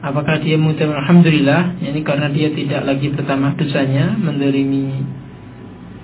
Apakah 0.00 0.40
dia 0.40 0.56
mengucapkan 0.56 0.96
Alhamdulillah 0.96 1.76
ini 1.84 2.00
karena 2.00 2.32
dia 2.32 2.48
tidak 2.56 2.82
lagi 2.88 3.12
pertama 3.12 3.52
dosanya 3.54 4.16
mendolimi 4.16 5.04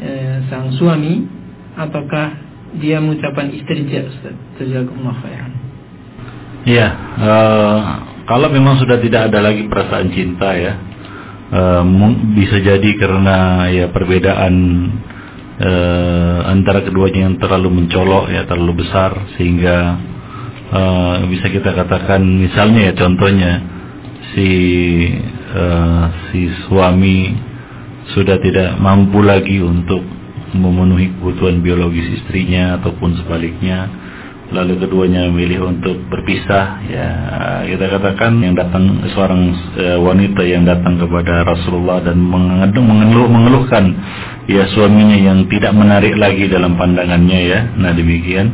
eh, 0.05 0.37
sang 0.53 0.69
suami 0.77 1.25
ataukah 1.81 2.29
dia 2.77 3.01
mengucapkan 3.01 3.49
Ustaz? 3.53 4.37
Jazakumullah 4.61 5.17
khairan. 5.21 5.53
Iya, 6.63 6.89
uh, 7.19 8.12
kalau 8.33 8.49
memang 8.49 8.81
sudah 8.81 8.97
tidak 8.97 9.29
ada 9.29 9.45
lagi 9.45 9.69
perasaan 9.69 10.09
cinta 10.09 10.57
ya, 10.57 10.73
uh, 11.53 11.85
bisa 12.33 12.65
jadi 12.65 12.91
karena 12.97 13.69
ya 13.69 13.93
perbedaan 13.93 14.55
uh, 15.61 16.39
antara 16.49 16.81
keduanya 16.81 17.29
yang 17.29 17.37
terlalu 17.37 17.85
mencolok 17.85 18.33
ya 18.33 18.49
terlalu 18.49 18.89
besar 18.89 19.13
sehingga 19.37 20.01
uh, 20.73 21.29
bisa 21.29 21.53
kita 21.53 21.77
katakan 21.77 22.25
misalnya 22.25 22.89
ya 22.89 22.93
contohnya 22.97 23.53
si 24.33 24.49
uh, 25.53 26.05
si 26.33 26.49
suami 26.65 27.37
sudah 28.17 28.41
tidak 28.41 28.81
mampu 28.81 29.21
lagi 29.21 29.61
untuk 29.61 30.01
memenuhi 30.57 31.21
kebutuhan 31.21 31.61
biologis 31.61 32.17
istrinya 32.17 32.81
ataupun 32.81 33.13
sebaliknya 33.21 33.93
lalu 34.53 34.79
keduanya 34.85 35.27
memilih 35.33 35.73
untuk 35.73 35.97
berpisah 36.13 36.85
ya. 36.87 37.09
Kita 37.67 37.89
katakan 37.89 38.39
yang 38.45 38.53
datang 38.53 39.01
seorang 39.11 39.43
e, 39.75 39.85
wanita 39.97 40.45
yang 40.45 40.69
datang 40.69 41.01
kepada 41.01 41.43
Rasulullah 41.49 42.05
dan 42.05 42.21
mengeluh, 42.21 42.85
mengeluh, 42.85 43.29
mengeluhkan 43.33 43.97
ya 44.47 44.69
suaminya 44.77 45.17
yang 45.17 45.49
tidak 45.49 45.73
menarik 45.73 46.15
lagi 46.21 46.47
dalam 46.53 46.77
pandangannya 46.77 47.41
ya. 47.49 47.61
Nah 47.81 47.97
demikian. 47.97 48.49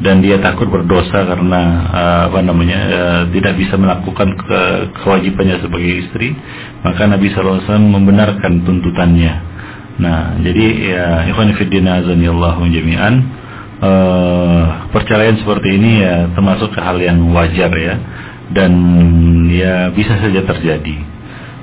Dan 0.00 0.24
dia 0.24 0.40
takut 0.40 0.64
berdosa 0.72 1.28
karena 1.28 1.60
uh, 1.92 2.20
apa 2.32 2.40
namanya 2.40 2.78
uh, 2.88 3.22
tidak 3.36 3.60
bisa 3.60 3.76
melakukan 3.76 4.32
ke, 4.32 4.60
kewajibannya 4.96 5.60
sebagai 5.60 6.08
istri. 6.08 6.32
Maka 6.80 7.04
Nabi 7.04 7.28
SAW 7.28 7.68
membenarkan 7.68 8.64
tuntutannya. 8.64 9.34
Nah 10.00 10.40
jadi 10.40 10.66
ya 10.88 11.06
ikhwan 11.28 11.52
fillah 11.52 12.56
jami'an 12.64 13.39
uh, 13.80 14.62
perceraian 14.92 15.36
seperti 15.40 15.76
ini 15.80 16.04
ya 16.04 16.28
termasuk 16.36 16.70
hal 16.76 17.00
yang 17.00 17.18
wajar 17.32 17.72
ya. 17.74 17.96
Dan 18.50 18.72
ya 19.50 19.90
bisa 19.94 20.18
saja 20.18 20.42
terjadi. 20.42 20.96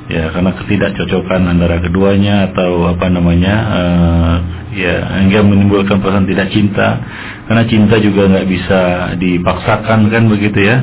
Ya 0.07 0.31
karena 0.31 0.55
ketidakcocokan 0.55 1.51
antara 1.51 1.83
keduanya 1.83 2.51
atau 2.51 2.87
apa 2.87 3.11
namanya 3.11 3.55
uh, 3.67 4.35
ya 4.71 5.19
hingga 5.19 5.43
menimbulkan 5.43 5.99
perasaan 5.99 6.27
tidak 6.27 6.47
cinta. 6.51 7.03
Karena 7.47 7.63
cinta 7.67 7.95
juga 7.99 8.31
nggak 8.31 8.47
bisa 8.47 8.81
dipaksakan 9.19 10.07
kan 10.07 10.23
begitu 10.31 10.63
ya. 10.63 10.79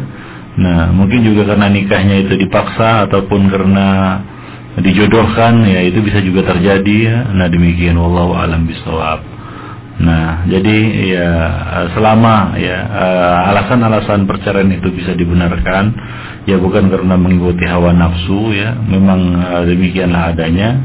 Nah 0.61 0.93
mungkin 0.93 1.24
juga 1.24 1.51
karena 1.51 1.72
nikahnya 1.72 2.20
itu 2.28 2.37
dipaksa 2.37 3.09
ataupun 3.09 3.49
karena 3.49 3.89
dijodohkan 4.74 5.66
ya 5.66 5.80
itu 5.89 6.05
bisa 6.05 6.20
juga 6.20 6.45
terjadi 6.53 6.97
ya. 7.01 7.16
Nah 7.32 7.49
demikian 7.49 7.97
wallahu 7.97 8.37
alam 8.37 8.68
bisawab 8.68 9.35
Nah, 9.95 10.42
jadi 10.51 10.76
ya 11.07 11.30
selama 11.95 12.59
ya 12.59 12.78
eh, 12.82 13.51
alasan-alasan 13.55 14.26
perceraian 14.26 14.66
itu 14.74 14.90
bisa 14.90 15.14
dibenarkan, 15.14 15.95
ya 16.51 16.59
bukan 16.59 16.90
karena 16.90 17.14
mengikuti 17.14 17.62
hawa 17.70 17.95
nafsu 17.95 18.51
ya, 18.51 18.74
memang 18.74 19.38
uh, 19.38 19.62
demikianlah 19.62 20.34
adanya. 20.34 20.82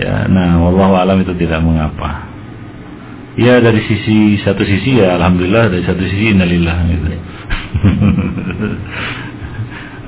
Ya, 0.00 0.24
nah, 0.30 0.64
wallahu 0.64 0.96
alam 0.96 1.20
itu 1.20 1.36
tidak 1.36 1.60
mengapa. 1.60 2.24
Ya 3.36 3.60
dari 3.60 3.84
sisi 3.84 4.40
satu 4.40 4.64
sisi 4.64 4.96
ya 4.96 5.20
alhamdulillah 5.20 5.68
dari 5.68 5.84
satu 5.84 6.00
sisi 6.08 6.32
innalillah 6.32 6.76
gitu. 6.88 7.06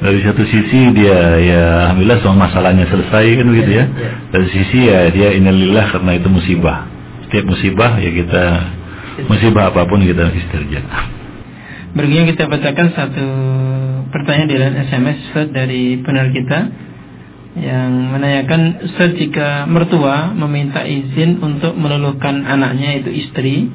dari 0.08 0.20
satu 0.24 0.42
sisi 0.48 0.80
dia 0.96 1.38
ya 1.38 1.62
alhamdulillah 1.86 2.18
semua 2.24 2.48
masalahnya 2.48 2.88
selesai 2.88 3.26
kan 3.36 3.46
gitu 3.52 3.70
ya. 3.70 3.84
ya. 3.86 4.10
Dari 4.32 4.48
sisi 4.48 4.78
ya 4.88 5.12
dia 5.12 5.28
innalillah 5.36 5.92
karena 5.94 6.18
itu 6.18 6.26
musibah 6.26 6.99
setiap 7.30 7.46
musibah 7.46 7.94
ya 8.02 8.10
kita 8.10 8.42
musibah 9.30 9.70
apa 9.70 9.86
pun 9.86 10.02
kita 10.02 10.34
istirja. 10.34 10.82
Berikutnya 11.94 12.26
kita 12.34 12.50
bacakan 12.50 12.88
satu 12.90 13.26
pertanyaan 14.10 14.50
di 14.50 14.56
dalam 14.58 14.74
SMS 14.82 15.20
dari 15.54 16.02
pendengar 16.02 16.34
kita 16.34 16.58
yang 17.58 18.14
menanyakan 18.14 18.82
Ustaz 18.82 19.14
jika 19.14 19.70
mertua 19.70 20.34
meminta 20.34 20.82
izin 20.86 21.38
untuk 21.38 21.78
meluluhkan 21.78 22.46
anaknya 22.46 23.02
itu 23.02 23.10
istri 23.10 23.70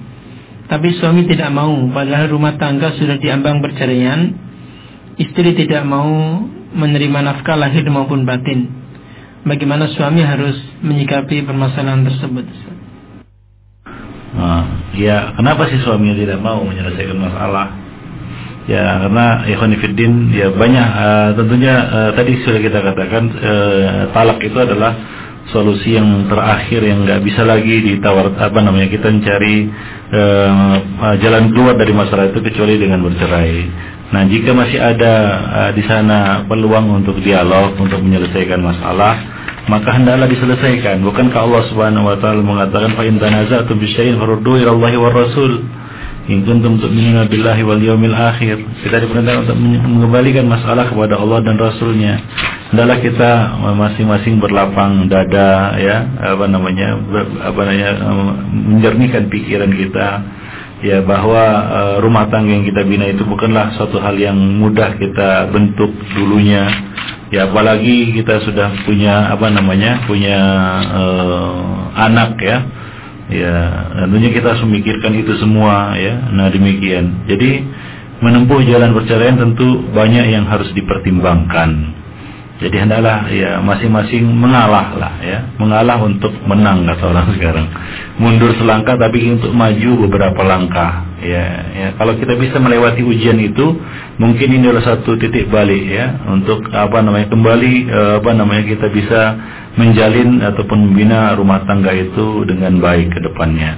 tapi 0.72 0.96
suami 0.96 1.28
tidak 1.28 1.52
mau 1.52 1.72
padahal 1.92 2.32
rumah 2.32 2.56
tangga 2.56 2.96
sudah 2.96 3.20
diambang 3.20 3.60
perceraian 3.60 4.32
istri 5.20 5.56
tidak 5.60 5.84
mau 5.84 6.08
menerima 6.72 7.20
nafkah 7.20 7.60
lahir 7.60 7.84
maupun 7.92 8.24
batin 8.24 8.72
bagaimana 9.44 9.92
suami 9.92 10.24
harus 10.24 10.56
menyikapi 10.80 11.44
permasalahan 11.44 12.08
tersebut 12.08 12.48
Nah, 14.36 14.92
ya 15.00 15.32
kenapa 15.40 15.72
sih 15.72 15.80
suaminya 15.80 16.16
tidak 16.20 16.40
mau 16.44 16.60
menyelesaikan 16.68 17.16
masalah? 17.16 17.72
Ya 18.66 19.06
karena 19.06 19.46
ikhwanifiddin 19.46 20.34
ya 20.34 20.50
banyak 20.50 20.88
uh, 20.90 21.30
tentunya 21.38 21.76
uh, 21.86 22.12
tadi 22.18 22.42
sudah 22.42 22.60
kita 22.66 22.80
katakan 22.82 23.24
uh, 23.30 24.10
talak 24.10 24.42
itu 24.42 24.58
adalah 24.58 24.98
solusi 25.54 25.94
yang 25.94 26.26
terakhir 26.26 26.82
yang 26.82 27.06
nggak 27.06 27.22
bisa 27.22 27.46
lagi 27.46 27.86
ditawar 27.86 28.34
apa 28.34 28.60
namanya 28.66 28.90
kita 28.90 29.14
mencari 29.14 29.70
uh, 30.10 31.14
jalan 31.22 31.54
keluar 31.54 31.78
dari 31.78 31.94
masalah 31.94 32.34
itu 32.34 32.42
kecuali 32.42 32.82
dengan 32.82 33.06
bercerai. 33.06 33.54
Nah 34.10 34.26
jika 34.26 34.58
masih 34.58 34.82
ada 34.82 35.14
uh, 35.46 35.72
di 35.78 35.86
sana 35.86 36.42
peluang 36.50 37.06
untuk 37.06 37.22
dialog 37.22 37.78
untuk 37.78 38.02
menyelesaikan 38.02 38.66
masalah 38.66 39.14
maka 39.66 39.98
hendaklah 39.98 40.30
diselesaikan. 40.30 41.02
Bukankah 41.02 41.40
Allah 41.42 41.64
Subhanahu 41.74 42.06
wa 42.06 42.18
taala 42.22 42.42
mengatakan 42.46 42.94
fa 42.94 43.04
in 43.06 43.18
tanaza'tum 43.18 43.82
bi 43.82 43.90
syai'in 43.90 44.22
farudduhu 44.22 44.62
ila 44.62 44.72
Allah 44.78 44.92
war 45.02 45.14
Rasul. 45.14 45.66
In 46.26 46.42
kuntum 46.42 46.82
tu'minuna 46.82 47.30
billahi 47.30 47.62
wal 47.62 47.82
yawmil 47.82 48.14
akhir. 48.14 48.58
Kita 48.82 48.98
diperintahkan 48.98 49.46
untuk 49.46 49.58
mengembalikan 49.62 50.50
masalah 50.50 50.90
kepada 50.90 51.22
Allah 51.22 51.38
dan 51.46 51.58
Rasulnya. 51.58 52.18
Hendaklah 52.74 52.98
kita 52.98 53.32
masing-masing 53.78 54.42
berlapang 54.42 55.06
dada 55.06 55.78
ya, 55.78 56.02
apa 56.34 56.50
namanya, 56.50 56.98
apa 57.46 57.60
namanya 57.62 57.90
menjernihkan 58.50 59.30
pikiran 59.30 59.70
kita 59.70 60.08
ya 60.82 61.02
bahwa 61.06 61.44
uh, 61.66 61.96
rumah 62.04 62.28
tangga 62.28 62.52
yang 62.52 62.66
kita 62.68 62.84
bina 62.84 63.10
itu 63.10 63.24
bukanlah 63.24 63.74
suatu 63.80 64.02
hal 64.02 64.18
yang 64.18 64.36
mudah 64.36 64.98
kita 65.00 65.50
bentuk 65.50 65.94
dulunya 66.14 66.68
ya 67.34 67.50
apalagi 67.50 68.14
kita 68.14 68.44
sudah 68.46 68.86
punya 68.86 69.34
apa 69.34 69.50
namanya 69.50 70.06
punya 70.06 70.40
uh, 70.94 71.56
anak 71.96 72.38
ya. 72.42 72.58
Ya 73.26 73.58
tentunya 74.06 74.30
kita 74.30 74.54
harus 74.54 74.64
memikirkan 74.70 75.18
itu 75.18 75.34
semua 75.42 75.98
ya. 75.98 76.30
Nah 76.30 76.50
demikian. 76.54 77.26
Jadi 77.26 77.66
menempuh 78.22 78.62
jalan 78.70 78.94
perceraian 78.94 79.38
tentu 79.38 79.82
banyak 79.92 80.30
yang 80.30 80.46
harus 80.46 80.70
dipertimbangkan 80.72 82.05
jadi 82.56 82.88
hendaklah 82.88 83.28
ya 83.36 83.60
masing-masing 83.60 84.32
mengalah 84.32 84.96
lah 84.96 85.20
ya, 85.20 85.44
mengalah 85.60 86.00
untuk 86.00 86.32
menang 86.48 86.88
kata 86.88 87.04
orang 87.12 87.28
sekarang. 87.36 87.68
Mundur 88.16 88.56
selangkah 88.56 88.96
tapi 88.96 89.28
untuk 89.28 89.52
maju 89.52 90.08
beberapa 90.08 90.40
langkah. 90.40 91.04
Ya, 91.20 91.46
ya 91.76 91.88
kalau 92.00 92.16
kita 92.16 92.32
bisa 92.40 92.56
melewati 92.64 93.04
ujian 93.04 93.36
itu, 93.44 93.76
mungkin 94.16 94.48
ini 94.56 94.72
adalah 94.72 94.88
satu 94.88 95.20
titik 95.20 95.52
balik 95.52 95.84
ya 95.84 96.16
untuk 96.32 96.64
apa 96.72 97.04
namanya 97.04 97.28
kembali 97.28 97.74
eh, 97.92 98.14
apa 98.24 98.32
namanya 98.32 98.64
kita 98.72 98.88
bisa 98.88 99.22
menjalin 99.76 100.40
ataupun 100.40 100.80
membina 100.80 101.36
rumah 101.36 101.60
tangga 101.68 101.92
itu 101.92 102.48
dengan 102.48 102.80
baik 102.80 103.12
ke 103.12 103.20
depannya. 103.20 103.76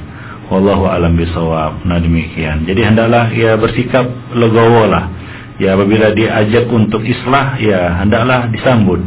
Wallahu 0.53 0.85
alam 0.85 1.17
bisawab. 1.17 1.81
Nah 1.81 1.97
demikian. 1.97 2.69
Jadi 2.69 2.85
hendaklah 2.85 3.33
ya 3.33 3.57
bersikap 3.57 4.05
legowo 4.37 4.85
lah 4.85 5.16
ya 5.57 5.73
apabila 5.73 6.13
diajak 6.13 6.65
untuk 6.69 7.01
islah 7.01 7.57
ya 7.57 8.01
hendaklah 8.01 8.49
disambut. 8.53 9.01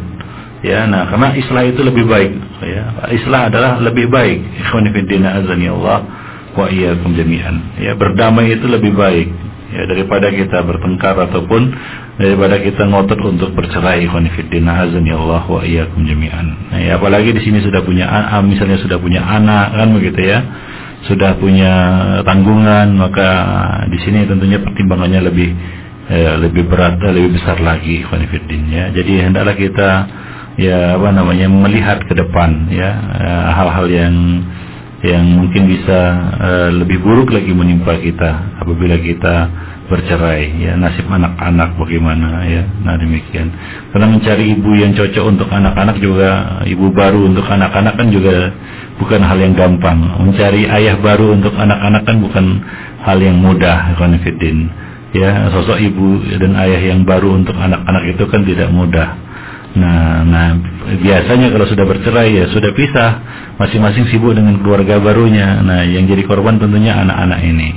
Ya 0.61 0.85
nah 0.85 1.09
karena 1.09 1.33
islah 1.41 1.63
itu 1.65 1.81
lebih 1.81 2.05
baik. 2.05 2.33
Ya 2.61 2.85
islah 3.17 3.49
adalah 3.49 3.81
lebih 3.81 4.13
baik. 4.13 4.39
Ikhwan 4.61 4.93
fillah 4.93 5.41
azani 5.41 5.67
Allah 5.73 5.99
wa 6.53 6.67
iyyakum 6.69 7.17
jami'an. 7.17 7.81
Ya 7.81 7.97
berdamai 7.97 8.53
itu 8.53 8.69
lebih 8.69 8.93
baik. 8.93 9.29
Ya 9.71 9.87
daripada 9.87 10.29
kita 10.35 10.67
bertengkar 10.67 11.15
ataupun 11.31 11.71
daripada 12.19 12.59
kita 12.61 12.85
ngotot 12.91 13.23
untuk 13.23 13.55
bercerai 13.57 14.05
ikhwan 14.05 14.29
fillah 14.35 14.77
azani 14.85 15.15
Allah 15.17 15.49
wa 15.49 15.65
iyyakum 15.65 16.05
jami'an. 16.05 16.47
Nah, 16.75 16.81
ya 16.83 17.01
apalagi 17.01 17.33
di 17.33 17.41
sini 17.41 17.65
sudah 17.65 17.81
punya 17.81 18.11
misalnya 18.45 18.77
sudah 18.85 19.01
punya 19.01 19.25
anak 19.25 19.73
kan 19.73 19.89
begitu 19.97 20.21
ya. 20.29 20.45
Sudah 21.09 21.41
punya 21.41 21.73
tanggungan 22.29 22.93
maka 23.01 23.31
di 23.89 23.97
sini 24.05 24.29
tentunya 24.29 24.61
pertimbangannya 24.61 25.33
lebih 25.33 25.49
ya, 26.11 26.35
lebih 26.37 26.67
berat 26.67 26.99
lebih 26.99 27.39
besar 27.39 27.63
lagi 27.63 28.03
Khonifuddin 28.03 28.67
ya. 28.67 28.85
Jadi 28.91 29.13
hendaklah 29.23 29.55
kita 29.55 29.89
ya 30.59 30.99
apa 30.99 31.09
namanya 31.15 31.47
melihat 31.47 32.03
ke 32.03 32.13
depan 32.19 32.67
ya. 32.75 32.91
Eh, 33.23 33.49
hal-hal 33.55 33.87
yang 33.87 34.15
yang 35.01 35.25
mungkin 35.25 35.65
bisa 35.65 36.01
uh, 36.37 36.69
lebih 36.77 37.01
buruk 37.01 37.33
lagi 37.33 37.57
menimpa 37.57 37.97
kita 37.97 38.61
apabila 38.61 39.01
kita 39.01 39.49
bercerai 39.89 40.61
ya. 40.61 40.77
Nasib 40.77 41.09
anak-anak 41.09 41.81
bagaimana 41.81 42.45
ya. 42.45 42.69
Nah 42.85 43.01
demikian. 43.01 43.49
Karena 43.97 44.13
mencari 44.13 44.53
ibu 44.53 44.71
yang 44.77 44.93
cocok 44.93 45.25
untuk 45.25 45.49
anak-anak 45.49 45.97
juga 46.05 46.61
ibu 46.69 46.93
baru 46.93 47.33
untuk 47.33 47.49
anak-anak 47.49 47.97
kan 47.97 48.09
juga 48.13 48.53
bukan 49.01 49.25
hal 49.25 49.41
yang 49.41 49.57
gampang. 49.57 49.99
Mencari 50.21 50.69
ayah 50.69 51.01
baru 51.01 51.33
untuk 51.33 51.57
anak-anak 51.57 52.03
kan 52.05 52.17
bukan 52.21 52.45
hal 53.01 53.19
yang 53.25 53.41
mudah 53.41 53.97
konfidin 53.97 54.69
ya 55.11 55.51
sosok 55.51 55.79
ibu 55.83 56.23
dan 56.39 56.55
ayah 56.55 56.95
yang 56.95 57.03
baru 57.03 57.35
untuk 57.35 57.59
anak-anak 57.59 58.15
itu 58.15 58.25
kan 58.31 58.47
tidak 58.47 58.71
mudah 58.71 59.31
Nah, 59.71 60.27
nah 60.27 60.59
biasanya 60.99 61.55
kalau 61.55 61.67
sudah 61.71 61.87
bercerai 61.87 62.35
ya 62.35 62.45
sudah 62.51 62.75
pisah, 62.75 63.11
masing-masing 63.55 64.11
sibuk 64.11 64.35
dengan 64.35 64.59
keluarga 64.59 64.99
barunya. 64.99 65.63
Nah, 65.63 65.87
yang 65.87 66.11
jadi 66.11 66.27
korban 66.27 66.59
tentunya 66.59 66.99
anak-anak 66.99 67.41
ini. 67.47 67.71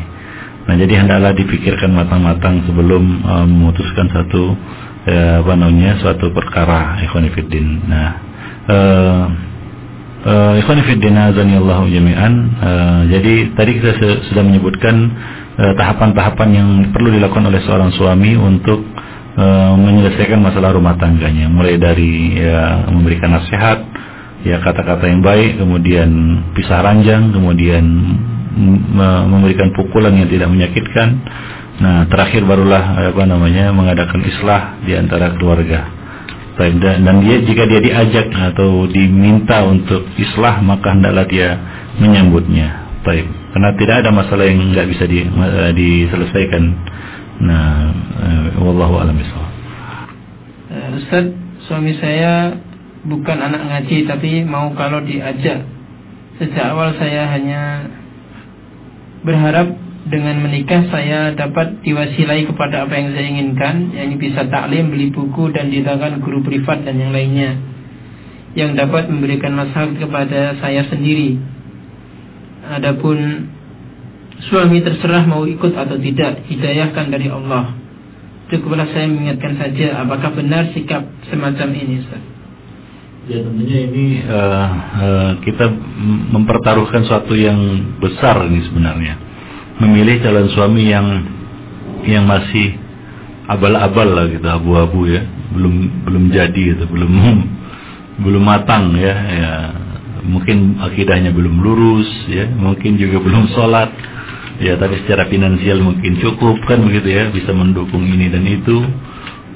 Nah, 0.63 0.73
jadi 0.79 0.93
hendaklah 1.05 1.37
dipikirkan 1.37 1.93
matang-matang 1.93 2.65
sebelum 2.65 3.03
um, 3.21 3.45
memutuskan 3.45 4.09
satu 4.09 4.57
ya, 5.05 5.43
apa 5.45 5.53
namanya 5.53 6.01
suatu 6.01 6.33
perkara 6.33 6.97
ikhwanifiddin. 7.05 7.67
Nah, 7.85 8.09
uh, 8.65 9.23
uh, 10.25 10.53
ikhwanifiddin 10.65 11.13
azanillahu 11.13 11.93
jami'an. 11.93 12.33
Uh, 12.57 13.01
jadi 13.11 13.53
tadi 13.53 13.71
kita 13.77 13.91
sudah 14.33 14.41
menyebutkan 14.41 15.13
tahapan-tahapan 15.53 16.49
uh, 16.49 16.55
yang 16.57 16.69
perlu 16.89 17.13
dilakukan 17.13 17.45
oleh 17.45 17.61
seorang 17.61 17.93
suami 17.93 18.33
untuk 18.33 18.81
Eh, 19.33 19.75
menyelesaikan 19.81 20.37
masalah 20.45 20.77
rumah 20.77 20.93
tangganya. 20.93 21.49
Mulai 21.49 21.81
dari 21.81 22.37
ya 22.37 22.85
memberikan 22.85 23.33
nasihat 23.33 23.81
ya 24.45 24.61
kata-kata 24.61 25.09
yang 25.09 25.25
baik 25.25 25.57
kemudian 25.57 26.09
pisah 26.53 26.85
ranjang 26.85 27.33
kemudian 27.33 27.81
memberikan 29.25 29.73
pukulan 29.73 30.13
yang 30.13 30.29
tidak 30.29 30.53
menyakitkan. 30.53 31.17
Nah 31.81 32.05
terakhir 32.13 32.45
barulah 32.45 33.09
apa 33.09 33.25
namanya 33.25 33.73
mengadakan 33.73 34.21
islah 34.21 34.77
di 34.85 34.93
antara 34.93 35.33
keluarga. 35.33 35.89
Dan 36.61 37.25
dia 37.25 37.41
jika 37.41 37.65
dia 37.65 37.81
diajak 37.81 38.29
atau 38.29 38.85
diminta 38.85 39.65
untuk 39.65 40.13
islah 40.21 40.61
maka 40.61 40.93
hendaklah 40.93 41.25
dia 41.25 41.57
menyambutnya 41.97 42.82
baik 43.03 43.27
karena 43.53 43.69
tidak 43.75 43.95
ada 44.03 44.09
masalah 44.15 44.47
yang 44.47 44.59
nggak 44.71 44.87
bisa 44.89 45.03
di, 45.05 45.27
uh, 45.27 45.71
diselesaikan 45.75 46.63
Nah, 47.41 47.89
uh, 48.23 48.61
wallahu 48.61 49.01
a'lam. 49.01 49.17
Uh, 49.17 50.89
Ustaz, 51.01 51.25
suami 51.65 51.97
saya 51.97 52.53
bukan 53.03 53.37
anak 53.41 53.61
ngaji 53.67 54.05
tapi 54.05 54.45
mau 54.45 54.69
kalau 54.77 55.01
diajak. 55.01 55.65
Sejak 56.37 56.73
awal 56.73 56.93
saya 56.97 57.29
hanya 57.33 57.89
berharap 59.21 59.69
dengan 60.03 60.43
menikah 60.43 60.87
saya 60.91 61.31
dapat 61.31 61.79
diwasilai 61.81 62.43
kepada 62.47 62.85
apa 62.85 62.93
yang 62.99 63.15
saya 63.15 63.27
inginkan, 63.27 63.75
yakni 63.95 64.15
bisa 64.19 64.47
taklim, 64.51 64.91
beli 64.91 65.09
buku 65.13 65.53
dan 65.55 65.71
didatangkan 65.71 66.19
guru 66.21 66.43
privat 66.43 66.83
dan 66.83 66.99
yang 66.99 67.13
lainnya 67.15 67.51
yang 68.53 68.77
dapat 68.77 69.09
memberikan 69.09 69.57
masalah 69.57 69.97
kepada 69.97 70.53
saya 70.61 70.85
sendiri. 70.85 71.41
Adapun 72.69 73.49
Suami 74.49 74.83
terserah 74.83 75.23
mau 75.27 75.43
ikut 75.47 75.73
atau 75.75 75.99
tidak 75.99 76.47
Hidayahkan 76.47 77.11
dari 77.11 77.27
Allah 77.27 77.75
Cukuplah 78.51 78.87
saya 78.91 79.07
mengingatkan 79.07 79.59
saja 79.59 80.03
Apakah 80.03 80.31
benar 80.35 80.71
sikap 80.71 81.03
semacam 81.31 81.67
ini 81.75 82.03
Ustaz? 82.03 82.33
Ya 83.23 83.39
tentunya 83.39 83.87
ini 83.87 84.19
uh, 84.19 84.69
uh, 84.99 85.31
kita 85.47 85.71
mempertaruhkan 86.35 87.07
suatu 87.07 87.31
yang 87.39 87.55
besar 88.03 88.43
ini 88.51 88.59
sebenarnya. 88.67 89.15
Memilih 89.79 90.19
calon 90.19 90.51
suami 90.51 90.91
yang 90.91 91.07
yang 92.03 92.27
masih 92.27 92.75
abal-abal 93.47 94.11
lah 94.11 94.27
gitu, 94.27 94.43
abu-abu 94.43 95.07
ya, 95.07 95.23
belum 95.55 96.03
belum 96.03 96.23
jadi 96.35 96.75
gitu, 96.75 96.83
belum 96.91 97.11
belum 98.27 98.43
matang 98.43 98.91
ya, 98.99 99.15
ya. 99.15 99.51
Mungkin 100.23 100.79
akidahnya 100.79 101.35
belum 101.35 101.59
lurus 101.59 102.09
ya, 102.31 102.47
mungkin 102.47 102.95
juga 102.95 103.19
belum 103.19 103.51
sholat. 103.51 103.91
Ya 104.61 104.77
tapi 104.77 105.01
secara 105.03 105.27
finansial 105.27 105.81
mungkin 105.81 106.17
cukup 106.21 106.63
kan 106.69 106.79
begitu 106.85 107.11
ya. 107.11 107.27
Bisa 107.29 107.51
mendukung 107.51 108.07
ini 108.07 108.31
dan 108.31 108.47
itu. 108.47 108.79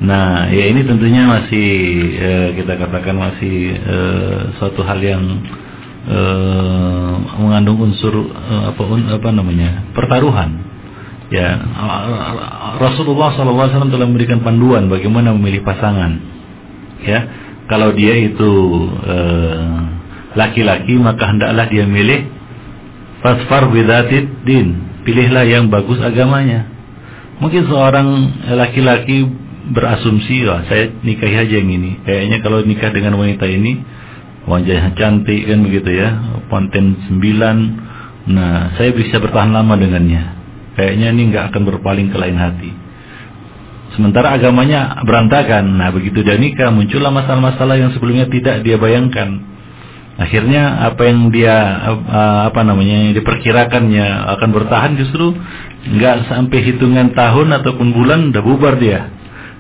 Nah 0.03 0.45
ya 0.53 0.69
ini 0.69 0.85
tentunya 0.85 1.25
masih 1.25 1.67
eh, 2.17 2.47
kita 2.59 2.77
katakan 2.77 3.15
masih 3.17 3.55
eh, 3.73 4.39
suatu 4.61 4.85
hal 4.85 4.99
yang 5.01 5.23
eh, 6.05 7.13
mengandung 7.41 7.81
unsur 7.81 8.13
eh, 8.29 8.63
apa 8.73 8.81
apa 9.17 9.29
namanya 9.33 9.89
pertaruhan. 9.97 10.67
Ya 11.27 11.59
Rasulullah 12.79 13.35
SAW 13.35 13.91
telah 13.91 14.07
memberikan 14.07 14.39
panduan 14.45 14.87
bagaimana 14.87 15.35
memilih 15.35 15.65
pasangan. 15.65 16.13
Ya 17.03 17.19
kalau 17.67 17.91
dia 17.91 18.15
itu 18.21 18.51
eh, 19.01 19.77
laki-laki 20.37 20.93
maka 21.01 21.33
hendaklah 21.33 21.65
dia 21.65 21.89
milih 21.89 22.29
fasfar 23.25 23.73
bidatid 23.73 24.45
din 24.45 24.87
pilihlah 25.07 25.47
yang 25.47 25.71
bagus 25.71 26.03
agamanya. 26.03 26.67
Mungkin 27.39 27.63
seorang 27.71 28.07
laki-laki 28.59 29.23
berasumsi, 29.71 30.43
wah 30.43 30.67
saya 30.67 30.91
nikahi 30.99 31.35
aja 31.47 31.55
yang 31.63 31.71
ini. 31.71 32.03
Kayaknya 32.03 32.37
kalau 32.43 32.59
nikah 32.67 32.91
dengan 32.91 33.15
wanita 33.15 33.47
ini, 33.47 33.79
wajahnya 34.43 34.91
cantik 34.99 35.47
kan 35.47 35.63
begitu 35.63 35.89
ya, 35.95 36.09
konten 36.51 36.99
sembilan. 37.07 37.57
Nah, 38.27 38.75
saya 38.75 38.91
bisa 38.91 39.23
bertahan 39.23 39.55
lama 39.55 39.79
dengannya. 39.79 40.35
Kayaknya 40.75 41.07
ini 41.15 41.21
nggak 41.31 41.45
akan 41.55 41.61
berpaling 41.63 42.11
ke 42.11 42.17
lain 42.19 42.35
hati. 42.35 42.71
Sementara 43.95 44.35
agamanya 44.35 44.99
berantakan. 45.07 45.79
Nah, 45.79 45.89
begitu 45.95 46.19
dia 46.27 46.35
nikah, 46.35 46.67
muncullah 46.73 47.15
masalah-masalah 47.15 47.79
yang 47.79 47.95
sebelumnya 47.95 48.27
tidak 48.27 48.65
dia 48.67 48.75
bayangkan 48.75 49.39
akhirnya 50.17 50.89
apa 50.89 51.01
yang 51.05 51.29
dia 51.29 51.55
apa 52.49 52.65
namanya 52.65 53.05
yang 53.05 53.13
diperkirakannya 53.13 54.07
akan 54.37 54.49
bertahan 54.49 54.91
justru 54.97 55.37
nggak 55.87 56.25
sampai 56.25 56.59
hitungan 56.65 57.13
tahun 57.13 57.53
ataupun 57.61 57.93
bulan 57.93 58.33
udah 58.33 58.41
bubar 58.41 58.81
dia. 58.81 59.13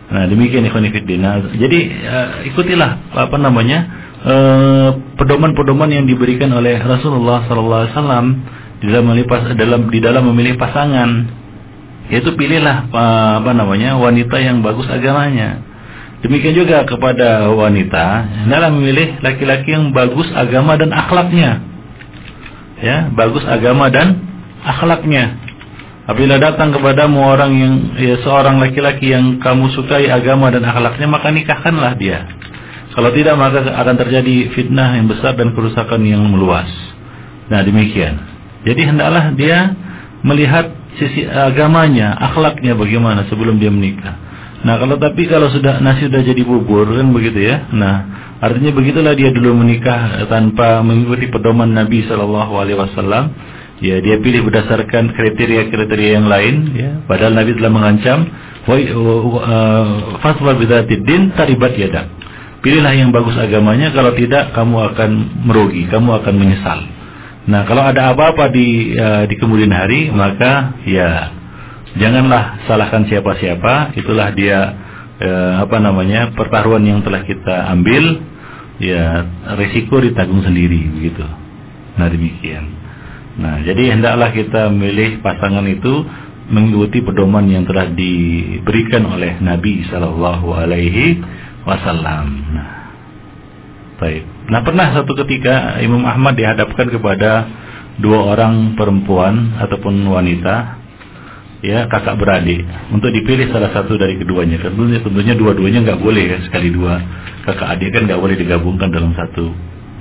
Nah 0.07 0.25
demikian 0.25 0.65
ikhwanifiddin 0.65 1.19
nah, 1.21 1.37
jadi 1.53 1.79
uh, 2.09 2.29
ikutilah 2.49 2.91
apa 3.13 3.37
namanya 3.37 3.79
uh, 4.25 4.89
pedoman-pedoman 5.19 5.93
yang 5.93 6.05
diberikan 6.09 6.49
oleh 6.55 6.79
Rasulullah 6.81 7.45
SAW 7.45 8.25
di 8.81 8.87
dalam 8.89 9.05
memilih 9.13 9.27
dalam 9.53 9.81
di 9.93 9.99
dalam 10.01 10.23
memilih 10.33 10.57
pasangan. 10.57 11.09
Yaitu 12.07 12.39
pilihlah 12.39 12.87
apa 12.87 13.51
namanya 13.51 13.99
wanita 13.99 14.39
yang 14.39 14.63
bagus 14.63 14.87
agamanya 14.87 15.66
Demikian 16.27 16.59
juga 16.59 16.83
kepada 16.83 17.47
wanita 17.55 18.05
dalam 18.51 18.83
memilih 18.83 19.23
laki-laki 19.23 19.71
yang 19.71 19.95
bagus 19.95 20.27
agama 20.35 20.75
dan 20.75 20.91
akhlaknya. 20.91 21.63
Ya, 22.83 23.07
bagus 23.15 23.47
agama 23.47 23.87
dan 23.87 24.19
akhlaknya. 24.59 25.39
Apabila 26.03 26.35
datang 26.35 26.75
kepadamu 26.75 27.19
orang 27.23 27.51
yang 27.55 27.73
ya, 27.95 28.15
seorang 28.27 28.59
laki-laki 28.59 29.15
yang 29.15 29.39
kamu 29.39 29.71
sukai 29.71 30.11
agama 30.11 30.51
dan 30.51 30.67
akhlaknya, 30.67 31.07
maka 31.07 31.31
nikahkanlah 31.31 31.95
dia. 31.95 32.27
Kalau 32.91 33.07
tidak 33.15 33.39
maka 33.39 33.63
akan 33.63 33.95
terjadi 33.95 34.51
fitnah 34.51 34.99
yang 34.99 35.07
besar 35.07 35.31
dan 35.39 35.55
kerusakan 35.55 36.03
yang 36.03 36.27
meluas. 36.27 36.67
Nah, 37.47 37.63
demikian. 37.63 38.19
Jadi 38.67 38.83
hendaklah 38.83 39.31
dia 39.31 39.71
melihat 40.27 40.75
sisi 40.99 41.23
agamanya, 41.23 42.19
akhlaknya 42.19 42.75
bagaimana 42.75 43.23
sebelum 43.31 43.63
dia 43.63 43.71
menikah. 43.71 44.26
Nah 44.65 44.81
kalau 44.81 44.97
tapi 44.97 45.29
kalau 45.29 45.53
sudah 45.53 45.77
nasi 45.85 46.09
sudah 46.09 46.21
jadi 46.25 46.41
bubur 46.41 46.89
kan 46.89 47.13
begitu 47.13 47.45
ya. 47.45 47.69
Nah 47.69 47.95
artinya 48.41 48.73
begitulah 48.73 49.13
dia 49.13 49.29
dulu 49.29 49.53
menikah 49.61 50.25
tanpa 50.25 50.81
mengikuti 50.81 51.29
pedoman 51.29 51.69
Nabi 51.77 52.01
Shallallahu 52.09 52.53
Alaihi 52.57 52.79
Wasallam. 52.79 53.25
Ya 53.77 54.01
dia 54.01 54.17
pilih 54.17 54.41
berdasarkan 54.49 55.13
kriteria-kriteria 55.13 56.17
yang 56.17 56.25
lain. 56.25 56.55
Ya 56.73 56.91
padahal 57.05 57.37
Nabi 57.37 57.53
telah 57.53 57.69
mengancam, 57.69 58.25
uh, 58.65 59.85
fatwa 60.25 60.57
bidatidin 60.57 61.37
taribat 61.37 61.77
yadak. 61.77 62.09
Pilihlah 62.65 62.97
yang 62.97 63.13
bagus 63.13 63.37
agamanya. 63.37 63.93
Kalau 63.93 64.17
tidak 64.17 64.57
kamu 64.57 64.75
akan 64.93 65.09
merugi, 65.45 65.85
kamu 65.93 66.09
akan 66.25 66.33
menyesal. 66.33 66.79
Nah 67.47 67.63
kalau 67.63 67.85
ada 67.85 68.11
apa-apa 68.11 68.49
di 68.49 68.97
uh, 68.97 69.23
di 69.29 69.37
kemudian 69.37 69.71
hari 69.71 70.09
maka 70.09 70.81
ya 70.83 71.31
Janganlah 71.97 72.69
salahkan 72.69 73.09
siapa-siapa, 73.09 73.97
itulah 73.97 74.29
dia 74.37 74.59
eh, 75.17 75.53
apa 75.61 75.81
namanya 75.81 76.33
pertaruhan 76.37 76.85
yang 76.85 77.01
telah 77.01 77.25
kita 77.25 77.73
ambil, 77.73 78.21
ya 78.77 79.25
risiko 79.57 79.97
ditanggung 79.97 80.45
sendiri 80.45 80.93
begitu. 80.93 81.25
Nah 81.97 82.07
demikian. 82.07 82.65
Nah 83.37 83.55
jadi 83.65 83.97
hendaklah 83.97 84.29
kita 84.33 84.69
memilih 84.69 85.21
pasangan 85.25 85.65
itu 85.65 86.05
mengikuti 86.47 87.03
pedoman 87.03 87.43
yang 87.49 87.67
telah 87.67 87.91
diberikan 87.91 89.03
oleh 89.09 89.41
Nabi 89.43 89.83
Shallallahu 89.89 90.47
Alaihi 90.55 91.19
Wasallam. 91.67 92.25
Nah, 92.55 92.69
baik. 93.99 94.23
Nah 94.47 94.61
pernah 94.63 94.87
satu 94.95 95.11
ketika 95.25 95.81
Imam 95.83 96.07
Ahmad 96.07 96.39
dihadapkan 96.39 96.87
kepada 96.87 97.31
dua 97.99 98.37
orang 98.37 98.77
perempuan 98.79 99.59
ataupun 99.59 100.07
wanita, 100.07 100.86
ya 101.65 101.89
kakak 101.89 102.21
beradik, 102.21 102.61
untuk 102.93 103.09
dipilih 103.09 103.49
salah 103.49 103.73
satu 103.73 103.97
dari 103.97 104.17
keduanya. 104.19 104.61
Tentunya 104.61 105.01
tentunya 105.01 105.33
dua-duanya 105.33 105.79
nggak 105.83 105.99
boleh 106.01 106.23
ya 106.23 106.37
sekali 106.45 106.69
dua 106.69 107.01
kakak 107.47 107.79
adik 107.79 107.89
kan 107.95 108.01
nggak 108.05 108.19
boleh 108.19 108.35
digabungkan 108.35 108.91
dalam 108.91 109.15
satu 109.15 109.49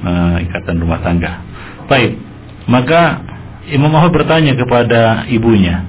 uh, 0.03 0.37
ikatan 0.43 0.77
rumah 0.83 1.01
tangga. 1.01 1.41
Baik, 1.87 2.19
maka 2.67 3.23
Imam 3.71 3.91
Ahmad 3.95 4.13
bertanya 4.15 4.59
kepada 4.59 5.27
ibunya, 5.31 5.87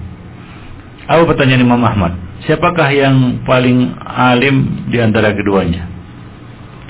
apa 1.10 1.26
pertanyaan 1.26 1.66
Imam 1.66 1.82
Ahmad? 1.82 2.14
Siapakah 2.46 2.90
yang 2.94 3.42
paling 3.50 3.98
alim 4.06 4.86
di 4.94 5.02
antara 5.02 5.34
keduanya? 5.34 5.90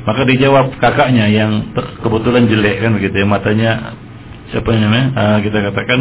Maka 0.04 0.24
dijawab 0.28 0.76
kakaknya 0.80 1.28
yang 1.28 1.72
kebetulan 2.04 2.48
jelek 2.48 2.80
kan 2.80 2.96
begitu 2.96 3.16
ya 3.24 3.28
matanya 3.28 3.72
siapa 4.52 4.72
namanya 4.72 5.08
uh, 5.12 5.38
kita 5.44 5.60
katakan 5.72 6.00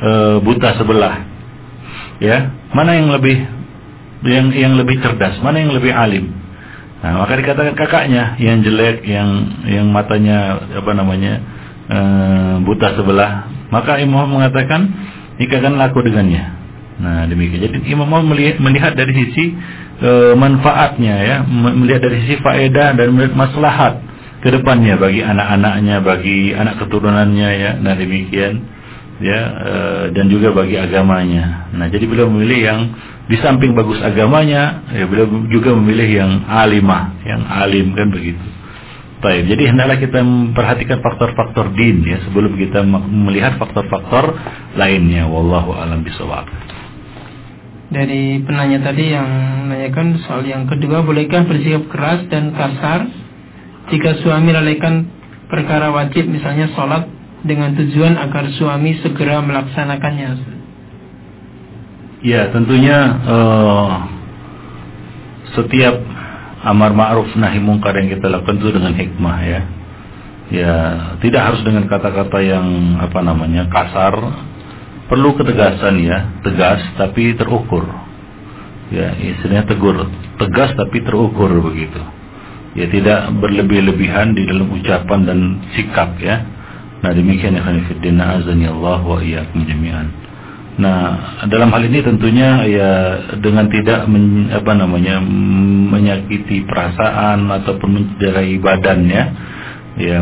uh, 0.00 0.36
buta 0.40 0.72
sebelah 0.80 1.14
ya 2.18 2.52
mana 2.74 2.98
yang 2.98 3.08
lebih 3.14 3.36
yang 4.26 4.46
yang 4.52 4.72
lebih 4.76 5.00
cerdas 5.00 5.38
mana 5.40 5.62
yang 5.62 5.72
lebih 5.72 5.92
alim 5.94 6.34
nah 7.02 7.22
maka 7.22 7.38
dikatakan 7.38 7.74
kakaknya 7.74 8.36
yang 8.38 8.62
jelek 8.62 9.02
yang 9.06 9.28
yang 9.66 9.86
matanya 9.90 10.60
apa 10.70 10.90
namanya 10.94 11.32
uh, 11.90 12.54
buta 12.62 12.94
sebelah 12.94 13.48
maka 13.72 13.98
Imam 13.98 14.28
mengatakan 14.28 14.86
nikahkan 15.40 15.74
laku 15.80 16.04
dengannya 16.04 16.62
Nah 17.02 17.26
demikian. 17.26 17.66
Jadi 17.66 17.76
Imam 17.90 18.06
mau 18.06 18.22
melihat, 18.22 18.62
melihat 18.62 18.94
dari 18.94 19.10
sisi 19.10 19.58
e, 19.98 20.10
manfaatnya 20.38 21.14
ya, 21.18 21.36
melihat 21.50 22.06
dari 22.06 22.22
sisi 22.26 22.38
faedah 22.38 22.94
dan 22.94 23.10
melihat 23.10 23.34
maslahat 23.34 23.98
ke 24.38 24.48
depannya 24.54 24.94
bagi 25.00 25.18
anak-anaknya, 25.24 25.96
bagi 25.98 26.54
anak 26.54 26.78
keturunannya 26.78 27.48
ya. 27.58 27.70
Nah 27.82 27.94
demikian 27.98 28.52
ya 29.22 29.40
e, 29.48 29.74
dan 30.12 30.26
juga 30.26 30.50
bagi 30.52 30.76
agamanya. 30.76 31.70
Nah 31.72 31.86
jadi 31.88 32.04
beliau 32.04 32.28
memilih 32.28 32.60
yang 32.60 32.80
di 33.30 33.38
samping 33.38 33.72
bagus 33.72 34.02
agamanya, 34.02 34.82
ya 34.90 35.06
beliau 35.06 35.30
juga 35.48 35.72
memilih 35.72 36.08
yang 36.10 36.32
alimah, 36.50 37.22
yang 37.22 37.42
alim 37.46 37.94
kan 37.94 38.10
begitu. 38.10 38.42
Baik, 39.22 39.54
jadi 39.54 39.70
hendaklah 39.70 40.02
kita 40.02 40.18
memperhatikan 40.18 40.98
faktor-faktor 40.98 41.70
din 41.78 42.02
ya 42.02 42.18
sebelum 42.26 42.58
kita 42.58 42.82
melihat 43.06 43.54
faktor-faktor 43.54 44.34
lainnya. 44.74 45.30
Wallahu 45.30 45.78
alam 45.78 46.02
bisawab 46.02 46.50
dari 47.92 48.40
penanya 48.40 48.88
tadi 48.88 49.12
yang 49.12 49.28
menanyakan 49.68 50.16
soal 50.24 50.42
yang 50.48 50.64
kedua 50.64 51.04
bolehkah 51.04 51.44
bersikap 51.44 51.92
keras 51.92 52.24
dan 52.32 52.56
kasar 52.56 53.04
jika 53.92 54.16
suami 54.24 54.48
lalaikan 54.48 55.04
perkara 55.52 55.92
wajib 55.92 56.24
misalnya 56.24 56.72
sholat 56.72 57.04
dengan 57.42 57.74
tujuan 57.74 58.14
agar 58.18 58.50
suami 58.54 58.98
segera 59.02 59.42
melaksanakannya 59.42 60.28
ya 62.22 62.50
tentunya 62.54 62.98
uh, 63.26 63.92
setiap 65.58 65.98
amar 66.62 66.94
ma'ruf 66.94 67.34
nahi 67.34 67.58
mungkar 67.58 67.98
yang 67.98 68.14
kita 68.14 68.30
lakukan 68.30 68.62
itu 68.62 68.70
dengan 68.70 68.94
hikmah 68.94 69.38
ya 69.42 69.60
ya 70.52 70.74
tidak 71.18 71.42
harus 71.50 71.60
dengan 71.66 71.90
kata-kata 71.90 72.38
yang 72.40 72.98
apa 73.02 73.18
namanya 73.20 73.66
kasar 73.66 74.14
perlu 75.12 75.36
ketegasan 75.36 76.00
ya, 76.00 76.40
tegas 76.40 76.80
tapi 76.96 77.36
terukur. 77.36 77.84
Ya, 78.88 79.12
istilahnya 79.12 79.68
tegur, 79.68 80.08
tegas 80.40 80.72
tapi 80.72 81.04
terukur 81.04 81.52
begitu. 81.60 82.00
Ya 82.72 82.88
tidak 82.88 83.28
berlebih-lebihan 83.36 84.32
di 84.32 84.48
dalam 84.48 84.72
ucapan 84.72 85.20
dan 85.28 85.38
sikap 85.76 86.16
ya. 86.16 86.40
Nah 87.02 87.10
demikian 87.10 87.58
ya 87.58 87.62
khanifuddin 87.66 88.18
azani 88.18 88.66
Allah 88.70 89.02
wa 89.02 89.18
iyyakum 89.18 89.66
jami'an. 89.66 90.06
Nah 90.78 91.00
dalam 91.50 91.68
hal 91.74 91.82
ini 91.84 92.00
tentunya 92.00 92.64
ya 92.70 92.90
dengan 93.42 93.68
tidak 93.68 94.08
men, 94.08 94.48
apa 94.54 94.72
namanya 94.72 95.20
menyakiti 95.92 96.64
perasaan 96.64 97.50
ataupun 97.50 97.90
mencederai 97.90 98.56
badan 98.62 99.00
ya, 99.10 99.24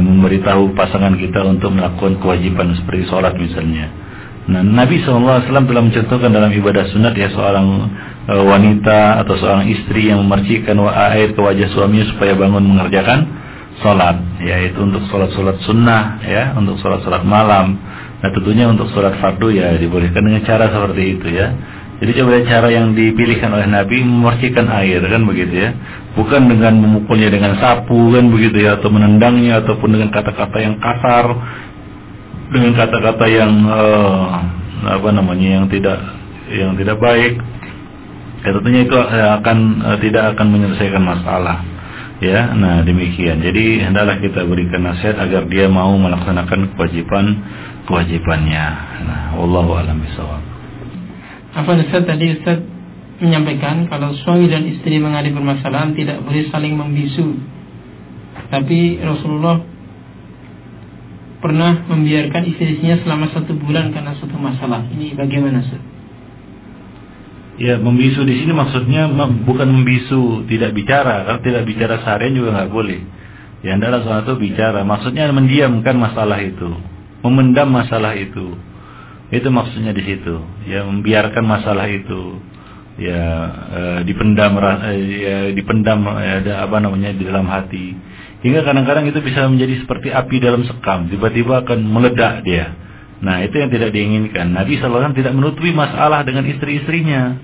memberitahu 0.01 0.75
pasangan 0.75 1.15
kita 1.21 1.45
untuk 1.47 1.71
melakukan 1.77 2.19
kewajiban 2.19 2.75
seperti 2.75 3.07
sholat 3.07 3.37
misalnya 3.39 4.11
Nah, 4.51 4.67
Nabi 4.67 4.99
SAW 5.07 5.47
telah 5.47 5.63
mencontohkan 5.63 6.35
dalam 6.35 6.51
ibadah 6.51 6.91
sunat 6.91 7.15
ya 7.15 7.31
seorang 7.31 7.87
e, 8.27 8.35
wanita 8.35 9.23
atau 9.23 9.39
seorang 9.39 9.71
istri 9.71 10.11
yang 10.11 10.27
memercikan 10.27 10.75
air 10.91 11.31
ke 11.37 11.39
wajah 11.39 11.71
suaminya 11.71 12.11
supaya 12.11 12.35
bangun 12.35 12.67
mengerjakan 12.67 13.31
sholat, 13.81 14.17
yaitu 14.41 14.79
untuk 14.81 15.05
sholat-sholat 15.09 15.57
sunnah 15.65 16.21
ya, 16.25 16.53
untuk 16.57 16.77
sholat-sholat 16.81 17.25
malam. 17.25 17.77
Nah, 18.21 18.31
tentunya 18.33 18.69
untuk 18.69 18.93
sholat 18.93 19.17
fardu 19.19 19.49
ya 19.53 19.77
dibolehkan 19.81 20.21
dengan 20.21 20.45
cara 20.45 20.69
seperti 20.69 21.03
itu 21.19 21.29
ya. 21.33 21.53
Jadi 22.01 22.17
coba 22.17 22.41
cara 22.49 22.69
yang 22.73 22.97
dipilihkan 22.97 23.53
oleh 23.53 23.69
Nabi 23.69 24.01
memercikan 24.01 24.73
air 24.73 25.05
kan 25.05 25.21
begitu 25.29 25.69
ya. 25.69 25.71
Bukan 26.17 26.49
dengan 26.49 26.81
memukulnya 26.81 27.29
dengan 27.29 27.61
sapu 27.61 28.17
kan 28.17 28.33
begitu 28.33 28.65
ya 28.65 28.81
atau 28.81 28.89
menendangnya 28.89 29.61
ataupun 29.61 29.93
dengan 29.93 30.09
kata-kata 30.09 30.57
yang 30.65 30.81
kasar 30.81 31.27
dengan 32.51 32.73
kata-kata 32.75 33.25
yang 33.31 33.53
uh, 33.69 34.27
apa 34.81 35.09
namanya 35.13 35.61
yang 35.61 35.67
tidak 35.71 35.99
yang 36.51 36.73
tidak 36.75 36.99
baik 36.99 37.39
ya 38.43 38.51
tentunya 38.57 38.81
itu 38.89 38.97
akan 38.99 39.59
uh, 39.87 39.99
tidak 40.03 40.35
akan 40.35 40.47
menyelesaikan 40.51 41.05
masalah 41.05 41.63
ya 42.21 42.53
nah 42.55 42.85
demikian. 42.85 43.41
Jadi 43.41 43.83
hendaklah 43.83 44.21
kita 44.21 44.45
berikan 44.47 44.87
nasihat 44.87 45.19
agar 45.19 45.49
dia 45.51 45.67
mau 45.67 45.93
melaksanakan 45.97 46.77
kewajiban 46.77 47.27
kewajibannya. 47.89 48.67
Nah 49.09 49.23
wallahu 49.41 49.75
alam 49.81 49.99
bisawab 50.05 50.51
apa 51.51 51.83
Ustaz 51.83 52.07
tadi? 52.07 52.39
Ustaz 52.39 52.63
menyampaikan 53.19 53.91
kalau 53.91 54.15
suami 54.23 54.47
dan 54.47 54.65
istri 54.71 55.03
mengalami 55.03 55.35
permasalahan 55.35 55.93
tidak 55.99 56.23
boleh 56.23 56.47
saling 56.49 56.79
membisu. 56.79 57.27
Tapi 58.51 59.03
Rasulullah 59.03 59.59
pernah 61.43 61.85
membiarkan 61.91 62.43
istrinya 62.47 63.03
selama 63.03 63.35
satu 63.35 63.53
bulan 63.59 63.91
karena 63.91 64.15
satu 64.15 64.37
masalah. 64.39 64.87
Ini 64.95 65.19
bagaimana, 65.19 65.63
Ustaz? 65.63 65.83
Ya, 67.59 67.77
membisu 67.77 68.23
di 68.25 68.41
sini 68.41 68.53
maksudnya 68.55 69.11
bukan 69.45 69.69
membisu 69.69 70.47
tidak 70.47 70.77
bicara, 70.77 71.27
kalau 71.29 71.41
tidak 71.43 71.67
bicara 71.67 72.01
seharian 72.01 72.37
juga 72.39 72.57
nggak 72.57 72.71
boleh. 72.73 73.01
Ya, 73.61 73.77
adalah 73.77 74.01
soal 74.07 74.21
itu 74.25 74.35
bicara, 74.41 74.81
maksudnya 74.87 75.29
mendiamkan 75.29 75.99
masalah 75.99 76.41
itu, 76.41 76.71
memendam 77.27 77.69
masalah 77.69 78.17
itu. 78.17 78.57
Itu 79.31 79.49
maksudnya 79.53 79.93
di 79.93 80.03
situ. 80.03 80.41
Ya, 80.67 80.87
membiarkan 80.87 81.45
masalah 81.45 81.87
itu 81.91 82.41
ya 83.01 83.23
eh, 83.73 83.99
dipendam 84.05 84.61
eh, 84.61 84.99
ya 85.25 85.37
dipendam 85.57 86.05
ya, 86.05 86.45
ada 86.45 86.53
apa 86.69 86.85
namanya 86.85 87.17
di 87.17 87.25
dalam 87.25 87.49
hati 87.49 87.97
Hingga 88.41 88.65
kadang-kadang 88.65 89.05
itu 89.05 89.21
bisa 89.21 89.45
menjadi 89.53 89.85
seperti 89.85 90.09
api 90.09 90.41
dalam 90.41 90.65
sekam, 90.65 91.13
tiba-tiba 91.13 91.61
akan 91.61 91.85
meledak 91.85 92.41
dia. 92.41 92.73
Nah, 93.21 93.45
itu 93.45 93.53
yang 93.61 93.69
tidak 93.69 93.93
diinginkan. 93.93 94.57
Nabi 94.57 94.81
SAW 94.81 95.13
tidak 95.13 95.37
menutupi 95.37 95.77
masalah 95.77 96.25
dengan 96.25 96.49
istri-istrinya. 96.49 97.37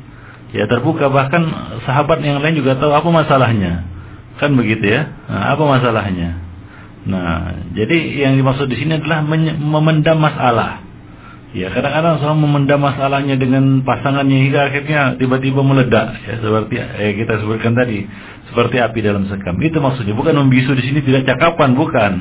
Ya 0.57 0.65
terbuka 0.65 1.12
bahkan 1.12 1.44
sahabat 1.85 2.24
yang 2.24 2.40
lain 2.40 2.57
juga 2.57 2.81
tahu 2.81 2.97
apa 2.97 3.09
masalahnya. 3.12 3.85
Kan 4.40 4.57
begitu 4.57 4.89
ya? 4.89 5.12
Nah, 5.28 5.53
apa 5.53 5.65
masalahnya? 5.69 6.40
Nah, 7.07 7.70
jadi 7.77 8.27
yang 8.27 8.40
dimaksud 8.40 8.66
di 8.66 8.77
sini 8.81 8.98
adalah 8.98 9.23
memendam 9.61 10.16
masalah. 10.16 10.86
Ya 11.57 11.73
kadang-kadang 11.73 12.20
seorang 12.20 12.40
memendam 12.43 12.81
masalahnya 12.82 13.39
dengan 13.40 13.81
pasangannya 13.81 14.44
hingga 14.44 14.69
akhirnya 14.69 15.01
tiba-tiba 15.16 15.65
meledak 15.65 16.20
ya 16.28 16.36
seperti 16.36 16.74
eh, 16.77 17.16
kita 17.16 17.40
sebutkan 17.40 17.73
tadi 17.73 18.05
seperti 18.53 18.77
api 18.77 18.98
dalam 19.01 19.24
sekam 19.24 19.57
itu 19.65 19.81
maksudnya 19.81 20.12
bukan 20.12 20.36
membisu 20.36 20.77
di 20.77 20.85
sini 20.85 21.01
tidak 21.01 21.24
cakapan 21.24 21.73
bukan 21.73 22.12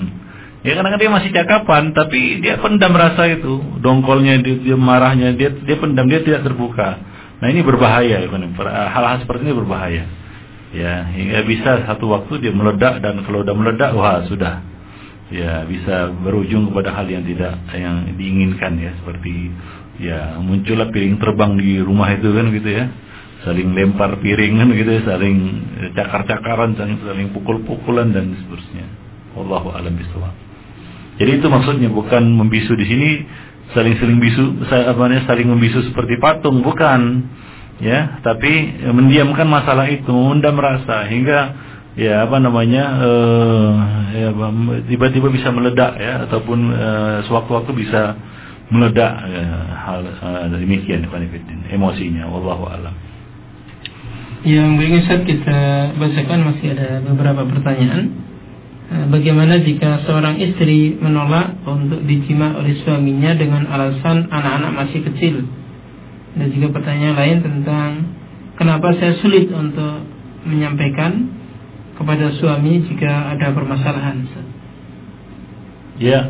ya 0.65 0.73
kadang-kadang 0.73 1.01
dia 1.05 1.13
masih 1.13 1.31
cakapan 1.31 1.83
tapi 1.93 2.41
dia 2.41 2.57
pendam 2.57 2.97
rasa 2.97 3.29
itu. 3.29 3.61
Dongkolnya 3.85 4.41
dia, 4.41 4.57
dia 4.57 4.77
marahnya 4.77 5.37
dia 5.37 5.53
dia 5.53 5.77
pendam 5.77 6.09
dia 6.09 6.25
tidak 6.25 6.41
terbuka. 6.41 6.97
Nah 7.37 7.47
ini 7.53 7.61
berbahaya 7.61 8.25
ya 8.25 8.27
hal-hal 8.89 9.21
seperti 9.21 9.45
ini 9.45 9.53
berbahaya. 9.53 10.03
Ya 10.73 11.05
hingga 11.13 11.45
bisa 11.45 11.85
satu 11.85 12.09
waktu 12.09 12.41
dia 12.41 12.51
meledak 12.51 12.97
dan 13.05 13.21
kalau 13.23 13.45
udah 13.45 13.53
meledak 13.53 13.93
wah 13.93 14.25
sudah. 14.25 14.65
Ya 15.29 15.69
bisa 15.69 16.09
berujung 16.25 16.73
kepada 16.73 16.97
hal 16.97 17.05
yang 17.13 17.21
tidak 17.21 17.61
yang 17.73 18.17
diinginkan 18.17 18.77
ya 18.81 18.91
seperti 19.01 19.53
ya 20.01 20.41
muncullah 20.41 20.89
piring 20.89 21.21
terbang 21.21 21.61
di 21.61 21.77
rumah 21.77 22.09
itu 22.09 22.33
kan 22.33 22.49
gitu 22.49 22.69
ya. 22.73 22.89
Saling 23.45 23.77
lempar 23.77 24.17
piring 24.17 24.65
kan 24.65 24.67
gitu 24.73 24.91
ya. 24.97 25.01
Saling 25.05 25.37
cakar-cakaran 25.93 26.73
saling 26.73 27.29
pukul-pukulan 27.37 28.09
dan 28.09 28.33
seterusnya. 28.33 28.89
Allahu 29.35 29.69
alam 29.69 29.93
bisawab 29.93 30.44
jadi 31.15 31.39
itu 31.39 31.47
maksudnya 31.47 31.87
bukan 31.87 32.23
membisu 32.27 32.75
di 32.75 32.85
sini 32.85 33.09
saling 33.71 33.95
saling 33.97 34.19
bisu 34.19 34.43
apa 34.67 34.99
namanya 34.99 35.23
saling 35.27 35.47
membisu 35.47 35.87
seperti 35.91 36.19
patung 36.19 36.59
bukan. 36.59 37.31
Ya 37.75 38.23
tapi 38.23 38.71
mendiamkan 38.87 39.51
masalah 39.51 39.91
itu 39.91 40.07
mengundang 40.07 40.55
merasa 40.55 41.03
hingga 41.11 41.39
ya 41.99 42.23
apa 42.23 42.39
namanya 42.39 42.83
uh, 43.03 43.71
ya 44.15 44.27
tiba-tiba 44.87 45.27
bisa 45.27 45.51
meledak 45.51 45.99
ya 45.99 46.23
ataupun 46.23 46.59
uh, 46.71 47.17
sewaktu-waktu 47.27 47.71
bisa 47.75 48.15
meledak 48.71 49.11
ya, 49.27 49.47
hal 49.75 50.07
uh, 50.07 50.47
demikian 50.55 51.03
emosinya 51.67 52.31
wallahu 52.31 52.63
alam. 52.67 52.95
Yang 54.47 54.69
berikut 54.79 55.19
kita 55.27 55.59
bacakan 55.99 56.39
masih 56.47 56.67
ada 56.79 57.03
beberapa 57.03 57.43
pertanyaan 57.43 58.24
bagaimana 58.85 59.61
jika 59.65 60.05
seorang 60.05 60.37
istri 60.37 60.93
menolak 60.97 61.57
untuk 61.65 62.05
dijima 62.05 62.53
oleh 62.57 62.77
suaminya 62.85 63.33
dengan 63.33 63.65
alasan 63.65 64.29
anak-anak 64.29 64.71
masih 64.77 65.01
kecil 65.09 65.41
dan 66.35 66.47
juga 66.51 66.67
pertanyaan 66.79 67.15
lain 67.17 67.37
tentang 67.41 67.89
kenapa 68.59 68.93
saya 68.99 69.17
sulit 69.23 69.49
untuk 69.49 70.05
menyampaikan 70.45 71.31
kepada 71.95 72.35
suami 72.37 72.83
jika 72.85 73.33
ada 73.33 73.55
permasalahan. 73.55 74.27
Ya, 75.95 76.27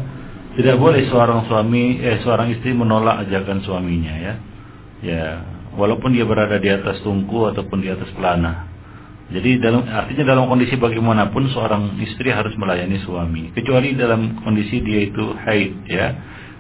tidak 0.55 0.77
boleh 0.77 1.09
seorang 1.09 1.49
suami 1.49 1.97
eh 1.99 2.21
seorang 2.21 2.53
istri 2.53 2.71
menolak 2.71 3.25
ajakan 3.25 3.65
suaminya 3.65 4.13
ya. 4.13 4.33
Ya, 5.03 5.25
walaupun 5.73 6.13
dia 6.13 6.23
berada 6.23 6.61
di 6.61 6.69
atas 6.69 7.01
tungku 7.01 7.49
ataupun 7.49 7.81
di 7.81 7.89
atas 7.89 8.07
pelana. 8.13 8.74
Jadi 9.25 9.57
dalam 9.57 9.89
artinya 9.89 10.37
dalam 10.37 10.45
kondisi 10.45 10.77
bagaimanapun 10.77 11.49
seorang 11.49 11.97
istri 12.05 12.29
harus 12.29 12.53
melayani 12.61 13.01
suami, 13.01 13.49
kecuali 13.57 13.97
dalam 13.97 14.37
kondisi 14.45 14.85
dia 14.85 15.09
itu 15.09 15.33
haid 15.33 15.73
ya. 15.89 16.07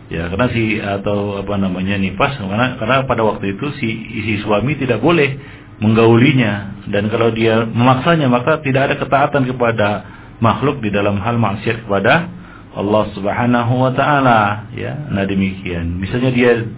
Ya, 0.05 0.29
karena 0.29 0.47
si 0.53 0.77
atau 0.77 1.41
apa 1.41 1.57
namanya 1.57 1.97
nifas 1.97 2.37
karena 2.37 2.77
karena 2.77 3.09
pada 3.09 3.25
waktu 3.25 3.57
itu 3.57 3.73
si 3.81 3.89
isi 3.89 4.37
suami 4.45 4.77
tidak 4.77 5.01
boleh 5.01 5.37
menggaulinya. 5.81 6.85
Dan 6.89 7.09
kalau 7.09 7.33
dia 7.33 7.65
memaksanya 7.65 8.29
maka 8.29 8.61
tidak 8.61 8.93
ada 8.93 8.95
ketaatan 9.01 9.49
kepada 9.49 9.89
makhluk 10.37 10.77
di 10.81 10.93
dalam 10.93 11.17
hal 11.17 11.41
maksiat 11.41 11.89
kepada 11.89 12.29
Allah 12.77 13.03
Subhanahu 13.17 13.73
wa 13.81 13.91
taala. 13.97 14.69
Ya 14.77 14.93
nah 15.09 15.25
demikian. 15.25 15.97
Misalnya 15.97 16.29
dia 16.29 16.69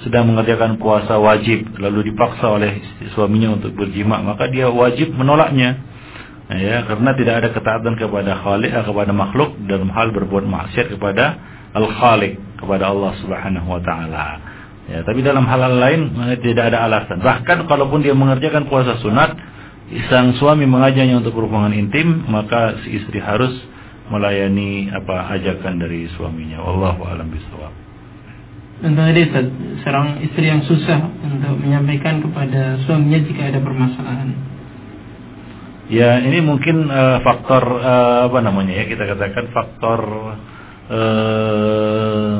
sedang 0.00 0.32
mengerjakan 0.32 0.80
puasa 0.80 1.20
wajib 1.20 1.76
lalu 1.76 2.12
dipaksa 2.12 2.48
oleh 2.48 2.80
suaminya 3.12 3.60
untuk 3.60 3.76
berjima 3.76 4.24
maka 4.24 4.48
dia 4.48 4.72
wajib 4.72 5.12
menolaknya 5.12 5.76
ya 6.50 6.82
karena 6.88 7.10
tidak 7.14 7.34
ada 7.44 7.48
ketaatan 7.52 7.94
kepada 8.00 8.40
khaliq 8.40 8.72
eh, 8.72 8.84
kepada 8.84 9.12
makhluk 9.12 9.60
dalam 9.68 9.92
hal 9.92 10.10
berbuat 10.10 10.44
maksiat 10.48 10.96
kepada 10.96 11.36
al 11.76 11.86
khaliq 11.86 12.40
kepada 12.58 12.90
Allah 12.90 13.12
Subhanahu 13.20 13.68
wa 13.68 13.80
taala 13.84 14.28
Ya, 14.90 15.06
tapi 15.06 15.22
dalam 15.22 15.46
hal-hal 15.46 15.78
lain 15.78 16.00
eh, 16.18 16.38
tidak 16.42 16.74
ada 16.74 16.82
alasan. 16.82 17.22
Bahkan 17.22 17.70
kalaupun 17.70 18.02
dia 18.02 18.10
mengerjakan 18.10 18.66
puasa 18.66 18.98
sunat, 18.98 19.38
sang 20.10 20.34
suami 20.34 20.66
mengajaknya 20.66 21.22
untuk 21.22 21.38
berhubungan 21.38 21.70
intim, 21.70 22.26
maka 22.26 22.74
si 22.82 22.98
istri 22.98 23.22
harus 23.22 23.54
melayani 24.10 24.90
apa 24.90 25.30
ajakan 25.38 25.78
dari 25.78 26.10
suaminya. 26.18 26.58
Wallahu 26.66 27.06
a'lam 27.06 27.30
bishawab. 27.30 27.89
Untuk 28.80 28.96
tadi 28.96 29.22
seorang 29.84 30.24
istri 30.24 30.48
yang 30.48 30.64
susah 30.64 31.04
untuk 31.20 31.60
menyampaikan 31.60 32.24
kepada 32.24 32.80
suaminya 32.88 33.20
jika 33.28 33.52
ada 33.52 33.60
permasalahan. 33.60 34.32
Ya, 35.90 36.22
ini 36.22 36.40
mungkin 36.40 36.88
uh, 36.88 37.20
faktor 37.20 37.60
uh, 37.60 38.30
apa 38.30 38.38
namanya 38.40 38.78
ya 38.80 38.84
kita 38.88 39.04
katakan 39.10 39.52
faktor 39.52 40.00
uh, 40.88 42.38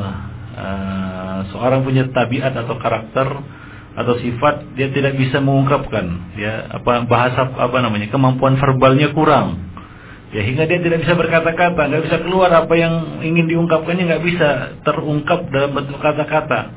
uh, 0.55 1.39
seorang 1.51 1.85
punya 1.85 2.09
tabiat 2.09 2.57
atau 2.57 2.79
karakter 2.79 3.27
atau 3.91 4.15
sifat 4.23 4.71
dia 4.79 4.87
tidak 4.87 5.19
bisa 5.19 5.43
mengungkapkan 5.43 6.31
ya 6.39 6.79
apa 6.79 7.03
bahasa 7.11 7.43
apa 7.51 7.77
namanya 7.83 8.07
kemampuan 8.07 8.55
verbalnya 8.55 9.11
kurang 9.11 9.70
ya 10.31 10.41
hingga 10.47 10.63
dia 10.63 10.79
tidak 10.79 11.03
bisa 11.03 11.13
berkata-kata 11.13 11.91
nggak 11.91 12.03
bisa 12.07 12.17
keluar 12.23 12.49
apa 12.55 12.73
yang 12.79 13.19
ingin 13.19 13.51
diungkapkannya 13.51 14.03
nggak 14.07 14.23
bisa 14.23 14.49
terungkap 14.87 15.51
dalam 15.51 15.75
bentuk 15.75 15.99
kata-kata. 15.99 16.71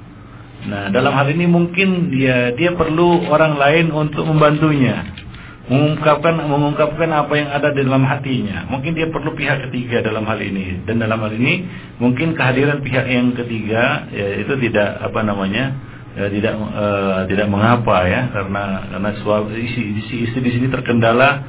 Nah 0.64 0.90
dalam 0.90 1.14
hal 1.14 1.30
ini 1.30 1.46
mungkin 1.46 2.10
dia 2.10 2.50
dia 2.58 2.74
perlu 2.74 3.30
orang 3.30 3.54
lain 3.54 3.86
untuk 3.94 4.26
membantunya. 4.26 5.22
Mengungkapkan 5.64 6.44
mengungkapkan 6.44 7.08
apa 7.08 7.32
yang 7.40 7.48
ada 7.48 7.72
di 7.72 7.80
dalam 7.88 8.04
hatinya. 8.04 8.68
Mungkin 8.68 8.92
dia 8.92 9.08
perlu 9.08 9.32
pihak 9.32 9.70
ketiga 9.70 10.04
dalam 10.04 10.28
hal 10.28 10.36
ini. 10.36 10.84
Dan 10.84 11.00
dalam 11.00 11.16
hal 11.24 11.32
ini 11.32 11.64
mungkin 11.96 12.36
kehadiran 12.36 12.84
pihak 12.84 13.08
yang 13.08 13.32
ketiga 13.32 14.04
ya, 14.12 14.44
itu 14.44 14.52
tidak 14.60 15.00
apa 15.00 15.24
namanya 15.24 15.72
ya, 16.20 16.28
tidak 16.28 16.52
uh, 16.52 17.24
tidak 17.32 17.48
mengapa 17.48 18.04
ya. 18.04 18.28
Karena 18.28 18.92
karena 18.92 19.10
suami 19.24 19.56
isi, 19.56 20.04
isi 20.04 20.14
istri 20.28 20.44
di 20.44 20.52
sini 20.52 20.68
terkendala 20.68 21.40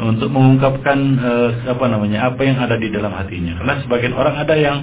untuk 0.00 0.28
mengungkapkan 0.30 0.98
uh, 1.18 1.50
apa 1.70 1.84
namanya 1.86 2.30
apa 2.32 2.40
yang 2.42 2.58
ada 2.58 2.74
di 2.78 2.90
dalam 2.90 3.14
hatinya. 3.14 3.58
Karena 3.62 3.74
sebagian 3.86 4.14
orang 4.14 4.34
ada 4.38 4.54
yang 4.58 4.82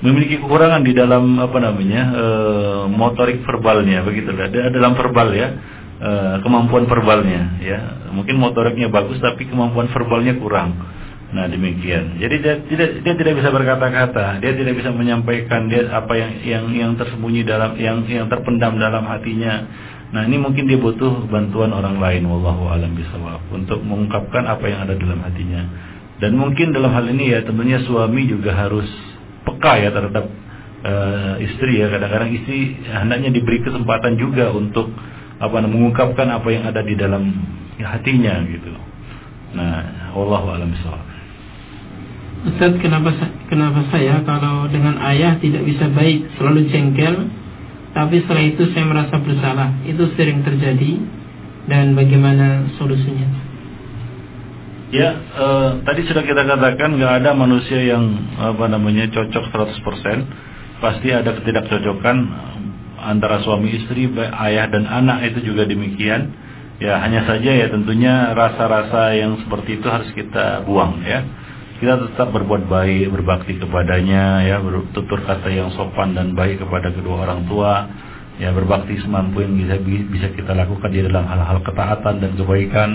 memiliki 0.00 0.40
kekurangan 0.40 0.82
di 0.82 0.96
dalam 0.96 1.38
apa 1.38 1.58
namanya 1.60 2.02
uh, 2.14 2.82
motorik 2.90 3.44
verbalnya 3.46 4.02
begitu. 4.02 4.32
Dalam 4.34 4.96
verbal 4.98 5.28
ya 5.36 5.48
Eh, 6.00 6.36
kemampuan 6.40 6.88
verbalnya 6.88 7.60
ya. 7.60 8.08
Mungkin 8.16 8.40
motoriknya 8.40 8.88
bagus 8.88 9.20
tapi 9.20 9.44
kemampuan 9.44 9.92
verbalnya 9.92 10.32
kurang. 10.40 10.72
Nah 11.28 11.44
demikian. 11.44 12.16
Jadi 12.16 12.40
dia 12.40 12.56
tidak 12.64 12.90
dia 13.04 13.14
tidak 13.20 13.34
bisa 13.36 13.52
berkata-kata 13.52 14.40
dia 14.40 14.56
tidak 14.56 14.80
bisa 14.80 14.96
menyampaikan 14.96 15.68
dia 15.68 15.92
apa 15.92 16.16
yang 16.16 16.32
yang 16.40 16.64
yang 16.72 16.92
tersembunyi 16.96 17.44
dalam 17.44 17.76
yang 17.76 18.00
yang 18.08 18.32
terpendam 18.32 18.80
dalam 18.80 19.04
hatinya 19.12 19.68
nah 20.10 20.26
ini 20.26 20.36
mungkin 20.42 20.66
dia 20.66 20.78
butuh 20.78 21.30
bantuan 21.30 21.70
orang 21.70 22.02
lain 22.02 22.26
wallahu 22.26 22.66
alam 22.66 22.94
bisawab 22.98 23.46
untuk 23.54 23.78
mengungkapkan 23.82 24.46
apa 24.46 24.64
yang 24.66 24.80
ada 24.86 24.94
dalam 24.98 25.22
hatinya. 25.22 25.62
Dan 26.20 26.36
mungkin 26.36 26.76
dalam 26.76 26.92
hal 26.92 27.08
ini 27.08 27.32
ya 27.32 27.40
tentunya 27.46 27.80
suami 27.88 28.28
juga 28.28 28.52
harus 28.52 28.84
peka 29.48 29.72
ya 29.80 29.88
terhadap 29.88 30.28
uh, 30.84 31.34
istri 31.40 31.80
ya. 31.80 31.88
Kadang-kadang 31.88 32.30
istri 32.36 32.76
hendaknya 32.84 33.32
diberi 33.32 33.64
kesempatan 33.64 34.20
juga 34.20 34.52
untuk 34.52 34.92
apa 35.40 35.56
mengungkapkan 35.64 36.28
apa 36.28 36.48
yang 36.52 36.68
ada 36.68 36.84
di 36.84 36.92
dalam 36.92 37.32
hatinya 37.80 38.44
gitu. 38.44 38.68
Nah, 39.56 40.12
Allah 40.12 40.42
alam 40.60 40.70
Ustaz, 42.40 42.72
kenapa 42.80 43.12
kenapa 43.52 43.84
saya 43.92 44.24
kalau 44.24 44.64
dengan 44.72 44.96
ayah 45.12 45.36
tidak 45.40 45.60
bisa 45.60 45.92
baik, 45.92 46.24
selalu 46.40 46.72
jengkel, 46.72 47.28
tapi 47.90 48.22
setelah 48.22 48.44
itu 48.46 48.62
saya 48.70 48.86
merasa 48.86 49.18
bersalah. 49.18 49.82
Itu 49.82 50.14
sering 50.14 50.46
terjadi 50.46 51.00
dan 51.66 51.98
bagaimana 51.98 52.70
solusinya? 52.78 53.50
Ya, 54.90 55.10
eh, 55.14 55.70
tadi 55.86 56.02
sudah 56.06 56.26
kita 56.26 56.42
katakan 56.42 56.98
nggak 56.98 57.22
ada 57.22 57.30
manusia 57.34 57.78
yang 57.78 58.10
apa 58.38 58.66
namanya 58.66 59.06
cocok 59.10 59.44
100%. 59.54 60.26
Pasti 60.82 61.12
ada 61.12 61.36
ketidakcocokan 61.36 62.16
antara 62.98 63.38
suami 63.44 63.70
istri, 63.74 64.10
ayah 64.16 64.66
dan 64.66 64.90
anak 64.90 65.30
itu 65.30 65.52
juga 65.52 65.66
demikian. 65.66 66.34
Ya 66.80 66.96
hanya 67.04 67.28
saja 67.28 67.52
ya 67.52 67.68
tentunya 67.68 68.32
rasa-rasa 68.32 69.12
yang 69.12 69.36
seperti 69.44 69.78
itu 69.78 69.86
harus 69.86 70.08
kita 70.16 70.64
buang 70.64 71.04
ya. 71.04 71.22
Kita 71.80 71.96
tetap 71.96 72.28
berbuat 72.36 72.68
baik, 72.68 73.08
berbakti 73.08 73.56
kepadanya 73.56 74.44
ya, 74.44 74.60
bertutur 74.60 75.24
kata 75.24 75.48
yang 75.48 75.72
sopan 75.72 76.12
dan 76.12 76.36
baik 76.36 76.60
kepada 76.60 76.92
kedua 76.92 77.24
orang 77.24 77.48
tua. 77.48 77.88
Ya 78.36 78.52
berbakti 78.52 79.00
semampu 79.00 79.40
yang 79.40 79.56
bisa 79.56 79.80
bisa 79.84 80.28
kita 80.32 80.52
lakukan 80.52 80.92
di 80.92 81.00
dalam 81.04 81.24
hal-hal 81.24 81.60
ketaatan 81.64 82.20
dan 82.20 82.30
kebaikan. 82.36 82.90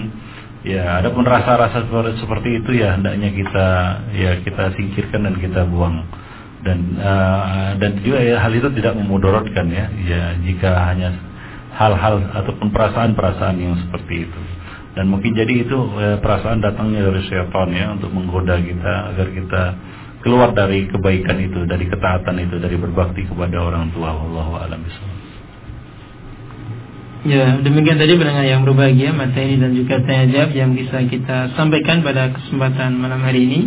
Ya, 0.65 0.97
adapun 1.01 1.21
rasa-rasa 1.25 1.85
seperti 2.17 2.61
itu 2.61 2.81
ya 2.81 2.97
hendaknya 2.97 3.29
kita 3.29 3.67
ya 4.17 4.31
kita 4.41 4.73
singkirkan 4.73 5.21
dan 5.29 5.35
kita 5.37 5.61
buang 5.69 6.01
dan 6.65 6.79
uh, 6.97 7.69
dan 7.77 8.01
juga 8.01 8.17
ya 8.25 8.41
hal 8.41 8.49
itu 8.57 8.73
tidak 8.73 8.97
memudorotkan 8.97 9.69
ya 9.69 9.85
ya 10.01 10.33
jika 10.41 10.73
hanya 10.89 11.13
hal-hal 11.77 12.25
ataupun 12.33 12.73
perasaan-perasaan 12.73 13.55
yang 13.61 13.77
seperti 13.85 14.25
itu 14.25 14.41
dan 14.95 15.11
mungkin 15.11 15.35
jadi 15.35 15.53
itu 15.67 15.77
ya, 15.99 16.23
perasaan 16.23 16.63
datangnya 16.63 17.11
dari 17.11 17.21
syaitan 17.27 17.67
ya 17.75 17.91
untuk 17.99 18.15
menggoda 18.15 18.55
kita 18.63 18.93
agar 19.11 19.27
kita 19.27 19.63
keluar 20.23 20.55
dari 20.55 20.87
kebaikan 20.87 21.37
itu 21.43 21.67
dari 21.67 21.85
ketaatan 21.85 22.39
itu 22.39 22.55
dari 22.57 22.79
berbakti 22.79 23.27
kepada 23.27 23.59
orang 23.59 23.91
tua. 23.91 24.15
Allah 24.15 24.47
alam 24.65 24.81
Ya, 27.25 27.57
demikian 27.57 27.97
tadi 27.97 28.13
pendengar 28.21 28.45
yang 28.45 28.61
berbahagia 28.61 29.09
materi 29.09 29.57
dan 29.57 29.73
juga 29.73 29.97
tanya 30.05 30.29
jawab 30.29 30.51
yang 30.53 30.77
bisa 30.77 31.01
kita 31.09 31.57
sampaikan 31.57 32.05
pada 32.05 32.31
kesempatan 32.31 33.01
malam 33.01 33.19
hari 33.25 33.49
ini. 33.49 33.61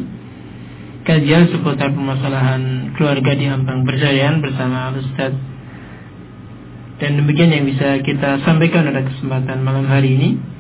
Kajian 1.03 1.51
seputar 1.51 1.91
permasalahan 1.91 2.95
keluarga 2.95 3.35
di 3.35 3.51
Ampang 3.51 3.83
Berjayaan 3.83 4.39
bersama 4.41 4.95
Ustaz. 4.95 5.35
Dan 7.03 7.19
demikian 7.19 7.51
yang 7.51 7.67
bisa 7.67 7.99
kita 8.03 8.47
sampaikan 8.47 8.87
pada 8.87 9.03
kesempatan 9.07 9.59
malam 9.63 9.91
hari 9.91 10.15
ini. 10.15 10.58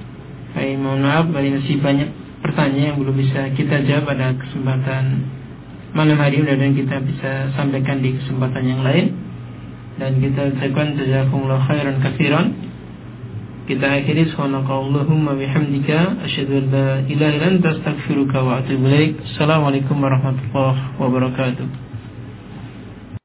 Baik 0.59 0.74
mohon 0.82 1.06
maaf 1.06 1.30
masih 1.30 1.78
banyak 1.78 2.10
pertanyaan 2.43 2.90
yang 2.90 2.97
belum 2.98 3.14
bisa 3.14 3.47
kita 3.55 3.78
jawab 3.86 4.10
pada 4.10 4.35
kesempatan 4.35 5.22
malam 5.94 6.18
hari 6.18 6.43
ini. 6.43 6.51
Dan 6.59 6.74
kita 6.74 6.98
bisa 6.98 7.55
sampaikan 7.55 8.02
di 8.02 8.18
kesempatan 8.18 8.66
yang 8.66 8.82
lain. 8.82 9.14
Dan 10.02 10.18
kita 10.18 10.51
ucapkan 10.51 10.98
jazakumullah 10.98 11.62
khairan 11.62 12.02
kafiran. 12.02 12.47
kita 13.70 13.86
akhiri. 13.86 14.35
Subhanakallahumma 14.35 15.39
bihamdika. 15.39 16.26
Asyhadu 16.26 16.59
an 16.59 16.66
la 16.74 16.89
ilaha 17.06 17.32
illa 17.39 17.47
anta 17.55 17.68
astaghfiruka 17.78 18.43
wa 18.43 18.59
atubu 18.59 18.82
ilaik. 18.90 19.14
Assalamualaikum 19.30 19.94
warahmatullahi 19.94 20.98
wabarakatuh. 20.98 21.88